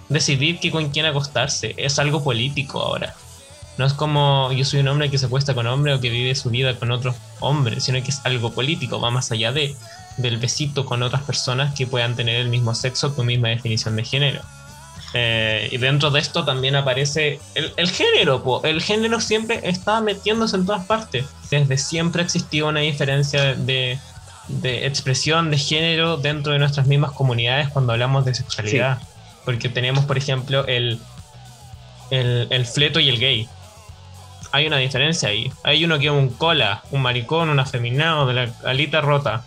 decidir 0.09 0.59
que 0.59 0.71
con 0.71 0.89
quién 0.89 1.05
acostarse. 1.05 1.73
Es 1.77 1.97
algo 1.99 2.23
político 2.23 2.79
ahora. 2.81 3.13
No 3.78 3.86
es 3.86 3.93
como 3.93 4.51
yo 4.51 4.65
soy 4.65 4.82
un 4.82 4.88
hombre 4.89 5.09
que 5.09 5.17
se 5.17 5.26
acuesta 5.26 5.53
con 5.53 5.65
hombre 5.67 5.93
o 5.93 6.01
que 6.01 6.09
vive 6.09 6.36
su 6.36 6.49
vida 6.49 6.76
con 6.76 6.91
otros 6.91 7.15
hombres, 7.39 7.84
sino 7.84 8.01
que 8.03 8.11
es 8.11 8.22
algo 8.26 8.51
político, 8.51 8.99
va 8.99 9.11
más 9.11 9.32
allá 9.32 9.51
de, 9.51 9.76
del 10.17 10.38
besito 10.38 10.86
con 10.86 11.01
otras 11.03 11.24
personas 11.24 11.74
que 11.74 11.88
puedan 11.88 12.15
tener 12.15 12.36
el 12.36 12.49
mismo 12.49 12.76
sexo, 12.76 13.11
tu 13.11 13.24
misma 13.24 13.49
definición 13.49 13.95
de 13.95 14.03
género. 14.03 14.41
Eh, 15.13 15.69
y 15.72 15.78
dentro 15.78 16.09
de 16.09 16.22
esto 16.22 16.45
también 16.45 16.76
aparece 16.76 17.39
el, 17.55 17.74
el 17.76 17.89
género, 17.89 18.43
po. 18.43 18.63
el 18.63 18.82
género 18.82 19.19
siempre 19.19 19.59
está 19.63 19.99
metiéndose 19.99 20.55
en 20.55 20.65
todas 20.65 20.86
partes. 20.86 21.26
Desde 21.49 21.78
siempre 21.78 22.24
existió 22.24 22.67
una 22.67 22.80
diferencia 22.80 23.55
de, 23.55 23.99
de 24.47 24.88
expresión 24.88 25.51
de 25.51 25.57
género 25.57 26.17
dentro 26.17 26.53
de 26.53 26.59
nuestras 26.59 26.88
mismas 26.88 27.11
comunidades 27.11 27.69
cuando 27.69 27.93
hablamos 27.93 28.24
de 28.26 28.36
sexualidad. 28.36 28.99
Porque 29.43 29.69
tenemos, 29.69 30.05
por 30.05 30.17
ejemplo, 30.17 30.65
el, 30.67 30.99
el, 32.09 32.47
el 32.49 32.65
fleto 32.65 32.99
y 32.99 33.09
el 33.09 33.19
gay. 33.19 33.49
Hay 34.51 34.67
una 34.67 34.77
diferencia 34.77 35.29
ahí. 35.29 35.51
Hay 35.63 35.83
uno 35.85 35.99
que 35.99 36.05
es 36.05 36.11
un 36.11 36.29
cola, 36.29 36.83
un 36.91 37.01
maricón, 37.01 37.49
un 37.49 37.59
afeminado 37.59 38.25
de 38.27 38.33
la 38.33 38.53
alita 38.65 39.01
rota. 39.01 39.45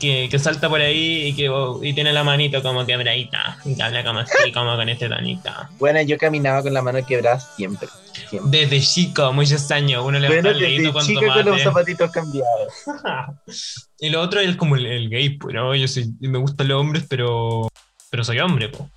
Que, 0.00 0.28
que 0.28 0.38
salta 0.38 0.68
por 0.68 0.80
ahí 0.80 1.28
y 1.28 1.34
que 1.34 1.50
y 1.82 1.94
tiene 1.94 2.12
la 2.12 2.24
manito 2.24 2.62
como 2.62 2.84
quebradita. 2.84 3.58
Y 3.64 3.74
que 3.74 3.82
habla 3.82 4.04
como 4.04 4.18
así, 4.18 4.52
como 4.52 4.76
con 4.76 4.88
este 4.88 5.08
tonito. 5.08 5.50
Bueno, 5.78 6.02
yo 6.02 6.18
caminaba 6.18 6.62
con 6.62 6.74
la 6.74 6.82
mano 6.82 6.98
quebrada 7.06 7.40
siempre. 7.40 7.88
siempre. 8.28 8.60
Desde 8.60 8.80
chico, 8.80 9.32
muchos 9.32 9.70
años, 9.70 10.04
uno 10.04 10.18
le 10.18 10.28
Bueno, 10.28 10.52
desde 10.52 10.92
con 10.92 11.06
chica 11.06 11.32
con 11.32 11.46
los 11.46 11.62
zapatitos 11.62 12.10
cambiados. 12.10 12.72
y 14.00 14.10
lo 14.10 14.20
otro 14.20 14.40
es 14.40 14.56
como 14.56 14.76
el, 14.76 14.84
el 14.84 15.08
gay, 15.08 15.30
pues, 15.30 15.54
¿no? 15.54 15.74
Yo 15.74 15.88
soy, 15.88 16.12
me 16.20 16.38
gustan 16.38 16.68
los 16.68 16.80
hombres, 16.80 17.04
pero, 17.08 17.68
pero 18.10 18.24
soy 18.24 18.40
hombre, 18.40 18.68
pues. 18.68 18.90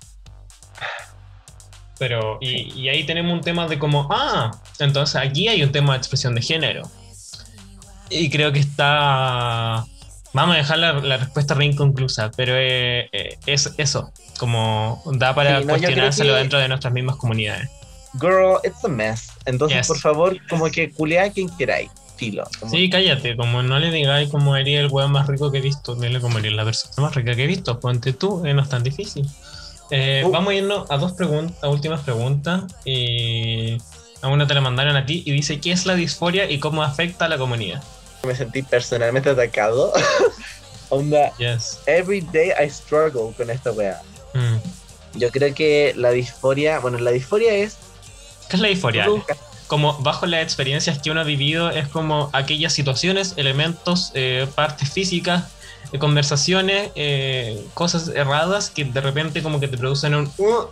Pero, 1.98 2.38
y, 2.40 2.72
y 2.80 2.88
ahí 2.88 3.04
tenemos 3.04 3.32
un 3.32 3.40
tema 3.40 3.66
de 3.66 3.78
como, 3.78 4.06
ah, 4.10 4.50
entonces 4.78 5.16
aquí 5.16 5.48
hay 5.48 5.62
un 5.62 5.72
tema 5.72 5.92
de 5.94 5.98
expresión 5.98 6.34
de 6.34 6.42
género. 6.42 6.82
Y 8.10 8.30
creo 8.30 8.52
que 8.52 8.60
está... 8.60 9.84
Vamos 10.32 10.54
a 10.54 10.58
dejar 10.58 10.78
la, 10.78 10.92
la 10.94 11.16
respuesta 11.16 11.54
re 11.54 11.64
inconclusa, 11.64 12.30
pero 12.36 12.52
eh, 12.56 13.08
eh, 13.12 13.38
es 13.46 13.72
eso, 13.78 14.12
como 14.38 15.02
da 15.14 15.34
para 15.34 15.58
Sí, 15.60 15.64
no, 15.64 15.70
cuestionárselo 15.72 16.34
que- 16.34 16.38
dentro 16.38 16.58
de 16.58 16.68
nuestras 16.68 16.92
mismas 16.92 17.16
comunidades. 17.16 17.68
Girl, 18.20 18.58
it's 18.64 18.84
a 18.84 18.88
mess. 18.88 19.30
Entonces, 19.46 19.78
Yes. 19.78 19.86
por 19.88 19.98
favor, 19.98 20.36
como 20.48 20.66
que 20.70 20.90
culea 20.90 21.24
a 21.24 21.30
quien 21.30 21.48
queráis. 21.56 21.90
Filo. 22.16 22.44
como- 22.58 22.72
Sí, 22.72 22.90
cállate, 22.90 23.36
como 23.36 23.62
no 23.62 23.78
le 23.78 23.90
digáis 23.92 24.28
como 24.28 24.56
eres 24.56 24.80
el 24.80 24.88
weón 24.88 25.12
más 25.12 25.28
rico 25.28 25.52
que 25.52 25.58
he 25.58 25.60
visto, 25.60 25.94
dile 25.94 26.20
como 26.20 26.38
eres 26.38 26.52
la 26.52 26.64
persona 26.64 26.92
más 26.98 27.14
rica 27.14 27.34
que 27.36 27.44
he 27.44 27.46
visto, 27.46 27.78
ponte 27.78 28.12
tú, 28.12 28.44
eh, 28.44 28.52
no 28.54 28.62
es 28.62 28.68
tan 28.68 28.82
difícil. 28.82 29.24
Eh, 29.90 30.22
Uh. 30.24 30.30
Vamos 30.30 30.50
a 30.50 30.54
irnos 30.54 30.90
a 30.90 30.96
dos 30.98 31.12
preguntas, 31.12 31.56
a 31.62 31.68
últimas 31.68 32.00
preguntas. 32.00 32.64
Y 32.84 33.78
a 34.22 34.28
una 34.28 34.46
te 34.46 34.54
la 34.54 34.60
mandaron 34.60 34.96
a 34.96 35.06
ti 35.06 35.22
y 35.24 35.32
dice, 35.32 35.60
¿qué 35.60 35.72
es 35.72 35.86
la 35.86 35.94
disforia 35.94 36.50
y 36.50 36.58
cómo 36.58 36.82
afecta 36.82 37.26
a 37.26 37.28
la 37.28 37.38
comunidad? 37.38 37.82
Me 38.24 38.34
sentí 38.34 38.62
personalmente 38.62 39.30
atacado. 39.30 39.92
Onda, 40.90 41.32
Yes. 41.38 41.80
every 41.86 42.20
day 42.32 42.50
I 42.58 42.68
struggle 42.70 43.32
con 43.36 43.50
esta 43.50 43.70
wea. 43.72 44.00
Mm. 44.34 45.18
Yo 45.18 45.30
creo 45.30 45.54
que 45.54 45.92
la 45.96 46.10
disforia, 46.10 46.78
bueno, 46.80 46.98
la 46.98 47.10
disforia 47.10 47.54
es... 47.54 47.76
¿Qué 48.48 48.56
es 48.56 48.62
la 48.62 48.68
disforia? 48.68 49.06
Como 49.66 49.98
bajo 49.98 50.24
las 50.26 50.42
experiencias 50.42 50.98
que 50.98 51.10
uno 51.10 51.20
ha 51.20 51.24
vivido, 51.24 51.70
es 51.70 51.88
como 51.88 52.30
aquellas 52.32 52.72
situaciones, 52.72 53.34
elementos, 53.36 54.12
eh, 54.14 54.46
partes 54.54 54.90
físicas, 54.90 55.44
conversaciones, 55.98 56.90
eh, 56.96 57.64
cosas 57.74 58.08
erradas 58.08 58.68
que 58.70 58.84
de 58.84 59.00
repente 59.00 59.42
como 59.42 59.58
que 59.60 59.68
te 59.68 59.78
producen 59.78 60.14
un... 60.14 60.30
"Uh". 60.38 60.66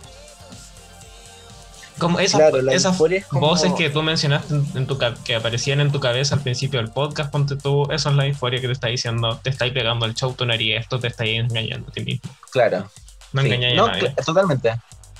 Como 1.97 2.19
esas, 2.19 2.39
Claro, 2.39 2.59
esas 2.69 2.91
disforia 2.91 3.17
es 3.19 3.25
como- 3.25 3.47
voces 3.47 3.73
que 3.73 3.89
tú 3.89 4.03
mencionaste 4.03 4.53
en, 4.53 4.67
en 4.75 4.85
tu 4.85 4.99
que 5.23 5.35
aparecían 5.35 5.79
en 5.79 5.91
tu 5.91 5.99
cabeza 5.99 6.35
al 6.35 6.41
principio 6.41 6.79
del 6.79 6.91
podcast, 6.91 7.31
ponte 7.31 7.55
tú, 7.55 7.87
eso 7.91 8.09
es 8.11 8.15
la 8.15 8.23
disforia 8.25 8.61
que 8.61 8.67
te 8.67 8.73
está 8.73 8.87
diciendo, 8.87 9.39
te 9.41 9.49
estáis 9.49 9.73
pegando 9.73 10.05
al 10.05 10.13
show, 10.13 10.31
tú 10.33 10.45
no 10.45 10.53
harías 10.53 10.81
esto, 10.83 10.99
te 10.99 11.07
estáis 11.07 11.39
engañando 11.39 11.89
a 11.89 11.91
ti 11.91 12.01
mismo. 12.01 12.29
Claro. 12.51 12.87
No 13.33 13.41
Sí. 13.41 13.47
engañáis 13.47 13.75
No, 13.75 13.85
a 13.85 13.91
nadie. 13.93 14.09
cl- 14.13 14.25
totalmente. 14.25 14.75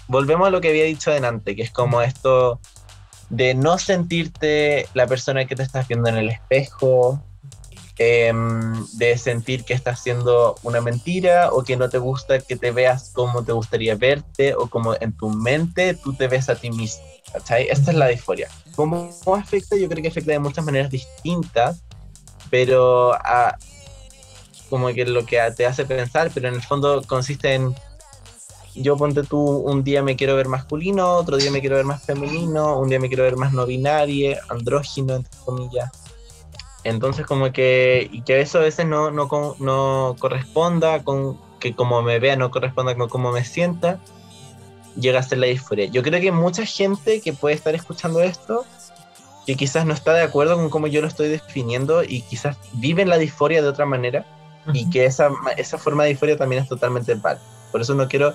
Volvemos 0.07 0.47
a 0.47 0.51
lo 0.51 0.61
que 0.61 0.69
había 0.69 0.83
dicho 0.83 1.09
delante, 1.09 1.55
que 1.55 1.63
es 1.63 1.71
como 1.71 2.03
esto 2.03 2.59
de 3.29 3.55
no 3.55 3.79
sentirte 3.79 4.87
la 4.93 5.07
persona 5.07 5.45
que 5.45 5.55
te 5.55 5.63
estás 5.63 5.87
viendo 5.87 6.09
en 6.09 6.17
el 6.17 6.29
espejo, 6.29 7.23
em, 7.99 8.85
de 8.93 9.17
sentir 9.17 9.63
que 9.65 9.73
estás 9.73 9.99
haciendo 9.99 10.55
una 10.63 10.81
mentira 10.81 11.49
o 11.51 11.63
que 11.63 11.75
no 11.77 11.89
te 11.89 11.97
gusta 11.97 12.39
que 12.39 12.55
te 12.55 12.71
veas 12.71 13.11
como 13.13 13.43
te 13.43 13.51
gustaría 13.53 13.95
verte 13.95 14.53
o 14.55 14.67
como 14.67 14.95
en 14.99 15.15
tu 15.17 15.29
mente 15.29 15.93
tú 15.95 16.13
te 16.13 16.27
ves 16.27 16.49
a 16.49 16.55
ti 16.55 16.69
mismo. 16.69 17.03
¿cachai? 17.33 17.67
Esta 17.69 17.91
es 17.91 17.97
la 17.97 18.07
disforia. 18.07 18.47
¿Cómo 18.75 19.19
afecta? 19.35 19.75
Yo 19.75 19.89
creo 19.89 20.01
que 20.01 20.09
afecta 20.09 20.31
de 20.31 20.39
muchas 20.39 20.63
maneras 20.63 20.89
distintas, 20.91 21.81
pero 22.49 23.13
a- 23.13 23.57
como 24.69 24.87
que 24.89 25.05
lo 25.05 25.25
que 25.25 25.39
te 25.55 25.65
hace 25.65 25.85
pensar, 25.85 26.29
pero 26.33 26.49
en 26.49 26.55
el 26.55 26.61
fondo 26.61 27.01
consiste 27.03 27.53
en 27.53 27.73
yo 28.75 28.95
ponte 28.95 29.23
tú, 29.23 29.39
un 29.39 29.83
día 29.83 30.03
me 30.03 30.15
quiero 30.15 30.35
ver 30.35 30.47
masculino, 30.47 31.15
otro 31.15 31.37
día 31.37 31.49
me 31.49 31.61
quiero 31.61 31.77
ver 31.77 31.85
más 31.85 32.03
femenino, 32.03 32.79
un 32.79 32.89
día 32.89 32.99
me 32.99 33.07
quiero 33.07 33.23
ver 33.23 33.35
más 33.35 33.51
no 33.51 33.65
binario, 33.65 34.37
andrógino, 34.49 35.15
entre 35.15 35.31
comillas. 35.45 35.89
Entonces 36.83 37.25
como 37.25 37.51
que, 37.51 38.09
y 38.11 38.21
que 38.21 38.39
eso 38.39 38.59
a 38.59 38.61
veces 38.61 38.85
no, 38.85 39.11
no, 39.11 39.27
no 39.59 40.15
corresponda 40.19 41.03
con 41.03 41.37
que 41.59 41.73
como 41.73 42.01
me 42.01 42.19
vea 42.19 42.35
no 42.35 42.51
corresponda 42.51 42.95
con 42.95 43.09
cómo 43.09 43.31
me 43.31 43.43
sienta, 43.43 43.99
llega 44.95 45.19
a 45.19 45.23
ser 45.23 45.39
la 45.39 45.47
disforia. 45.47 45.85
Yo 45.85 46.03
creo 46.03 46.21
que 46.21 46.31
mucha 46.31 46.65
gente 46.65 47.21
que 47.21 47.33
puede 47.33 47.55
estar 47.55 47.75
escuchando 47.75 48.21
esto, 48.21 48.65
que 49.45 49.55
quizás 49.55 49.85
no 49.85 49.93
está 49.93 50.13
de 50.13 50.23
acuerdo 50.23 50.55
con 50.55 50.69
cómo 50.69 50.87
yo 50.87 51.01
lo 51.01 51.07
estoy 51.07 51.29
definiendo 51.29 52.03
y 52.03 52.21
quizás 52.21 52.57
viven 52.73 53.09
la 53.09 53.17
disforia 53.17 53.61
de 53.61 53.67
otra 53.67 53.85
manera, 53.85 54.25
y 54.73 54.89
que 54.89 55.05
esa, 55.05 55.29
esa 55.55 55.77
forma 55.77 56.03
de 56.03 56.09
disforia 56.09 56.37
también 56.37 56.61
es 56.61 56.69
totalmente 56.69 57.15
válida. 57.15 57.43
Por 57.71 57.81
eso 57.81 57.93
no 57.93 58.07
quiero 58.07 58.33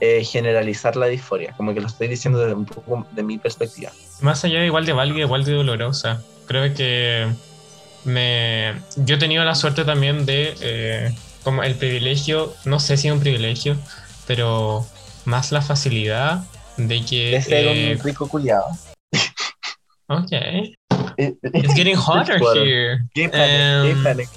eh, 0.00 0.22
generalizar 0.24 0.96
la 0.96 1.06
disforia, 1.06 1.54
como 1.56 1.72
que 1.72 1.80
lo 1.80 1.86
estoy 1.86 2.08
diciendo 2.08 2.38
desde 2.38 2.54
un 2.54 2.66
poco 2.66 3.06
de 3.12 3.22
mi 3.22 3.38
perspectiva. 3.38 3.90
Más 4.20 4.44
allá 4.44 4.62
igual 4.64 4.84
de 4.84 4.92
válida, 4.92 5.20
igual 5.20 5.44
de 5.44 5.52
dolorosa. 5.52 6.22
Creo 6.46 6.74
que 6.74 7.28
me 8.04 8.74
yo 8.96 9.16
he 9.16 9.18
tenido 9.18 9.44
la 9.44 9.54
suerte 9.54 9.84
también 9.84 10.26
de 10.26 10.54
eh, 10.60 11.14
como 11.42 11.62
el 11.62 11.74
privilegio, 11.74 12.54
no 12.64 12.80
sé 12.80 12.96
si 12.96 13.08
es 13.08 13.14
un 13.14 13.20
privilegio, 13.20 13.76
pero 14.26 14.86
más 15.24 15.52
la 15.52 15.62
facilidad 15.62 16.44
de 16.76 17.04
que 17.04 17.30
De 17.32 17.42
ser 17.42 17.66
eh, 17.66 17.96
un 17.96 18.02
rico 18.04 18.28
culiado. 18.28 18.66
ok. 20.08 20.32
It's 21.16 21.74
getting 21.74 21.96
hotter 21.96 22.38
here. 22.54 22.98
Panic, 23.14 23.34
Em, 23.34 24.02
panic. 24.02 24.28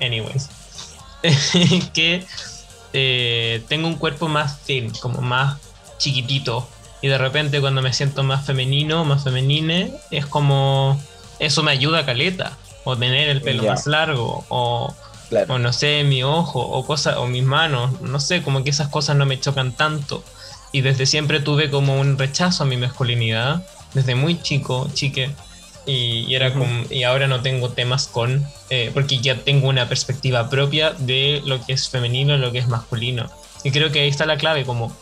Anyways. 0.00 0.48
que 1.94 2.24
eh, 2.92 3.62
tengo 3.68 3.86
un 3.88 3.96
cuerpo 3.96 4.28
más 4.28 4.60
thin, 4.60 4.90
como 5.00 5.20
más 5.20 5.58
chiquitito. 5.98 6.68
y 7.02 7.08
de 7.08 7.18
repente 7.18 7.60
cuando 7.60 7.82
me 7.82 7.92
siento 7.92 8.22
más 8.22 8.46
femenino, 8.46 9.04
más 9.04 9.24
femenine, 9.24 9.92
es 10.10 10.26
como 10.26 11.00
eso 11.38 11.62
me 11.62 11.70
ayuda 11.72 12.00
a 12.00 12.06
caleta, 12.06 12.56
o 12.84 12.96
tener 12.96 13.28
el 13.28 13.40
pelo 13.42 13.62
Ya. 13.64 13.70
más 13.72 13.86
largo, 13.86 14.44
o, 14.48 14.94
Claro. 15.30 15.54
o 15.54 15.58
no 15.58 15.72
sé, 15.72 16.04
mi 16.04 16.22
ojo, 16.22 16.60
o 16.60 16.86
cosas, 16.86 17.16
o 17.16 17.26
mis 17.26 17.42
manos, 17.44 18.00
no 18.02 18.20
sé, 18.20 18.42
como 18.42 18.62
que 18.62 18.70
esas 18.70 18.88
cosas 18.88 19.16
no 19.16 19.26
me 19.26 19.40
chocan 19.40 19.72
tanto. 19.72 20.22
Y 20.72 20.80
desde 20.82 21.06
siempre 21.06 21.40
tuve 21.40 21.70
como 21.70 21.98
un 21.98 22.18
rechazo 22.18 22.64
a 22.64 22.66
mi 22.66 22.76
masculinidad, 22.76 23.64
desde 23.94 24.14
muy 24.14 24.40
chico, 24.42 24.88
chique. 24.92 25.30
Y, 25.86 26.24
y 26.28 26.34
era 26.34 26.52
como, 26.52 26.66
y 26.90 27.02
ahora 27.04 27.26
no 27.26 27.42
tengo 27.42 27.68
temas 27.70 28.06
con, 28.06 28.44
eh, 28.70 28.90
porque 28.94 29.18
ya 29.18 29.36
tengo 29.36 29.68
una 29.68 29.86
perspectiva 29.88 30.48
propia 30.50 30.92
de 30.92 31.42
lo 31.44 31.64
que 31.64 31.74
es 31.74 31.88
femenino 31.88 32.34
y 32.34 32.38
lo 32.38 32.52
que 32.52 32.58
es 32.58 32.68
masculino. 32.68 33.30
Y 33.64 33.70
creo 33.70 33.92
que 33.92 34.00
ahí 34.00 34.08
está 34.08 34.24
la 34.26 34.36
clave, 34.36 34.64
como, 34.64 34.94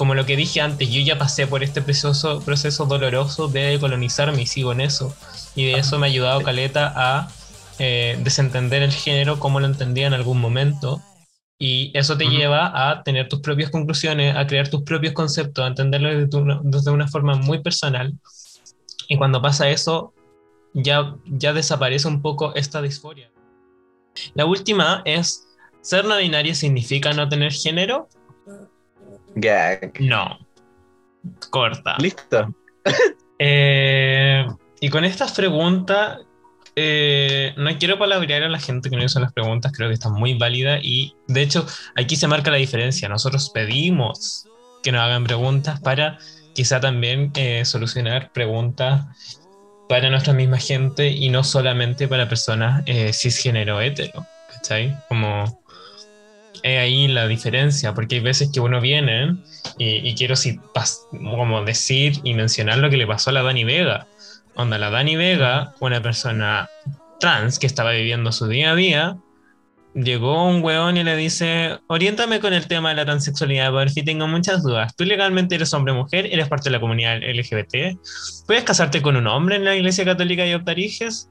como 0.00 0.14
lo 0.14 0.24
que 0.24 0.34
dije 0.34 0.62
antes, 0.62 0.90
yo 0.90 1.02
ya 1.02 1.18
pasé 1.18 1.46
por 1.46 1.62
este 1.62 1.82
proceso, 1.82 2.40
proceso 2.40 2.86
doloroso 2.86 3.48
de 3.48 3.76
colonizarme 3.78 4.40
y 4.40 4.46
sigo 4.46 4.72
en 4.72 4.80
eso. 4.80 5.14
Y 5.54 5.66
de 5.66 5.74
eso 5.74 5.98
me 5.98 6.06
ha 6.06 6.08
ayudado 6.10 6.42
Caleta 6.42 6.90
a 6.96 7.28
eh, 7.78 8.18
desentender 8.24 8.82
el 8.82 8.92
género 8.92 9.38
como 9.38 9.60
lo 9.60 9.66
entendía 9.66 10.06
en 10.06 10.14
algún 10.14 10.40
momento. 10.40 11.02
Y 11.58 11.90
eso 11.92 12.16
te 12.16 12.24
lleva 12.30 12.90
a 12.90 13.02
tener 13.02 13.28
tus 13.28 13.40
propias 13.40 13.70
conclusiones, 13.70 14.34
a 14.34 14.46
crear 14.46 14.68
tus 14.68 14.84
propios 14.84 15.12
conceptos, 15.12 15.62
a 15.62 15.68
entenderlo 15.68 16.08
desde, 16.08 16.28
tu- 16.28 16.60
desde 16.62 16.90
una 16.90 17.06
forma 17.06 17.36
muy 17.36 17.58
personal. 17.62 18.14
Y 19.06 19.18
cuando 19.18 19.42
pasa 19.42 19.68
eso, 19.68 20.14
ya, 20.72 21.14
ya 21.26 21.52
desaparece 21.52 22.08
un 22.08 22.22
poco 22.22 22.54
esta 22.54 22.80
disforia. 22.80 23.30
La 24.32 24.46
última 24.46 25.02
es, 25.04 25.46
¿ser 25.82 26.06
no 26.06 26.16
binario 26.16 26.54
significa 26.54 27.12
no 27.12 27.28
tener 27.28 27.52
género? 27.52 28.08
Gag. 29.34 30.00
No. 30.00 30.38
Corta. 31.50 31.96
Listo. 31.98 32.54
Eh, 33.42 34.46
y 34.80 34.90
con 34.90 35.04
estas 35.04 35.32
preguntas, 35.32 36.18
eh, 36.76 37.52
no 37.56 37.70
quiero 37.78 37.98
palabrear 37.98 38.42
a 38.42 38.48
la 38.48 38.58
gente 38.58 38.90
que 38.90 38.96
no 38.96 39.04
hizo 39.04 39.18
las 39.20 39.32
preguntas, 39.32 39.72
creo 39.74 39.88
que 39.88 39.94
están 39.94 40.12
muy 40.12 40.34
válidas 40.34 40.80
y 40.82 41.14
de 41.26 41.42
hecho 41.42 41.66
aquí 41.96 42.16
se 42.16 42.28
marca 42.28 42.50
la 42.50 42.58
diferencia. 42.58 43.08
Nosotros 43.08 43.50
pedimos 43.50 44.46
que 44.82 44.92
nos 44.92 45.02
hagan 45.02 45.24
preguntas 45.24 45.80
para 45.80 46.18
quizá 46.54 46.80
también 46.80 47.32
eh, 47.34 47.64
solucionar 47.64 48.32
preguntas 48.32 49.06
para 49.88 50.08
nuestra 50.08 50.32
misma 50.32 50.58
gente 50.58 51.08
y 51.08 51.28
no 51.30 51.44
solamente 51.44 52.06
para 52.06 52.28
personas 52.28 52.82
eh, 52.86 53.12
cisgénero 53.12 53.80
hetero, 53.80 54.24
¿cachai? 54.52 54.96
Como 55.08 55.59
es 56.62 56.78
ahí 56.78 57.08
la 57.08 57.26
diferencia, 57.26 57.94
porque 57.94 58.16
hay 58.16 58.20
veces 58.20 58.50
que 58.52 58.60
uno 58.60 58.80
viene 58.80 59.36
y, 59.78 60.08
y 60.08 60.14
quiero 60.14 60.36
si, 60.36 60.58
como 61.10 61.64
decir 61.64 62.14
y 62.24 62.34
mencionar 62.34 62.78
lo 62.78 62.90
que 62.90 62.96
le 62.96 63.06
pasó 63.06 63.30
a 63.30 63.32
la 63.32 63.42
Dani 63.42 63.64
Vega. 63.64 64.06
Onda, 64.54 64.78
la 64.78 64.90
Dani 64.90 65.16
Vega, 65.16 65.74
una 65.80 66.02
persona 66.02 66.68
trans 67.18 67.58
que 67.58 67.66
estaba 67.66 67.92
viviendo 67.92 68.32
su 68.32 68.48
día 68.48 68.72
a 68.72 68.74
día, 68.74 69.16
llegó 69.94 70.48
un 70.48 70.62
weón 70.62 70.96
y 70.96 71.04
le 71.04 71.16
dice, 71.16 71.78
oriéntame 71.86 72.40
con 72.40 72.52
el 72.52 72.66
tema 72.66 72.90
de 72.90 72.96
la 72.96 73.04
transexualidad, 73.04 73.72
por 73.72 73.90
si 73.90 74.02
tengo 74.02 74.26
muchas 74.28 74.62
dudas. 74.62 74.94
Tú 74.96 75.04
legalmente 75.04 75.54
eres 75.54 75.72
hombre 75.74 75.92
o 75.92 75.96
mujer, 75.96 76.26
eres 76.30 76.48
parte 76.48 76.64
de 76.64 76.72
la 76.72 76.80
comunidad 76.80 77.18
LGBT, 77.18 77.98
puedes 78.46 78.64
casarte 78.64 79.02
con 79.02 79.16
un 79.16 79.26
hombre 79.26 79.56
en 79.56 79.64
la 79.64 79.76
iglesia 79.76 80.04
católica 80.04 80.46
y 80.46 80.50
adoptar 80.50 80.78
hijos. 80.78 81.28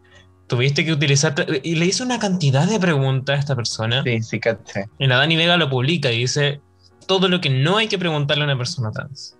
Tuviste 0.50 0.84
que 0.84 0.92
utilizar... 0.92 1.34
Y 1.64 1.76
le 1.76 1.86
hizo 1.86 2.04
una 2.04 2.20
cantidad 2.20 2.68
de 2.68 2.80
preguntas 2.80 3.38
a 3.38 3.40
esta 3.40 3.56
persona. 3.56 4.04
Sí, 4.04 4.22
sí, 4.22 4.40
caché. 4.40 4.86
Y 4.98 5.08
la 5.08 5.18
Dani 5.18 5.38
Vega 5.38 5.56
lo 5.56 5.70
publica 5.70 6.12
y 6.12 6.18
dice 6.18 6.60
todo 7.08 7.28
lo 7.28 7.40
que 7.40 7.50
no 7.50 7.78
hay 7.78 7.88
que 7.88 7.98
preguntarle 7.98 8.44
a 8.44 8.48
una 8.48 8.58
persona 8.58 8.92
trans. 8.92 9.38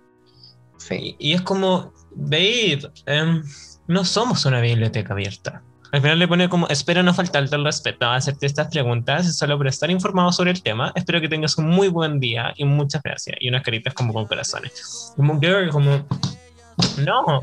Sí. 0.78 1.16
Y, 1.18 1.30
y 1.30 1.32
es 1.34 1.42
como, 1.42 1.92
babe, 2.14 2.80
em, 3.06 3.42
no 3.88 4.04
somos 4.04 4.44
una 4.46 4.60
biblioteca 4.60 5.12
abierta. 5.12 5.62
Al 5.92 6.00
final 6.00 6.18
le 6.20 6.28
pone 6.28 6.48
como, 6.48 6.68
espero 6.68 7.02
no 7.02 7.12
faltarte 7.12 7.56
el 7.56 7.64
respeto 7.64 8.06
a 8.06 8.14
hacerte 8.14 8.46
estas 8.46 8.68
preguntas, 8.68 9.36
solo 9.36 9.58
por 9.58 9.66
estar 9.66 9.90
informado 9.90 10.30
sobre 10.30 10.52
el 10.52 10.62
tema. 10.62 10.92
Espero 10.94 11.20
que 11.20 11.28
tengas 11.28 11.58
un 11.58 11.66
muy 11.66 11.88
buen 11.88 12.20
día 12.20 12.54
y 12.56 12.64
muchas 12.64 13.02
gracias. 13.02 13.36
Y 13.40 13.48
unas 13.48 13.62
caritas 13.62 13.92
como 13.94 14.12
con 14.12 14.26
corazones. 14.26 15.12
Como, 15.16 15.40
girl, 15.40 15.68
como, 15.70 16.06
no. 16.98 17.40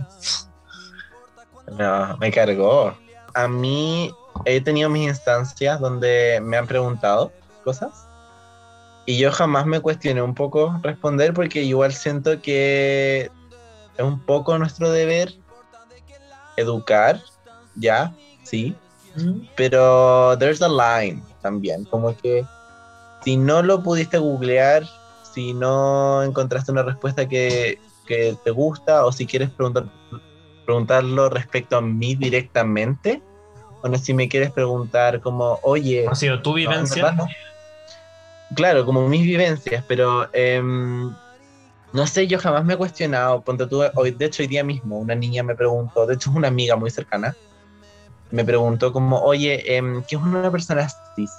No, 1.78 2.18
me 2.18 2.32
cargó. 2.32 2.98
A 3.38 3.48
mí 3.48 4.12
he 4.46 4.62
tenido 4.62 4.90
mis 4.90 5.08
instancias 5.08 5.80
donde 5.80 6.40
me 6.42 6.58
han 6.58 6.66
preguntado 6.66 7.32
cosas 7.64 8.08
y 9.06 9.20
yo 9.20 9.32
jamás 9.32 9.68
me 9.68 9.80
cuestioné 9.80 10.24
un 10.24 10.34
poco 10.34 10.80
responder 10.82 11.36
porque 11.36 11.62
igual 11.62 11.94
siento 11.94 12.42
que 12.42 13.30
es 13.96 14.04
un 14.04 14.20
poco 14.22 14.58
nuestro 14.58 14.90
deber 14.90 15.36
educar, 16.56 17.22
ya, 17.76 18.12
sí, 18.42 18.76
pero 19.56 20.36
there's 20.40 20.64
a 20.64 20.68
line 20.68 21.22
también, 21.44 21.86
como 21.86 22.18
que 22.18 22.44
si 23.24 23.38
no 23.38 23.62
lo 23.62 23.84
pudiste 23.84 24.18
googlear, 24.18 24.84
si 25.32 25.54
no 25.54 26.24
encontraste 26.24 26.72
una 26.72 26.82
respuesta 26.82 27.28
que, 27.28 27.80
que 28.08 28.36
te 28.44 28.50
gusta 28.50 29.06
o 29.06 29.12
si 29.12 29.28
quieres 29.28 29.52
preguntar, 29.52 29.86
preguntarlo 30.68 31.30
respecto 31.30 31.78
a 31.78 31.82
mí 31.82 32.14
directamente, 32.16 33.22
o 33.82 33.88
no 33.88 33.98
si 33.98 34.14
me 34.14 34.28
quieres 34.28 34.52
preguntar 34.52 35.22
como, 35.22 35.60
oye, 35.64 36.06
Ha 36.08 36.14
sido 36.14 36.42
tu 36.42 36.54
vivencia. 36.54 37.12
no. 37.14 37.26
Claro, 38.54 38.86
como 38.86 39.08
mis 39.08 39.24
vivencias, 39.24 39.84
pero 39.88 40.30
em, 40.34 41.10
no 41.94 42.08
sé, 42.08 42.28
yo 42.28 42.38
jamás 42.38 42.66
me 42.66 42.74
he 42.74 42.78
cuestionado. 42.78 43.42
Ponte 43.42 43.66
tú, 43.66 43.82
hoy, 43.96 44.12
de 44.12 44.26
hecho, 44.26 44.44
hoy 44.44 44.48
día 44.48 44.64
mismo, 44.64 45.00
una 45.00 45.16
niña 45.16 45.42
me 45.42 45.56
preguntó, 45.56 46.06
de 46.06 46.16
hecho, 46.16 46.30
es 46.30 46.36
una 46.36 46.50
amiga 46.50 46.76
muy 46.76 46.92
cercana, 46.92 47.36
me 48.32 48.44
preguntó 48.44 48.92
como, 48.92 49.22
oye, 49.22 49.76
em, 49.76 50.04
¿qué 50.04 50.18
es 50.18 50.22
una 50.22 50.52
persona 50.52 50.88
cis? 51.16 51.32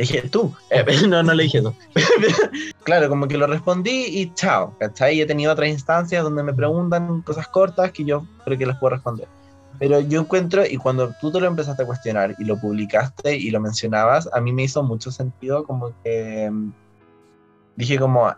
Le 0.00 0.06
dije, 0.06 0.30
tú. 0.30 0.54
Eh, 0.70 0.82
no, 1.08 1.22
no 1.22 1.34
le 1.34 1.42
dije 1.42 1.60
tú. 1.60 1.74
claro, 2.84 3.10
como 3.10 3.28
que 3.28 3.36
lo 3.36 3.46
respondí 3.46 4.06
y 4.06 4.32
chao, 4.32 4.74
¿cachai? 4.78 5.20
He 5.20 5.26
tenido 5.26 5.52
otras 5.52 5.68
instancias 5.68 6.24
donde 6.24 6.42
me 6.42 6.54
preguntan 6.54 7.20
cosas 7.20 7.46
cortas 7.48 7.92
que 7.92 8.06
yo 8.06 8.24
creo 8.46 8.56
que 8.56 8.64
las 8.64 8.78
puedo 8.78 8.94
responder. 8.94 9.28
Pero 9.78 10.00
yo 10.00 10.22
encuentro, 10.22 10.64
y 10.64 10.78
cuando 10.78 11.12
tú 11.20 11.30
te 11.30 11.38
lo 11.38 11.48
empezaste 11.48 11.82
a 11.82 11.86
cuestionar 11.86 12.34
y 12.38 12.44
lo 12.44 12.56
publicaste 12.56 13.36
y 13.36 13.50
lo 13.50 13.60
mencionabas, 13.60 14.26
a 14.32 14.40
mí 14.40 14.54
me 14.54 14.62
hizo 14.62 14.82
mucho 14.82 15.10
sentido 15.10 15.64
como 15.64 15.92
que 16.02 16.48
mm, 16.50 16.72
dije 17.76 17.98
como, 17.98 18.34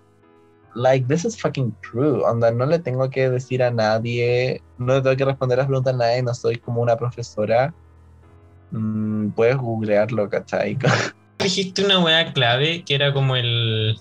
like, 0.75 1.07
this 1.07 1.25
is 1.25 1.41
fucking 1.41 1.73
true, 1.81 2.25
onda, 2.25 2.51
no 2.51 2.67
le 2.67 2.81
tengo 2.81 3.09
que 3.09 3.31
decir 3.31 3.63
a 3.63 3.71
nadie, 3.71 4.61
no 4.79 4.95
le 4.95 5.03
tengo 5.03 5.17
que 5.17 5.25
responder 5.27 5.59
las 5.59 5.69
preguntas 5.69 5.95
a 5.95 5.97
nadie, 5.97 6.25
no 6.25 6.35
soy 6.35 6.57
como 6.57 6.83
una 6.83 6.97
profesora, 6.97 7.73
Mm, 8.73 9.31
puedes 9.31 9.57
googlearlo, 9.59 10.29
¿cachai? 10.29 10.79
dijiste 11.43 11.85
una 11.85 11.99
weá 11.99 12.33
clave 12.33 12.83
que 12.85 12.95
era 12.95 13.13
como 13.13 13.37
el 13.37 13.97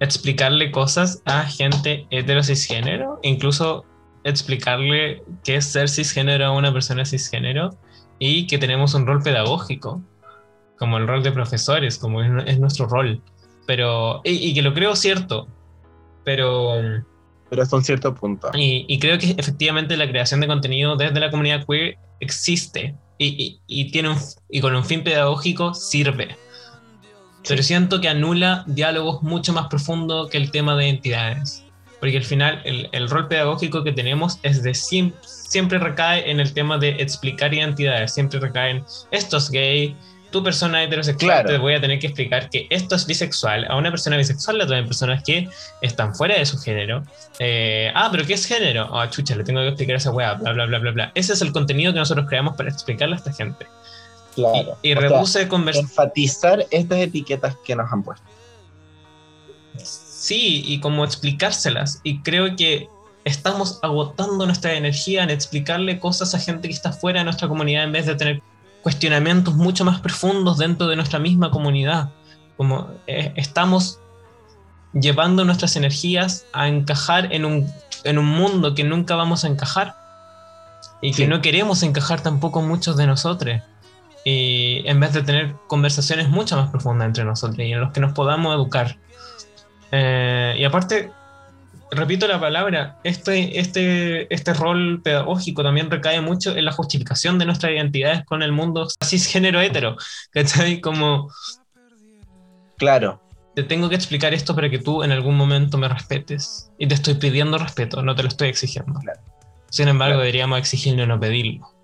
explicarle 0.00 0.70
cosas 0.70 1.22
a 1.24 1.44
gente 1.44 2.06
hetero 2.10 2.42
cisgénero, 2.42 3.18
incluso 3.22 3.84
explicarle 4.24 5.22
qué 5.44 5.56
es 5.56 5.66
ser 5.66 5.88
cisgénero 5.88 6.46
a 6.46 6.50
una 6.52 6.72
persona 6.72 7.04
cisgénero 7.04 7.70
y 8.18 8.46
que 8.46 8.58
tenemos 8.58 8.94
un 8.94 9.06
rol 9.06 9.22
pedagógico, 9.22 10.02
como 10.78 10.98
el 10.98 11.06
rol 11.06 11.22
de 11.22 11.32
profesores, 11.32 11.98
como 11.98 12.22
es, 12.22 12.30
es 12.46 12.58
nuestro 12.58 12.86
rol. 12.86 13.22
Pero, 13.66 14.20
y, 14.24 14.32
y 14.50 14.54
que 14.54 14.62
lo 14.62 14.74
creo 14.74 14.94
cierto, 14.96 15.48
pero 16.24 16.74
Pero 17.48 17.62
hasta 17.62 17.76
un 17.76 17.84
cierto 17.84 18.14
punto. 18.14 18.50
y, 18.54 18.84
y 18.88 18.98
creo 18.98 19.18
que 19.18 19.34
efectivamente 19.38 19.96
la 19.96 20.08
creación 20.08 20.40
de 20.40 20.46
contenido 20.46 20.96
desde 20.96 21.18
la 21.20 21.30
comunidad 21.30 21.64
queer 21.66 21.96
existe 22.20 22.94
y, 23.18 23.26
y- 23.26 23.60
y 23.84 23.90
tiene 23.90 24.10
un, 24.10 24.16
y 24.50 24.60
con 24.60 24.74
un 24.74 24.84
fin 24.84 25.02
pedagógico 25.02 25.72
sirve. 25.74 26.36
Pero 27.48 27.62
siento 27.62 28.00
que 28.00 28.08
anula 28.08 28.64
diálogos 28.66 29.22
mucho 29.22 29.52
más 29.52 29.66
profundos 29.68 30.28
que 30.30 30.36
el 30.38 30.50
tema 30.50 30.76
de 30.76 30.86
identidades. 30.88 31.62
Porque 32.00 32.16
al 32.18 32.24
final 32.24 32.60
el, 32.64 32.88
el 32.92 33.08
rol 33.08 33.26
pedagógico 33.28 33.82
que 33.82 33.92
tenemos 33.92 34.38
es 34.42 34.62
de 34.62 34.72
siem- 34.72 35.14
siempre 35.22 35.78
recae 35.78 36.30
en 36.30 36.40
el 36.40 36.52
tema 36.52 36.76
de 36.76 36.90
explicar 37.00 37.54
identidades, 37.54 38.12
siempre 38.12 38.38
recae 38.40 38.70
en 38.72 38.84
esto 39.10 39.38
es 39.38 39.50
gay, 39.50 39.96
tu 40.30 40.42
persona 40.42 40.82
heterosexual 40.82 41.30
Claro. 41.30 41.48
te 41.48 41.56
voy 41.58 41.74
a 41.74 41.80
tener 41.80 41.98
que 41.98 42.08
explicar 42.08 42.50
que 42.50 42.66
esto 42.68 42.96
es 42.96 43.06
bisexual, 43.06 43.64
a 43.70 43.76
una 43.76 43.90
persona 43.90 44.16
bisexual 44.18 44.58
la 44.58 44.66
traen 44.66 44.84
personas 44.86 45.22
que 45.22 45.48
están 45.80 46.14
fuera 46.14 46.36
de 46.36 46.44
su 46.44 46.58
género. 46.58 47.02
Eh, 47.38 47.90
ah, 47.94 48.08
pero 48.10 48.26
¿qué 48.26 48.34
es 48.34 48.44
género? 48.44 48.90
Ah, 48.94 49.08
chucha, 49.08 49.34
le 49.36 49.44
tengo 49.44 49.60
que 49.60 49.68
explicar 49.68 49.96
esa 49.96 50.10
weá, 50.10 50.34
bla, 50.34 50.52
bla, 50.52 50.66
bla, 50.66 50.78
bla, 50.80 50.90
bla. 50.90 51.12
Ese 51.14 51.32
es 51.32 51.40
el 51.40 51.52
contenido 51.52 51.92
que 51.94 52.00
nosotros 52.00 52.26
creamos 52.28 52.56
para 52.56 52.68
explicarle 52.68 53.14
a 53.14 53.18
esta 53.18 53.32
gente. 53.32 53.66
Claro. 54.36 54.76
Y, 54.82 54.90
y 54.90 54.92
O 54.94 55.00
sea, 55.00 55.08
reduce 55.08 55.48
conversación. 55.48 55.90
enfatizar 55.90 56.66
estas 56.70 56.98
etiquetas 56.98 57.56
que 57.64 57.74
nos 57.74 57.90
han 57.92 58.02
puesto. 58.04 58.24
Sí, 59.82 60.62
y 60.66 60.80
como 60.80 61.04
explicárselas. 61.04 62.00
Y 62.02 62.20
creo 62.20 62.54
que 62.56 62.88
estamos 63.24 63.78
agotando 63.82 64.46
nuestra 64.46 64.74
energía 64.74 65.22
en 65.24 65.30
explicarle 65.30 65.98
cosas 65.98 66.34
a 66.34 66.38
gente 66.38 66.68
que 66.68 66.74
está 66.74 66.92
fuera 66.92 67.20
de 67.20 67.24
nuestra 67.24 67.48
comunidad 67.48 67.84
en 67.84 67.92
vez 67.92 68.06
de 68.06 68.14
tener 68.14 68.42
cuestionamientos 68.82 69.54
mucho 69.54 69.84
más 69.84 70.00
profundos 70.00 70.58
dentro 70.58 70.86
de 70.86 70.96
nuestra 70.96 71.18
misma 71.18 71.50
comunidad. 71.50 72.10
Como 72.56 72.88
eh, 73.06 73.32
estamos 73.36 73.98
llevando 74.92 75.44
nuestras 75.44 75.76
energías 75.76 76.46
a 76.52 76.68
encajar 76.68 77.32
en 77.32 77.44
un, 77.44 77.70
en 78.04 78.18
un 78.18 78.26
mundo 78.26 78.74
que 78.74 78.84
nunca 78.84 79.14
vamos 79.16 79.44
a 79.44 79.48
encajar 79.48 79.94
y 81.02 81.10
que 81.10 81.24
Sí. 81.24 81.26
no 81.26 81.42
queremos 81.42 81.82
encajar 81.82 82.22
tampoco 82.22 82.62
muchos 82.62 82.96
de 82.96 83.06
nosotros. 83.06 83.60
Y 84.28 84.82
en 84.86 84.98
vez 84.98 85.12
de 85.12 85.22
tener 85.22 85.54
conversaciones 85.68 86.28
mucho 86.28 86.56
más 86.56 86.68
profundas 86.70 87.06
entre 87.06 87.22
nosotros 87.22 87.60
y 87.60 87.72
en 87.72 87.80
los 87.80 87.92
que 87.92 88.00
nos 88.00 88.12
podamos 88.12 88.52
educar. 88.56 88.98
Eh, 89.92 90.56
y 90.58 90.64
aparte, 90.64 91.12
repito 91.92 92.26
la 92.26 92.40
palabra, 92.40 92.98
este, 93.04 93.60
este, 93.60 94.34
este 94.34 94.52
rol 94.52 95.00
pedagógico 95.00 95.62
también 95.62 95.88
recae 95.92 96.20
mucho 96.20 96.56
en 96.56 96.64
la 96.64 96.72
justificación 96.72 97.38
de 97.38 97.44
nuestras 97.46 97.70
identidades 97.70 98.24
con 98.24 98.42
el 98.42 98.50
mundo 98.50 98.88
cisgénero 99.04 99.60
hetero. 99.60 99.96
¿Cachai? 100.32 100.80
Como 100.80 101.30
Claro, 102.78 103.22
te 103.54 103.62
tengo 103.62 103.88
que 103.88 103.94
explicar 103.94 104.34
esto 104.34 104.56
para 104.56 104.68
que 104.68 104.80
tú 104.80 105.04
en 105.04 105.12
algún 105.12 105.36
momento 105.36 105.78
me 105.78 105.88
respetes. 105.88 106.72
Y 106.78 106.88
te 106.88 106.96
estoy 106.96 107.14
pidiendo 107.14 107.58
respeto, 107.58 108.02
no 108.02 108.16
te 108.16 108.22
lo 108.24 108.28
estoy 108.28 108.48
exigiendo. 108.48 108.98
Claro. 108.98 109.20
Sin 109.70 109.86
embargo, 109.86 110.14
Claro. 110.14 110.20
deberíamos 110.22 110.58
exigirlo, 110.58 111.06
no 111.06 111.20
pedirlo. 111.20 111.75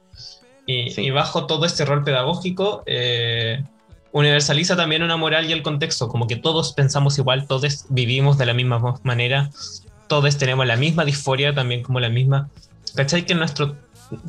Y, 0.66 0.90
Sí. 0.90 1.02
y 1.02 1.10
bajo 1.10 1.46
todo 1.46 1.64
este 1.66 1.84
rol 1.84 2.04
pedagógico, 2.04 2.82
eh, 2.86 3.64
universaliza 4.12 4.76
también 4.76 5.02
una 5.02 5.16
moral 5.16 5.48
y 5.48 5.52
el 5.52 5.62
contexto, 5.62 6.08
como 6.08 6.26
que 6.26 6.36
todos 6.36 6.72
pensamos 6.74 7.18
igual, 7.18 7.46
todos 7.46 7.86
vivimos 7.88 8.38
de 8.38 8.46
la 8.46 8.54
misma 8.54 8.80
manera, 9.02 9.50
todos 10.06 10.36
tenemos 10.36 10.66
la 10.66 10.76
misma 10.76 11.04
disforia, 11.04 11.54
también 11.54 11.82
como 11.82 11.98
la 11.98 12.10
misma. 12.10 12.48
¿Cachai? 12.94 13.24
Que 13.24 13.34
nuestro, 13.34 13.74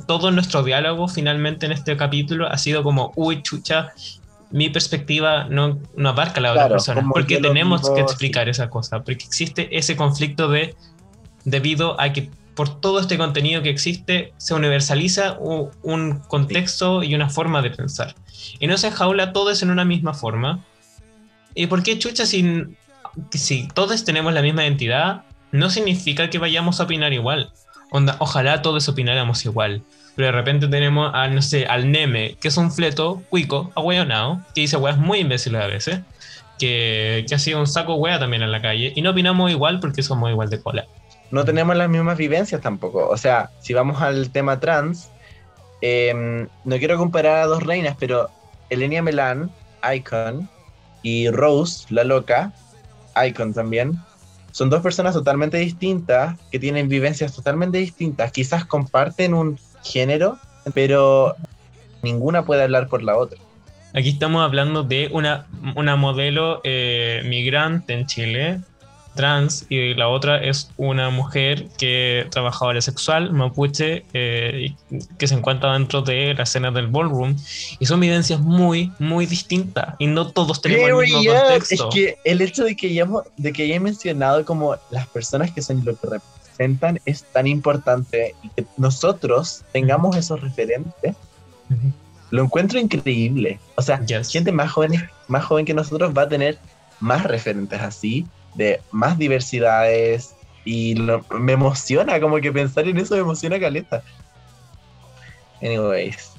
todo 0.08 0.32
nuestro 0.32 0.64
diálogo 0.64 1.08
finalmente 1.10 1.66
en 1.66 1.74
este 1.74 1.98
capítulo 1.98 2.48
ha 2.48 2.58
sido 2.58 2.82
como, 2.84 3.12
uy, 3.16 3.42
chucha, 3.44 3.92
mi 4.52 4.70
perspectiva 4.70 5.46
no, 5.50 5.80
no 5.98 6.10
abarca 6.10 6.40
la 6.40 6.52
otra 6.52 6.64
Claro, 6.64 6.76
persona, 6.76 7.02
como 7.02 7.14
porque 7.14 7.40
tenemos 7.40 7.82
vivo, 7.82 7.96
que 7.96 8.02
explicar 8.02 8.48
esa 8.48 8.70
cosa, 8.70 9.04
porque 9.04 9.26
existe 9.26 9.76
ese 9.78 9.96
conflicto 9.98 10.48
de, 10.48 10.76
debido 11.44 12.00
a 12.00 12.14
que 12.14 12.30
por 12.56 12.82
todo 12.82 13.00
este 13.00 13.18
contenido 13.18 13.62
que 13.62 13.70
existe, 13.70 14.34
se 14.38 14.54
universaliza 14.54 15.38
un 15.40 16.20
contexto 16.28 17.04
y 17.04 17.16
una 17.16 17.30
forma 17.30 17.62
de 17.62 17.72
pensar. 17.72 18.16
Y 18.60 18.68
no 18.68 18.78
se 18.78 18.88
enjaula 18.88 19.34
todos 19.34 19.64
en 19.64 19.72
una 19.72 19.86
misma 19.86 20.14
forma. 20.14 20.64
¿Y 21.56 21.68
por 21.68 21.84
qué 21.84 21.98
chucha 22.00 22.26
si, 22.26 22.66
si 23.32 23.68
todos 23.70 24.04
tenemos 24.04 24.34
la 24.34 24.42
misma 24.42 24.64
identidad? 24.64 25.24
No 25.52 25.70
significa 25.70 26.30
que 26.30 26.40
vayamos 26.40 26.80
a 26.80 26.84
opinar 26.84 27.14
igual. 27.14 27.52
Onda, 27.92 28.16
ojalá 28.20 28.62
todos 28.62 28.90
opináramos 28.90 29.46
igual. 29.46 29.84
Pero 30.16 30.28
de 30.28 30.32
repente 30.32 30.68
tenemos 30.68 31.12
al, 31.14 31.34
no 31.34 31.42
sé, 31.42 31.66
al 31.66 31.92
Neme, 31.92 32.36
que 32.40 32.48
es 32.48 32.58
un 32.58 32.72
fleto 32.72 33.24
cuico, 33.30 33.72
ahueonado, 33.76 34.42
que 34.54 34.62
dice 34.62 34.78
weas 34.78 34.98
muy 34.98 35.20
imbéciles 35.20 35.62
a 35.62 35.68
veces, 35.68 36.00
que, 36.60 37.26
que 37.28 37.36
ha 37.36 37.40
sido 37.40 37.60
un 37.60 37.68
saco 37.68 37.96
wea 37.96 38.20
también 38.20 38.44
en 38.44 38.52
la 38.52 38.62
calle, 38.62 38.94
y 38.96 39.02
no 39.02 39.12
opinamos 39.12 39.50
igual 39.50 39.80
porque 39.80 40.04
somos 40.04 40.30
igual 40.30 40.50
de 40.50 40.62
cola. 40.62 40.86
No 41.34 41.46
tenemos 41.46 41.76
las 41.76 41.90
mismas 41.90 42.16
vivencias 42.16 42.62
tampoco. 42.62 43.10
O 43.10 43.18
sea, 43.18 43.50
si 43.60 43.74
vamos 43.74 44.00
al 44.04 44.30
tema 44.30 44.60
trans, 44.60 45.10
em, 45.82 46.48
no 46.64 46.78
quiero 46.78 46.96
comparar 47.00 47.38
a 47.38 47.48
dos 47.48 47.64
reinas, 47.64 47.96
pero 48.00 48.30
Elenia 48.70 49.02
Melan, 49.02 49.50
Icon, 49.96 50.48
y 51.02 51.30
Rose, 51.32 51.88
la 51.90 52.04
loca, 52.04 52.54
Icon 53.16 53.52
también, 53.52 54.00
son 54.52 54.70
dos 54.70 54.84
personas 54.84 55.16
totalmente 55.16 55.58
distintas, 55.58 56.38
que 56.52 56.60
tienen 56.60 56.88
vivencias 56.88 57.34
totalmente 57.36 57.80
distintas. 57.80 58.32
Quizás 58.32 58.64
comparten 58.66 59.34
un 59.34 59.58
género, 59.84 60.38
pero 60.76 61.36
ninguna 62.04 62.46
puede 62.46 62.62
hablar 62.62 62.90
por 62.90 63.02
la 63.02 63.18
otra. 63.18 63.40
Aquí 63.96 64.10
estamos 64.10 64.44
hablando 64.44 64.84
de 64.84 65.10
una, 65.12 65.48
una 65.76 65.96
modelo 65.96 66.62
eh, 66.64 67.24
migrante 67.26 67.94
en 67.94 68.06
Chile, 68.06 68.62
trans, 69.16 69.66
y 69.70 69.94
la 69.94 70.08
otra 70.10 70.44
es 70.44 70.70
una 70.78 71.10
mujer 71.10 71.68
que 71.78 72.28
trabajadora 72.32 72.82
sexual, 72.82 73.32
mapuche, 73.32 74.06
eh, 74.14 74.74
que 75.18 75.28
se 75.28 75.36
encuentra 75.36 75.74
dentro 75.74 76.02
de 76.02 76.34
la 76.34 76.44
escena 76.44 76.72
del 76.72 76.88
ballroom. 76.88 77.36
Y 77.80 77.86
son 77.86 78.00
vivencias 78.00 78.40
muy, 78.40 78.92
muy 79.00 79.26
distintas. 79.26 79.96
Y 80.00 80.08
no 80.08 80.32
todos 80.32 80.62
tenemos 80.62 80.90
el 80.90 80.96
mismo 80.96 81.20
Period. 81.20 81.42
contexto. 81.42 81.90
Es 81.90 81.96
que 81.96 82.18
el 82.24 82.42
hecho 82.42 82.64
de 82.64 82.76
que, 82.76 82.88
hayamos, 82.88 83.24
de 83.38 83.54
que 83.54 83.64
haya 83.64 83.80
mencionado 83.80 84.44
como 84.46 84.76
las 84.92 85.08
personas 85.08 85.52
que 85.52 85.62
son 85.62 85.84
lo 85.86 85.96
que 85.96 86.08
representan 86.08 87.00
es 87.06 87.24
tan 87.24 87.48
importante 87.48 88.36
y 88.44 88.50
que 88.50 88.66
nosotros 88.78 89.64
tengamos 89.72 90.16
esos 90.18 90.42
referentes, 90.42 91.16
Ujú. 91.70 91.92
lo 92.32 92.44
encuentro 92.44 92.80
increíble. 92.80 93.60
O 93.76 93.82
sea, 93.82 94.04
Yes. 94.06 94.30
gente 94.32 94.52
más 94.52 94.72
joven, 94.72 95.08
más 95.28 95.46
joven 95.46 95.66
que 95.66 95.74
nosotros 95.74 96.14
va 96.18 96.24
a 96.24 96.30
tener 96.30 96.58
más 97.00 97.24
referentes 97.24 97.82
así, 97.82 98.26
de 98.56 98.82
más 98.92 99.18
diversidades, 99.18 100.36
y 100.66 100.96
lo- 100.96 101.26
me 101.40 101.54
emociona, 101.54 102.20
como 102.22 102.38
que 102.40 102.52
pensar 102.52 102.88
en 102.88 102.98
eso 102.98 103.16
me 103.16 103.22
emociona 103.22 103.60
caleta. 103.60 104.02
Anyways, 105.62 106.32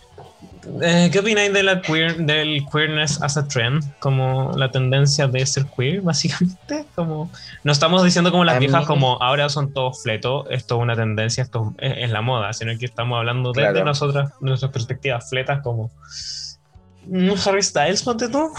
Eh, 0.82 1.10
¿Qué 1.12 1.18
opináis 1.18 1.52
de 1.52 1.62
la 1.62 1.82
queer, 1.82 2.16
del 2.24 2.64
queerness 2.72 3.20
as 3.22 3.36
a 3.36 3.46
trend? 3.46 3.82
Como 3.98 4.52
la 4.56 4.70
tendencia 4.70 5.26
de 5.26 5.44
ser 5.44 5.66
queer, 5.76 6.00
básicamente. 6.02 6.86
Como, 6.94 7.30
no 7.64 7.72
estamos 7.72 8.02
diciendo 8.02 8.30
como 8.30 8.44
las 8.44 8.56
A 8.56 8.58
viejas, 8.60 8.80
mí- 8.80 8.86
como 8.86 9.22
ahora 9.22 9.48
son 9.50 9.72
todos 9.74 10.02
fletos, 10.02 10.46
esto 10.50 10.76
es 10.76 10.80
una 10.82 10.96
tendencia, 10.96 11.42
esto 11.42 11.74
es, 11.78 11.94
es 11.98 12.10
la 12.10 12.22
moda, 12.22 12.52
sino 12.54 12.76
que 12.78 12.86
estamos 12.86 13.18
hablando 13.18 13.52
desde 13.52 13.70
Claro. 13.72 13.84
nosotras, 13.84 14.30
nuestras 14.40 14.70
perspectivas 14.72 15.28
fletas, 15.28 15.60
como 15.62 15.90
mm, 17.06 17.32
Harry 17.46 17.62
Styles, 17.62 18.02
ponte 18.02 18.28
tú. 18.30 18.50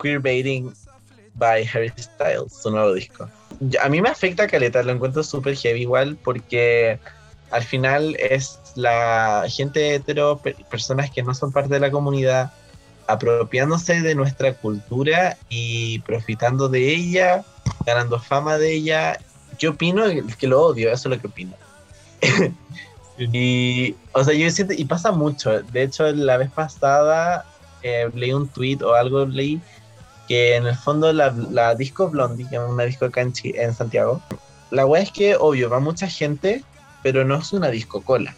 Queerbaiting 0.00 0.72
by 1.34 1.68
Harry 1.72 1.92
Styles, 1.96 2.52
su 2.62 2.70
nuevo 2.70 2.92
disco. 2.94 3.28
A 3.82 3.88
mí 3.88 4.02
me 4.02 4.08
afecta 4.08 4.46
Caleta, 4.46 4.82
lo 4.82 4.92
encuentro 4.92 5.22
súper 5.22 5.56
heavy 5.56 5.82
igual 5.82 6.18
porque 6.22 6.98
al 7.50 7.62
final 7.62 8.16
es 8.18 8.58
la 8.74 9.44
gente 9.48 9.94
hetero, 9.94 10.38
pe- 10.38 10.56
personas 10.70 11.10
que 11.10 11.22
no 11.22 11.34
son 11.34 11.52
parte 11.52 11.72
de 11.72 11.80
la 11.80 11.90
comunidad, 11.90 12.52
apropiándose 13.06 14.00
de 14.00 14.14
nuestra 14.14 14.54
cultura 14.54 15.36
y 15.48 16.00
profitando 16.00 16.68
de 16.68 16.92
ella, 16.94 17.44
ganando 17.86 18.18
fama 18.18 18.58
de 18.58 18.74
ella. 18.74 19.18
¿Qué 19.58 19.68
opino? 19.68 20.04
Que 20.38 20.48
lo 20.48 20.60
odio, 20.62 20.90
eso 20.90 21.08
es 21.08 21.16
lo 21.16 21.20
que 21.20 21.28
opino. 21.28 21.54
y, 23.18 23.94
o 24.12 24.24
sea, 24.24 24.34
yo 24.34 24.50
siento, 24.50 24.74
y 24.74 24.84
pasa 24.84 25.12
mucho. 25.12 25.62
De 25.62 25.82
hecho, 25.82 26.10
la 26.12 26.36
vez 26.36 26.50
pasada 26.50 27.44
eh, 27.82 28.10
leí 28.14 28.32
un 28.32 28.48
tweet 28.48 28.78
o 28.82 28.94
algo 28.94 29.26
leí 29.26 29.60
que 30.28 30.56
en 30.56 30.66
el 30.66 30.76
fondo 30.76 31.12
la, 31.12 31.34
la 31.50 31.74
disco 31.74 32.08
Blondie, 32.08 32.48
que 32.48 32.56
es 32.56 32.62
una 32.62 32.84
disco 32.84 33.06
acá 33.06 33.20
en, 33.20 33.32
en 33.42 33.74
Santiago, 33.74 34.20
la 34.70 34.86
wea 34.86 35.02
es 35.02 35.10
que, 35.10 35.36
obvio, 35.36 35.70
va 35.70 35.80
mucha 35.80 36.08
gente, 36.08 36.64
pero 37.02 37.24
no 37.24 37.36
es 37.36 37.52
una 37.52 37.68
disco 37.68 38.02
cola. 38.02 38.34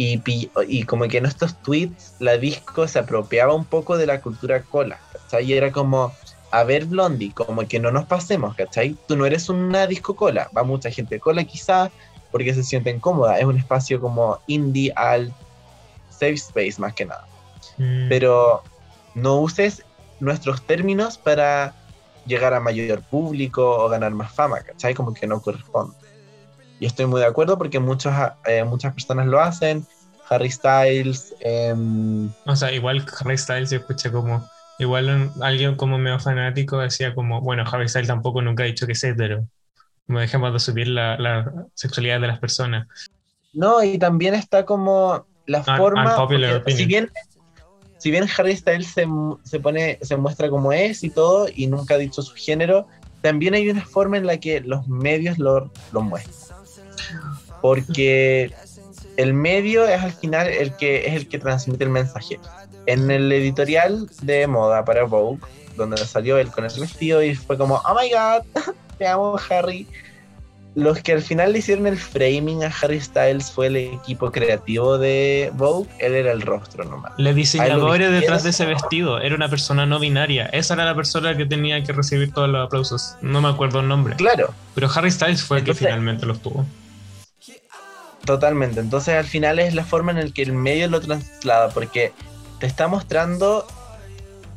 Y, 0.00 0.22
y 0.68 0.82
como 0.84 1.08
que 1.08 1.18
en 1.18 1.26
estos 1.26 1.60
tweets 1.62 2.14
la 2.20 2.36
disco 2.36 2.86
se 2.86 3.00
apropiaba 3.00 3.52
un 3.52 3.64
poco 3.64 3.96
de 3.96 4.06
la 4.06 4.20
cultura 4.20 4.62
cola, 4.62 5.00
¿cachai? 5.12 5.44
Y 5.46 5.54
era 5.54 5.72
como, 5.72 6.12
a 6.52 6.62
ver 6.62 6.84
Blondie, 6.84 7.32
como 7.32 7.66
que 7.66 7.80
no 7.80 7.90
nos 7.90 8.06
pasemos, 8.06 8.54
¿cachai? 8.54 8.96
Tú 9.08 9.16
no 9.16 9.26
eres 9.26 9.48
una 9.48 9.88
disco 9.88 10.14
cola, 10.14 10.48
va 10.56 10.62
mucha 10.62 10.90
gente 10.90 11.18
cola 11.18 11.42
quizás, 11.42 11.90
porque 12.30 12.54
se 12.54 12.62
sienten 12.62 13.00
cómoda, 13.00 13.40
es 13.40 13.44
un 13.44 13.56
espacio 13.56 14.00
como 14.00 14.38
indie 14.46 14.92
al 14.94 15.34
safe 16.10 16.34
space 16.34 16.74
más 16.78 16.94
que 16.94 17.06
nada 17.06 17.26
Mm, 17.78 18.08
pero 18.08 18.62
no 19.14 19.40
uses 19.40 19.84
nuestros 20.20 20.62
términos 20.62 21.18
para 21.18 21.74
llegar 22.26 22.52
a 22.54 22.60
mayor 22.60 23.02
público 23.02 23.64
o 23.84 23.88
ganar 23.88 24.12
más 24.12 24.32
fama, 24.34 24.60
¿cachai? 24.60 24.94
Como 24.94 25.14
que 25.14 25.26
no 25.26 25.40
corresponde. 25.40 25.96
Y 26.80 26.86
estoy 26.86 27.06
muy 27.06 27.20
de 27.20 27.26
acuerdo 27.26 27.56
porque 27.58 27.78
muchos, 27.80 28.12
eh, 28.46 28.64
muchas 28.64 28.92
personas 28.94 29.26
lo 29.26 29.40
hacen. 29.40 29.86
Harry 30.30 30.50
Styles, 30.50 31.34
em, 31.40 32.30
O 32.44 32.54
sea, 32.54 32.70
igual 32.72 33.04
Harry 33.20 33.38
Styles, 33.38 33.70
yo 33.70 33.78
escuché 33.78 34.10
como. 34.12 34.46
Igual 34.78 35.08
un- 35.08 35.42
alguien 35.42 35.74
como 35.74 35.98
medio 35.98 36.20
fanático 36.20 36.78
decía 36.78 37.14
como, 37.14 37.40
bueno, 37.40 37.64
Harry 37.70 37.88
Styles 37.88 38.06
tampoco 38.08 38.42
nunca 38.42 38.62
ha 38.62 38.66
dicho 38.66 38.86
que 38.86 38.92
es 38.92 39.02
hetero. 39.02 39.46
Como 40.06 40.20
dejemos 40.20 40.52
de 40.52 40.60
subir 40.60 40.86
la, 40.88 41.18
la 41.18 41.52
sexualidad 41.74 42.20
de 42.20 42.26
las 42.28 42.38
personas. 42.38 42.86
no, 43.52 43.82
y 43.82 43.98
también 43.98 44.34
está 44.34 44.64
como 44.64 45.26
la 45.46 45.60
Un- 45.60 45.76
forma. 45.76 46.10
unpopular 46.10 46.58
porque 46.62 46.72
si 46.76 46.84
bien, 46.86 47.10
si 47.98 48.10
bien 48.10 48.26
Harry 48.36 48.56
Styles 48.56 48.86
se, 48.86 49.06
se 49.44 49.60
pone, 49.60 49.98
se 50.02 50.16
muestra 50.16 50.48
como 50.48 50.72
es 50.72 51.04
y 51.04 51.10
todo, 51.10 51.48
y 51.54 51.66
nunca 51.66 51.94
ha 51.94 51.98
dicho 51.98 52.22
su 52.22 52.34
género, 52.34 52.86
también 53.20 53.54
hay 53.54 53.68
una 53.68 53.84
forma 53.84 54.16
en 54.16 54.26
la 54.26 54.38
que 54.38 54.60
los 54.60 54.86
medios 54.88 55.38
lo, 55.38 55.70
lo 55.92 56.00
muestran. 56.00 56.58
Porque 57.60 58.52
el 59.16 59.34
medio 59.34 59.84
es 59.86 60.00
al 60.00 60.12
final 60.12 60.46
el 60.46 60.76
que 60.76 61.06
es 61.06 61.14
el 61.14 61.28
que 61.28 61.38
transmite 61.38 61.84
el 61.84 61.90
mensaje. 61.90 62.38
En 62.86 63.10
el 63.10 63.30
editorial 63.32 64.08
de 64.22 64.46
moda 64.46 64.84
para 64.84 65.04
Vogue, 65.04 65.40
donde 65.76 65.96
salió 65.98 66.38
él 66.38 66.50
con 66.50 66.64
ese 66.64 66.80
vestido 66.80 67.22
y 67.22 67.34
fue 67.34 67.58
como, 67.58 67.76
oh 67.76 67.94
my 67.94 68.10
god, 68.10 68.74
te 68.98 69.06
amo 69.06 69.36
Harry. 69.50 69.86
Los 70.74 71.02
que 71.02 71.12
al 71.12 71.22
final 71.22 71.52
le 71.52 71.58
hicieron 71.58 71.86
el 71.86 71.96
framing 71.96 72.62
a 72.62 72.72
Harry 72.80 73.00
Styles 73.00 73.50
fue 73.50 73.66
el 73.66 73.76
equipo 73.76 74.30
creativo 74.30 74.98
de 74.98 75.50
Vogue, 75.54 75.88
él 75.98 76.14
era 76.14 76.32
el 76.32 76.42
rostro 76.42 76.84
nomás. 76.84 77.12
La 77.16 77.32
diseñadora 77.32 77.92
vistieron. 77.92 78.20
detrás 78.20 78.44
de 78.44 78.50
ese 78.50 78.64
vestido 78.66 79.20
era 79.20 79.34
una 79.34 79.48
persona 79.48 79.86
no 79.86 79.98
binaria. 79.98 80.46
Esa 80.46 80.74
era 80.74 80.84
la 80.84 80.94
persona 80.94 81.36
que 81.36 81.46
tenía 81.46 81.82
que 81.82 81.92
recibir 81.92 82.32
todos 82.32 82.48
los 82.48 82.64
aplausos. 82.64 83.16
No 83.22 83.40
me 83.40 83.48
acuerdo 83.48 83.80
el 83.80 83.88
nombre. 83.88 84.14
Claro, 84.16 84.54
Pero 84.74 84.88
Harry 84.94 85.10
Styles 85.10 85.42
fue 85.42 85.58
el 85.58 85.64
que 85.64 85.74
finalmente 85.74 86.26
los 86.26 86.40
tuvo. 86.40 86.64
totalmente. 88.24 88.80
Entonces 88.80 89.14
al 89.14 89.24
final 89.24 89.58
es 89.58 89.74
la 89.74 89.84
forma 89.84 90.12
en 90.12 90.20
la 90.20 90.32
que 90.32 90.42
el 90.42 90.52
medio 90.52 90.86
lo 90.88 91.00
traslada, 91.00 91.70
porque 91.70 92.12
te 92.60 92.66
está 92.66 92.86
mostrando 92.86 93.66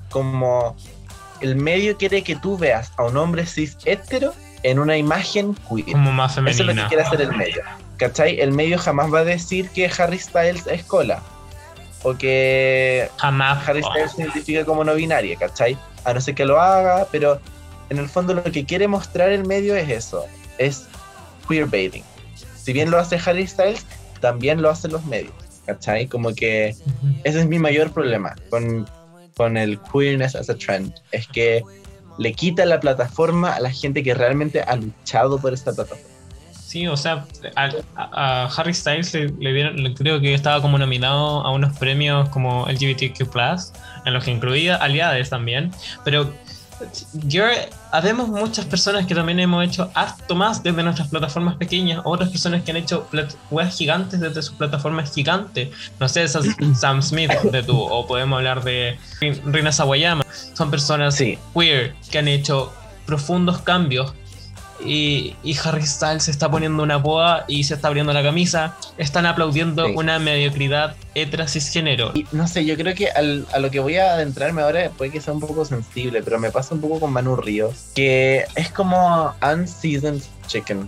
como 0.09 0.75
el 1.39 1.55
medio 1.55 1.97
quiere 1.97 2.21
que 2.21 2.35
tú 2.35 2.57
veas 2.57 2.91
a 2.97 3.03
un 3.05 3.17
hombre 3.17 3.45
cis 3.45 3.77
hétero 3.85 4.33
en 4.63 4.79
una 4.79 4.97
imagen 4.97 5.55
queer. 5.69 5.91
Como 5.93 6.11
más 6.11 6.33
Eso 6.33 6.41
es 6.41 6.45
lo 6.45 6.51
que 6.51 6.63
femenina. 6.63 6.87
quiere 6.87 7.03
hacer 7.03 7.21
el 7.21 7.35
medio. 7.35 7.61
¿Cachai? 7.97 8.39
El 8.39 8.51
medio 8.51 8.77
jamás 8.79 9.13
va 9.13 9.19
a 9.19 9.23
decir 9.23 9.69
que 9.69 9.89
Harry 9.97 10.17
Styles 10.17 10.65
es 10.67 10.83
cola. 10.83 11.21
O 12.03 12.15
que 12.15 13.09
Jamás. 13.17 13.67
Harry 13.67 13.83
Styles 13.83 14.11
se 14.13 14.23
identifica 14.23 14.65
como 14.65 14.83
no 14.83 14.95
binaria, 14.95 15.35
¿cachai? 15.35 15.77
A 16.03 16.13
no 16.13 16.21
ser 16.21 16.33
que 16.33 16.45
lo 16.45 16.59
haga, 16.59 17.07
pero 17.11 17.39
en 17.89 17.99
el 17.99 18.09
fondo 18.09 18.33
lo 18.33 18.43
que 18.43 18.65
quiere 18.65 18.87
mostrar 18.87 19.31
el 19.31 19.45
medio 19.45 19.75
es 19.75 19.87
eso, 19.89 20.25
es 20.57 20.87
queerbaiting. 21.47 22.03
Si 22.55 22.73
bien 22.73 22.89
lo 22.89 22.97
hace 22.97 23.19
Harry 23.23 23.45
Styles, 23.45 23.85
también 24.19 24.61
lo 24.61 24.69
hacen 24.69 24.91
los 24.91 25.05
medios, 25.05 25.33
¿cachai? 25.67 26.07
Como 26.07 26.33
que 26.33 26.69
ese 27.23 27.39
es 27.39 27.45
mi 27.47 27.59
mayor 27.59 27.91
problema 27.91 28.35
con, 28.49 28.87
con 29.35 29.57
el 29.57 29.79
queerness 29.91 30.35
as 30.35 30.49
a 30.49 30.55
trend, 30.55 30.93
es 31.11 31.27
que 31.27 31.63
le 32.17 32.33
quita 32.33 32.65
la 32.65 32.79
plataforma 32.79 33.53
a 33.53 33.59
la 33.59 33.71
gente 33.71 34.03
que 34.03 34.13
realmente 34.13 34.61
ha 34.61 34.75
luchado 34.75 35.39
por 35.39 35.53
esta 35.53 35.73
plataforma. 35.73 36.11
Sí, 36.71 36.87
o 36.87 36.95
sea, 36.95 37.25
a, 37.57 38.45
Harry 38.55 38.73
Styles 38.73 39.13
le, 39.13 39.53
dieron, 39.53 39.93
creo 39.93 40.21
que 40.21 40.33
estaba 40.33 40.61
como 40.61 40.77
nominado 40.77 41.45
a 41.45 41.51
unos 41.51 41.77
premios 41.77 42.29
como 42.29 42.65
LGBTQ+, 42.65 43.27
en 44.05 44.13
los 44.13 44.23
que 44.23 44.31
incluía 44.31 44.77
aliades 44.77 45.29
también, 45.29 45.71
pero 46.05 46.31
yo, 47.13 47.43
habemos 47.91 48.27
muchas 48.29 48.65
personas 48.65 49.05
que 49.05 49.15
también 49.15 49.39
hemos 49.39 49.65
hecho 49.65 49.91
harto 49.93 50.35
más 50.35 50.61
desde 50.63 50.83
nuestras 50.83 51.07
plataformas 51.07 51.55
pequeñas, 51.55 52.01
otras 52.03 52.29
personas 52.29 52.63
que 52.63 52.71
han 52.71 52.77
hecho 52.77 53.07
weas 53.49 53.77
gigantes 53.77 54.19
desde 54.19 54.41
sus 54.41 54.55
plataformas 54.55 55.13
gigantes, 55.13 55.69
no 55.99 56.07
sé, 56.07 56.27
Sam 56.27 57.01
Smith 57.01 57.31
de 57.51 57.63
tú, 57.63 57.79
o 57.79 58.05
podemos 58.07 58.37
hablar 58.37 58.63
de 58.63 58.97
Rin- 59.19 59.41
Rina 59.45 59.71
Sawayama, 59.71 60.23
son 60.53 60.71
personas 60.71 61.15
Sí, 61.15 61.37
queer 61.53 61.95
que 62.09 62.19
han 62.19 62.27
hecho 62.27 62.71
profundos 63.05 63.59
cambios 63.61 64.13
y, 64.85 65.35
y 65.43 65.55
Harry 65.63 65.85
Styles 65.85 66.23
se 66.23 66.31
está 66.31 66.49
poniendo 66.49 66.83
una 66.83 66.97
boa 66.97 67.45
y 67.47 67.63
se 67.63 67.73
está 67.75 67.87
abriendo 67.87 68.13
la 68.13 68.23
camisa, 68.23 68.75
están 68.97 69.25
aplaudiendo 69.25 69.85
Sí. 69.85 69.93
una 69.95 70.19
mediocridad 70.19 70.95
hetera 71.15 71.47
cisgénero. 71.47 72.11
y 72.13 72.25
no 72.31 72.47
sé, 72.47 72.65
yo 72.65 72.75
creo 72.77 72.95
que 72.95 73.09
al- 73.09 73.45
a 73.53 73.59
lo 73.59 73.69
que 73.71 73.79
voy 73.79 73.97
a 73.97 74.13
adentrarme 74.13 74.61
ahora 74.61 74.89
puede 74.97 75.11
que 75.11 75.21
sea 75.21 75.33
un 75.33 75.39
poco 75.39 75.65
sensible, 75.65 76.21
pero 76.23 76.39
me 76.39 76.51
pasa 76.51 76.73
un 76.75 76.81
poco 76.81 76.99
con 76.99 77.11
Manu 77.11 77.35
Ríos, 77.35 77.87
que 77.95 78.45
es 78.55 78.69
como 78.71 79.33
unseasoned 79.41 80.21
chicken, 80.47 80.87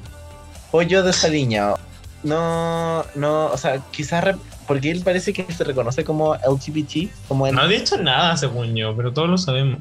pollo 0.71 1.03
desaliñado. 1.03 1.77
No, 2.23 3.03
no, 3.15 3.47
o 3.47 3.57
sea, 3.57 3.81
quizás 3.91 4.23
porque 4.65 4.91
él 4.91 5.01
parece 5.03 5.33
que 5.33 5.45
se 5.51 5.63
reconoce 5.65 6.05
como 6.05 6.35
LGBT, 6.35 7.09
como. 7.27 7.51
No 7.51 7.61
ha 7.61 7.67
dicho 7.67 7.97
nada, 7.97 8.37
según 8.37 8.73
yo, 8.75 8.95
pero 8.95 9.11
todos 9.11 9.27
lo 9.29 9.37
sabemos. 9.37 9.79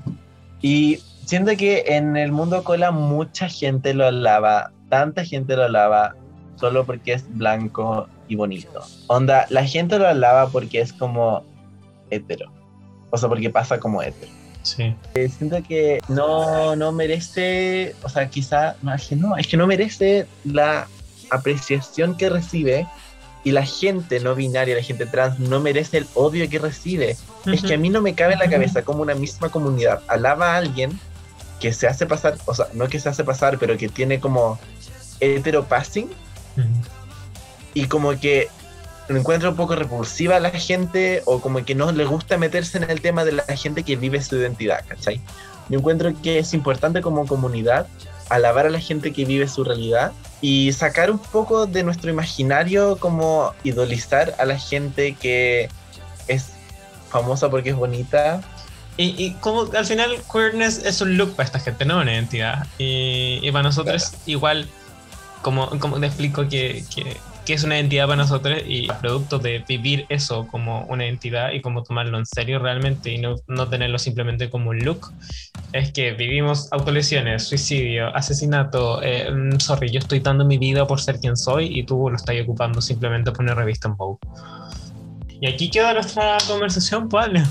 Y 0.60 0.98
siento 1.24 1.56
que 1.56 1.84
en 1.86 2.16
el 2.16 2.32
mundo 2.32 2.64
cola 2.64 2.90
mucha 2.90 3.48
gente 3.48 3.94
lo 3.94 4.06
alaba, 4.06 4.72
tanta 4.88 5.24
gente 5.24 5.56
lo 5.56 5.64
alaba 5.64 6.14
solo 6.56 6.84
porque 6.84 7.14
es 7.14 7.24
blanco 7.36 8.08
y 8.28 8.36
bonito. 8.36 8.82
Onda, 9.08 9.46
la 9.50 9.64
gente 9.64 9.98
lo 9.98 10.06
alaba 10.06 10.48
porque 10.48 10.80
es 10.80 10.92
como 10.92 11.44
hetero. 12.10 12.52
O 13.10 13.18
sea, 13.18 13.28
porque 13.28 13.50
pasa 13.50 13.78
como 13.78 14.02
hetero. 14.02 14.30
Sí. 14.62 14.94
Eh, 15.14 15.28
Siento 15.28 15.62
que 15.62 16.00
no, 16.08 16.76
no 16.76 16.92
merece, 16.92 17.96
o 18.02 18.08
sea, 18.08 18.28
quizá, 18.28 18.76
no, 18.82 18.94
es 18.94 19.08
que 19.08 19.16
no, 19.16 19.36
es 19.36 19.46
que 19.48 19.56
no 19.56 19.66
merece 19.66 20.26
la 20.44 20.86
apreciación 21.30 22.16
que 22.16 22.28
recibe 22.28 22.86
y 23.44 23.50
la 23.50 23.66
gente 23.66 24.20
no 24.20 24.36
binaria, 24.36 24.76
la 24.76 24.82
gente 24.82 25.06
trans, 25.06 25.40
no 25.40 25.58
merece 25.58 25.98
el 25.98 26.06
odio 26.14 26.48
que 26.48 26.60
recibe. 26.60 27.16
Es 27.46 27.62
que 27.62 27.74
a 27.74 27.78
mí 27.78 27.90
no 27.90 28.00
me 28.00 28.14
cabe 28.14 28.34
en 28.34 28.38
la 28.38 28.48
cabeza 28.48 28.82
como 28.82 29.02
una 29.02 29.14
misma 29.14 29.48
comunidad 29.48 30.00
alaba 30.06 30.54
a 30.54 30.58
alguien 30.58 30.98
que 31.62 31.72
se 31.72 31.86
hace 31.86 32.06
pasar, 32.06 32.36
o 32.46 32.54
sea, 32.54 32.66
no 32.74 32.88
que 32.88 32.98
se 32.98 33.08
hace 33.08 33.22
pasar, 33.22 33.56
pero 33.56 33.76
que 33.76 33.88
tiene 33.88 34.18
como 34.18 34.58
hetero 35.20 35.64
passing 35.64 36.06
Ujú. 36.56 36.66
y 37.72 37.86
como 37.86 38.18
que 38.18 38.48
encuentra 39.08 39.50
un 39.50 39.54
poco 39.54 39.76
repulsiva 39.76 40.36
a 40.36 40.40
la 40.40 40.50
gente 40.50 41.22
o 41.24 41.40
como 41.40 41.64
que 41.64 41.76
no 41.76 41.92
le 41.92 42.04
gusta 42.04 42.36
meterse 42.36 42.78
en 42.78 42.90
el 42.90 43.00
tema 43.00 43.24
de 43.24 43.32
la 43.32 43.44
gente 43.56 43.84
que 43.84 43.94
vive 43.94 44.20
su 44.20 44.36
identidad, 44.36 44.84
¿cachai? 44.88 45.20
Yo 45.68 45.78
encuentro 45.78 46.12
que 46.20 46.40
es 46.40 46.52
importante 46.52 47.00
como 47.00 47.26
comunidad 47.28 47.86
alabar 48.28 48.66
a 48.66 48.70
la 48.70 48.80
gente 48.80 49.12
que 49.12 49.24
vive 49.24 49.46
su 49.46 49.62
realidad 49.62 50.10
y 50.40 50.72
sacar 50.72 51.12
un 51.12 51.18
poco 51.20 51.66
de 51.66 51.84
nuestro 51.84 52.10
imaginario 52.10 52.96
como 52.96 53.54
idolizar 53.62 54.34
a 54.38 54.46
la 54.46 54.58
gente 54.58 55.14
que 55.14 55.68
es 56.26 56.46
famosa 57.08 57.48
porque 57.50 57.70
es 57.70 57.76
bonita. 57.76 58.40
Y, 58.96 59.14
y 59.24 59.32
como 59.40 59.62
al 59.72 59.86
final 59.86 60.16
queerness 60.30 60.84
es 60.84 61.00
un 61.00 61.16
look 61.16 61.34
para 61.34 61.46
esta 61.46 61.58
gente, 61.58 61.84
no 61.84 62.00
una 62.00 62.12
identidad. 62.12 62.66
Y, 62.78 63.38
y 63.42 63.50
para 63.50 63.62
nosotros 63.62 64.12
igual, 64.26 64.68
como, 65.40 65.68
como 65.78 65.98
te 65.98 66.06
explico 66.06 66.48
que, 66.48 66.84
que, 66.94 67.16
que 67.44 67.54
es 67.54 67.64
una 67.64 67.76
identidad 67.76 68.06
para 68.06 68.22
nosotros 68.22 68.60
y 68.66 68.86
producto 69.00 69.38
de 69.38 69.64
vivir 69.66 70.06
eso 70.08 70.46
como 70.46 70.84
una 70.84 71.06
identidad 71.06 71.52
y 71.52 71.60
como 71.60 71.82
tomarlo 71.82 72.18
en 72.18 72.26
serio 72.26 72.58
realmente 72.58 73.10
y 73.10 73.18
no, 73.18 73.36
no 73.48 73.68
tenerlo 73.68 73.98
simplemente 73.98 74.48
como 74.48 74.70
un 74.70 74.78
look, 74.80 75.12
es 75.72 75.92
que 75.92 76.12
vivimos 76.12 76.68
autolesiones, 76.72 77.44
suicidio, 77.48 78.14
asesinato, 78.14 79.02
eh, 79.02 79.30
mm, 79.30 79.58
sorry, 79.58 79.90
yo 79.90 79.98
estoy 79.98 80.20
dando 80.20 80.44
mi 80.44 80.58
vida 80.58 80.86
por 80.86 81.00
ser 81.00 81.18
quien 81.18 81.36
soy 81.36 81.78
y 81.78 81.84
tú 81.84 82.08
lo 82.10 82.16
estás 82.16 82.36
ocupando 82.42 82.80
simplemente 82.80 83.32
por 83.32 83.42
una 83.42 83.54
revista 83.54 83.88
en 83.88 83.96
Vogue. 83.96 84.18
Y 85.40 85.48
aquí 85.48 85.70
queda 85.70 85.92
nuestra 85.94 86.38
conversación, 86.46 87.08
pues, 87.08 87.26
Ale. 87.26 87.42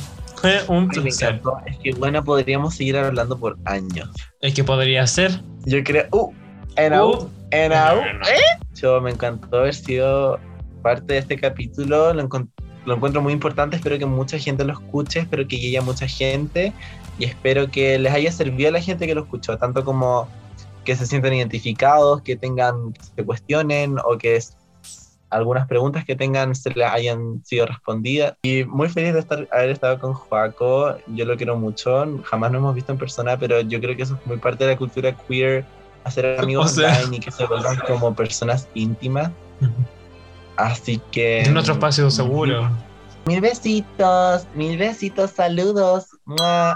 Fue 0.41 0.61
un 0.67 0.89
Ay, 0.95 1.01
me 1.03 1.09
encantó. 1.09 1.57
Es 1.65 1.77
que 1.77 1.93
bueno, 1.93 2.23
podríamos 2.23 2.75
seguir 2.75 2.97
hablando 2.97 3.37
por 3.37 3.57
años. 3.65 4.09
El 4.41 4.53
que 4.53 4.63
podría 4.63 5.05
ser. 5.07 5.31
Yo 5.65 5.83
creo. 5.83 6.07
Uh, 6.11 6.31
out, 6.93 7.29
Uh, 7.53 7.73
out. 7.73 8.03
no, 8.05 8.13
no. 8.19 8.27
¿Eh? 8.27 8.41
Yo 8.73 8.99
me 9.01 9.11
encantó 9.11 9.59
haber 9.59 9.75
sido 9.75 10.39
parte 10.81 11.13
de 11.13 11.19
este 11.19 11.37
capítulo. 11.37 12.13
Lo, 12.13 12.23
encon- 12.27 12.49
lo 12.85 12.95
encuentro 12.95 13.21
muy 13.21 13.33
importante. 13.33 13.75
Espero 13.75 13.99
que 13.99 14.05
mucha 14.05 14.39
gente 14.39 14.63
lo 14.65 14.73
escuche. 14.73 15.19
Espero 15.19 15.47
que 15.47 15.57
llegue 15.59 15.77
a 15.77 15.81
mucha 15.81 16.07
gente. 16.07 16.73
Y 17.19 17.25
espero 17.25 17.69
que 17.69 17.99
les 17.99 18.11
haya 18.11 18.31
servido 18.31 18.69
a 18.69 18.71
la 18.71 18.81
gente 18.81 19.05
que 19.05 19.13
lo 19.13 19.21
escuchó. 19.23 19.57
Tanto 19.57 19.83
como 19.85 20.27
que 20.85 20.95
se 20.95 21.05
sientan 21.05 21.33
identificados, 21.33 22.23
que 22.23 22.35
tengan, 22.35 22.93
que 22.93 23.03
se 23.03 23.23
cuestionen 23.23 23.97
o 24.03 24.17
que 24.17 24.35
algunas 25.31 25.67
preguntas 25.67 26.05
que 26.05 26.15
tengan 26.15 26.53
se 26.53 26.69
les 26.71 26.87
hayan 26.87 27.41
sido 27.43 27.65
respondidas. 27.65 28.35
Y 28.43 28.63
muy 28.65 28.89
feliz 28.89 29.13
de 29.13 29.19
estar, 29.21 29.47
haber 29.51 29.69
estado 29.69 29.99
con 29.99 30.13
Joaco. 30.13 30.97
Yo 31.07 31.25
lo 31.25 31.37
quiero 31.37 31.57
mucho. 31.57 32.21
Jamás 32.25 32.51
nos 32.51 32.59
hemos 32.59 32.75
visto 32.75 32.91
en 32.91 32.97
persona, 32.97 33.37
pero 33.39 33.61
yo 33.61 33.79
creo 33.79 33.95
que 33.95 34.03
eso 34.03 34.15
es 34.19 34.27
muy 34.27 34.37
parte 34.37 34.65
de 34.65 34.71
la 34.71 34.77
cultura 34.77 35.15
queer. 35.27 35.65
Hacer 36.03 36.39
amigos 36.39 36.65
O 36.77 36.81
sea- 36.81 36.99
online 36.99 37.17
y 37.17 37.19
que 37.19 37.31
se 37.31 37.45
vuelvan 37.45 37.77
como 37.87 38.13
personas 38.13 38.67
íntimas. 38.73 39.31
Así 40.57 41.01
que. 41.11 41.41
Es 41.41 41.51
nuestro 41.51 41.73
espacio 41.73 42.11
seguro. 42.11 42.69
Mil 43.25 43.39
besitos, 43.39 44.47
mil 44.55 44.77
besitos, 44.77 45.31
saludos. 45.31 46.07
¡Mua! 46.25 46.75